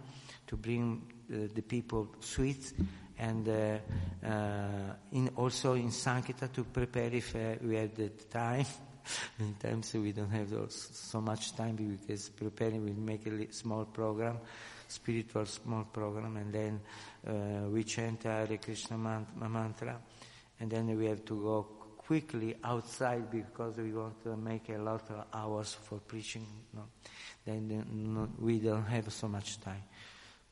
to 0.46 0.56
bring 0.56 1.02
uh, 1.28 1.48
the 1.52 1.62
people 1.62 2.06
sweets 2.20 2.72
and 3.18 3.48
uh, 3.48 3.78
uh, 4.24 4.94
in 5.10 5.28
also 5.34 5.72
in 5.74 5.88
sankita 5.88 6.52
to 6.52 6.62
prepare 6.62 7.12
if 7.12 7.34
uh, 7.34 7.56
we 7.62 7.74
have 7.74 7.96
the 7.96 8.10
time. 8.30 8.64
Many 9.40 9.54
times 9.54 9.92
we 9.94 10.12
don't 10.12 10.30
have 10.30 10.70
so 10.70 11.20
much 11.20 11.56
time 11.56 11.74
because 11.74 12.28
preparing 12.28 12.84
we 12.84 12.92
make 12.92 13.26
a 13.26 13.52
small 13.52 13.86
program, 13.86 14.38
spiritual 14.86 15.46
small 15.46 15.82
program, 15.92 16.36
and 16.36 16.54
then 16.54 16.80
uh, 17.26 17.68
we 17.70 17.82
chant 17.82 18.22
Hare 18.22 18.56
Krishna 18.58 18.96
mantra, 18.96 19.98
and 20.60 20.70
then 20.70 20.96
we 20.96 21.06
have 21.06 21.24
to 21.24 21.34
go 21.34 21.66
quickly 22.06 22.56
outside 22.62 23.30
because 23.30 23.76
we 23.76 23.92
want 23.92 24.22
to 24.22 24.36
make 24.36 24.68
a 24.68 24.78
lot 24.78 25.10
of 25.10 25.24
hours 25.32 25.74
for 25.74 25.98
preaching. 25.98 26.46
No? 26.72 26.82
Then 27.44 27.84
no, 27.92 28.28
we 28.38 28.58
don't 28.58 28.86
have 28.86 29.12
so 29.12 29.28
much 29.28 29.60
time. 29.60 29.82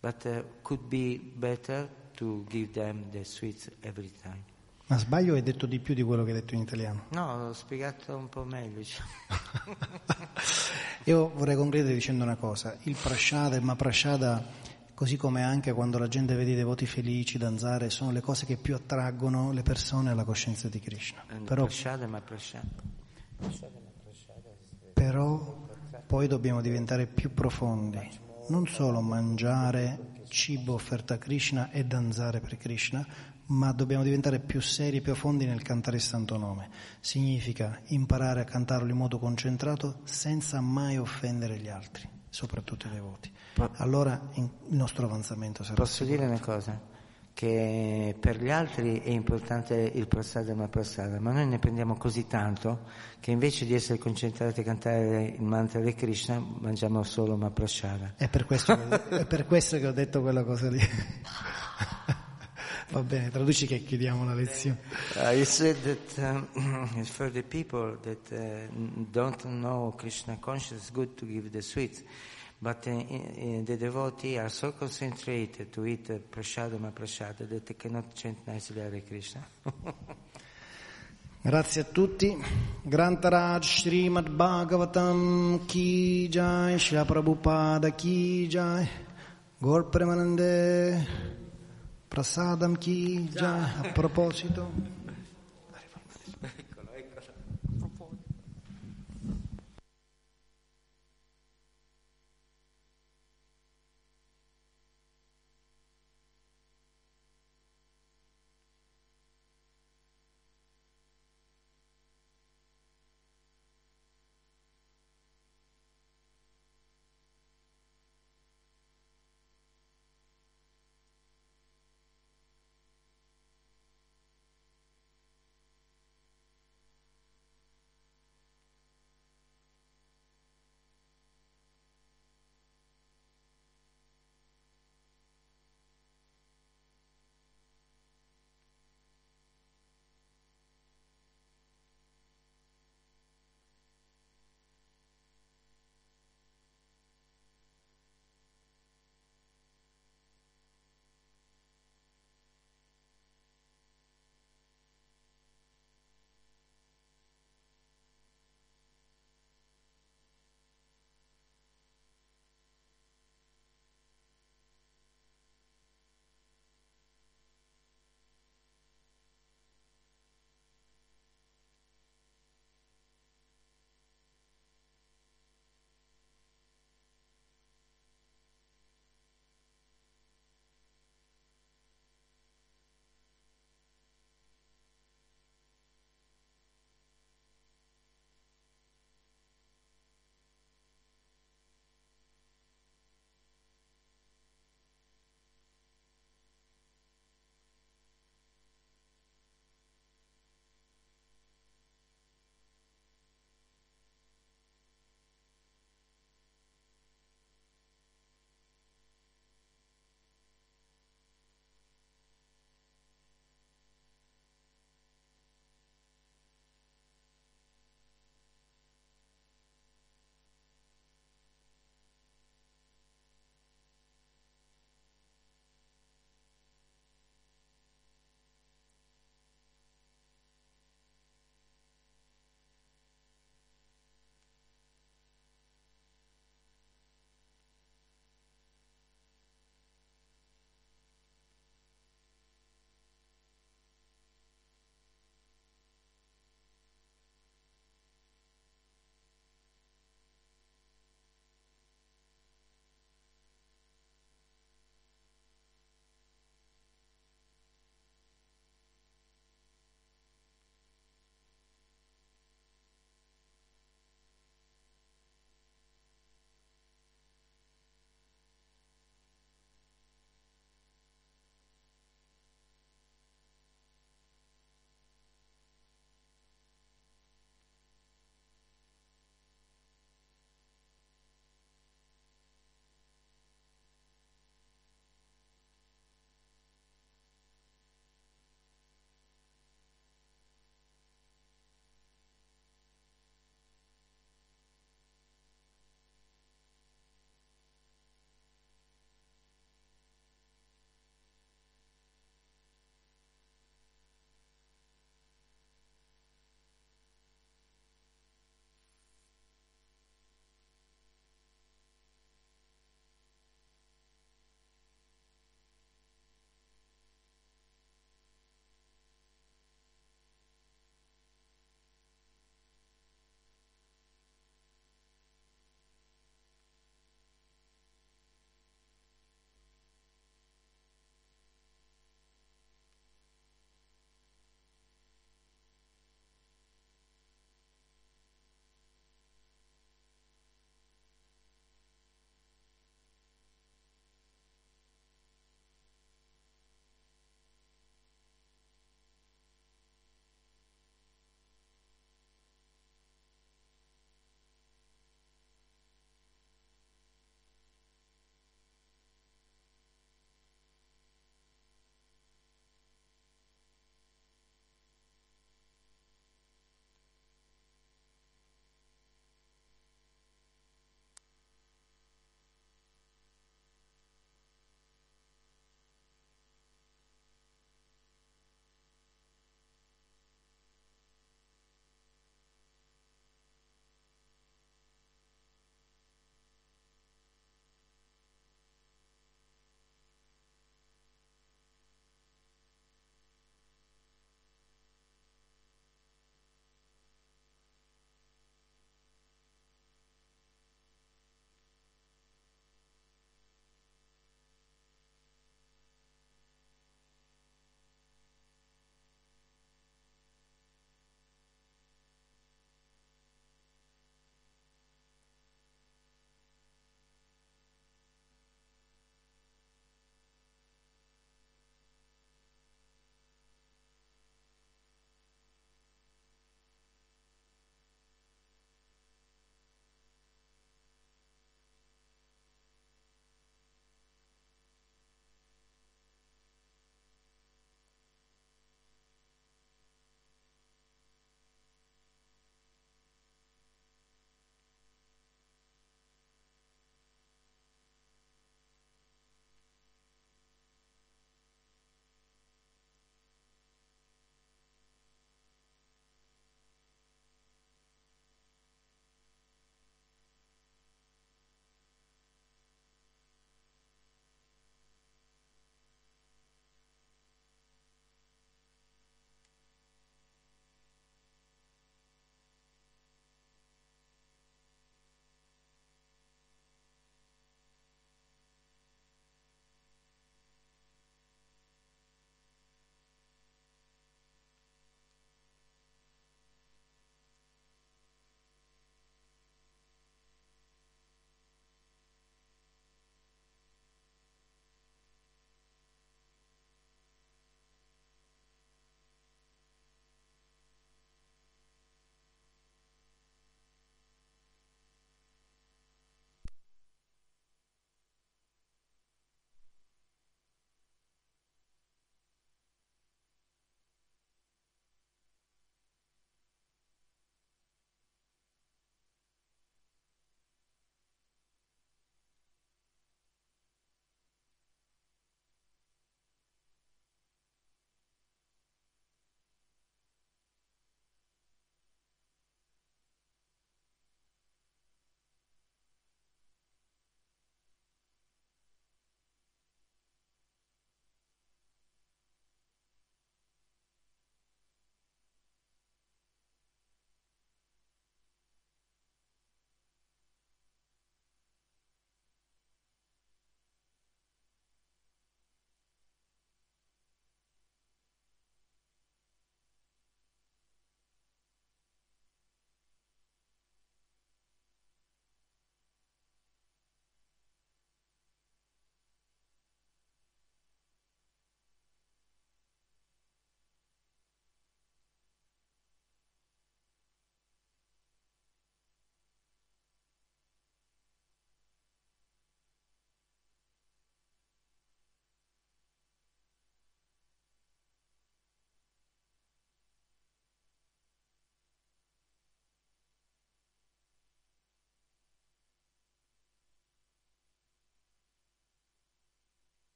But 0.00 0.26
uh, 0.26 0.42
could 0.62 0.88
be 0.88 1.18
better 1.18 1.88
to 2.16 2.46
give 2.48 2.72
them 2.72 3.06
the 3.10 3.24
sweets 3.24 3.70
every 3.82 4.10
time. 4.22 4.44
Ma 4.88 4.98
sbaglio 4.98 5.34
hai 5.34 5.42
detto 5.42 5.64
di 5.64 5.78
più 5.78 5.94
di 5.94 6.02
quello 6.02 6.22
che 6.22 6.32
hai 6.32 6.40
detto 6.40 6.54
in 6.54 6.60
italiano? 6.60 7.04
No, 7.10 7.38
l'ho 7.38 7.52
spiegato 7.54 8.14
un 8.14 8.28
po' 8.28 8.44
meglio. 8.44 8.78
Diciamo. 8.78 9.08
Io 11.04 11.30
vorrei 11.34 11.56
concludere 11.56 11.94
dicendo 11.94 12.24
una 12.24 12.36
cosa. 12.36 12.76
Il 12.82 12.96
prashada, 13.00 13.56
il 13.56 13.62
maprashada, 13.62 14.44
così 15.02 15.16
come 15.16 15.42
anche 15.42 15.72
quando 15.72 15.98
la 15.98 16.06
gente 16.06 16.36
vede 16.36 16.52
i 16.52 16.54
devoti 16.54 16.86
felici 16.86 17.36
danzare, 17.36 17.90
sono 17.90 18.12
le 18.12 18.20
cose 18.20 18.46
che 18.46 18.56
più 18.56 18.76
attraggono 18.76 19.50
le 19.50 19.62
persone 19.62 20.10
alla 20.10 20.22
coscienza 20.22 20.68
di 20.68 20.78
Krishna. 20.78 21.24
Però, 21.44 21.64
prashada, 21.64 22.06
maprashada. 22.06 22.68
però 24.92 25.66
poi 26.06 26.28
dobbiamo 26.28 26.60
diventare 26.60 27.06
più 27.06 27.34
profondi. 27.34 27.98
Non 28.50 28.68
solo 28.68 29.00
mangiare 29.00 30.20
cibo 30.28 30.74
offerto 30.74 31.14
a 31.14 31.16
Krishna 31.16 31.72
e 31.72 31.84
danzare 31.84 32.38
per 32.38 32.56
Krishna, 32.56 33.04
ma 33.46 33.72
dobbiamo 33.72 34.04
diventare 34.04 34.38
più 34.38 34.60
seri 34.60 34.98
e 34.98 35.00
più 35.00 35.14
profondi 35.14 35.46
nel 35.46 35.62
cantare 35.62 35.96
il 35.96 36.02
santo 36.02 36.36
nome. 36.36 36.70
Significa 37.00 37.80
imparare 37.86 38.42
a 38.42 38.44
cantarlo 38.44 38.88
in 38.88 38.98
modo 38.98 39.18
concentrato 39.18 40.02
senza 40.04 40.60
mai 40.60 40.96
offendere 40.96 41.58
gli 41.58 41.68
altri, 41.68 42.08
soprattutto 42.28 42.86
i 42.86 42.90
devoti. 42.90 43.32
Allora 43.76 44.20
il 44.34 44.48
nostro 44.68 45.06
avanzamento 45.06 45.62
sarà 45.62 45.74
Posso 45.74 46.04
sicuro. 46.04 46.16
dire 46.16 46.26
una 46.28 46.40
cosa? 46.40 46.90
Che 47.34 48.14
per 48.20 48.42
gli 48.42 48.50
altri 48.50 49.00
è 49.00 49.08
importante 49.08 49.74
il 49.74 50.06
prasada 50.06 50.54
ma 50.54 50.68
prasada, 50.68 51.18
ma 51.18 51.32
noi 51.32 51.46
ne 51.46 51.58
prendiamo 51.58 51.96
così 51.96 52.26
tanto 52.26 52.80
che 53.20 53.30
invece 53.30 53.64
di 53.64 53.72
essere 53.74 53.98
concentrati 53.98 54.60
a 54.60 54.62
cantare 54.64 55.34
il 55.38 55.42
mantra 55.42 55.80
di 55.80 55.94
Krishna 55.94 56.38
mangiamo 56.60 57.02
solo 57.02 57.36
ma 57.36 57.50
prasada. 57.50 58.14
È 58.16 58.28
per 58.28 58.44
questo 58.44 58.76
che, 58.76 59.08
è 59.20 59.24
per 59.26 59.46
questo 59.46 59.78
che 59.78 59.86
ho 59.86 59.92
detto 59.92 60.20
quella 60.20 60.44
cosa 60.44 60.68
lì. 60.68 60.80
Va 62.90 63.02
bene, 63.02 63.30
traduci 63.30 63.66
che 63.66 63.82
chiudiamo 63.82 64.24
la 64.26 64.34
lezione. 64.34 64.78
Uh, 65.16 65.30
you 65.30 65.44
said 65.46 65.76
that 65.82 66.18
um, 66.18 67.04
for 67.04 67.30
the 67.30 67.42
people 67.42 67.96
that 68.02 68.30
uh, 68.30 68.68
don't 69.10 69.42
know 69.44 69.94
Krishna 69.96 70.36
consciousness, 70.38 70.82
it's 70.82 70.92
good 70.92 71.14
to 71.16 71.24
give 71.24 71.48
the 71.50 71.62
sweets. 71.62 72.02
But 72.62 72.86
uh, 72.86 72.90
in, 72.90 73.64
the 73.64 73.76
devotee 73.76 74.38
are 74.38 74.48
so 74.48 74.70
concentrated 74.70 75.72
to 75.72 75.84
eat 75.84 76.08
uh, 76.10 76.18
prasadama 76.30 76.92
prasada 76.92 77.48
that 77.48 77.66
they 77.66 77.74
cannot 77.74 78.14
chant 78.14 78.46
nicely 78.46 78.80
Hare 78.80 79.00
Krishna. 79.00 79.44
Grazie 81.42 81.80
a 81.80 81.84
tutti. 81.84 82.40
Grantaraj 82.84 83.64
Srimad 83.64 84.28
Bhagavatam 84.28 85.66
Ki 85.66 86.28
Jai, 86.28 86.78
Shri 86.78 86.98
Prabhupada 86.98 87.96
Ki 87.96 88.46
Jai, 88.46 88.88
Gor 89.58 89.86
Premanande. 89.86 91.40
Prasadam 92.12 92.76
ki 92.76 93.30
già 93.32 93.80
a 93.82 93.90
proposito. 93.90 95.01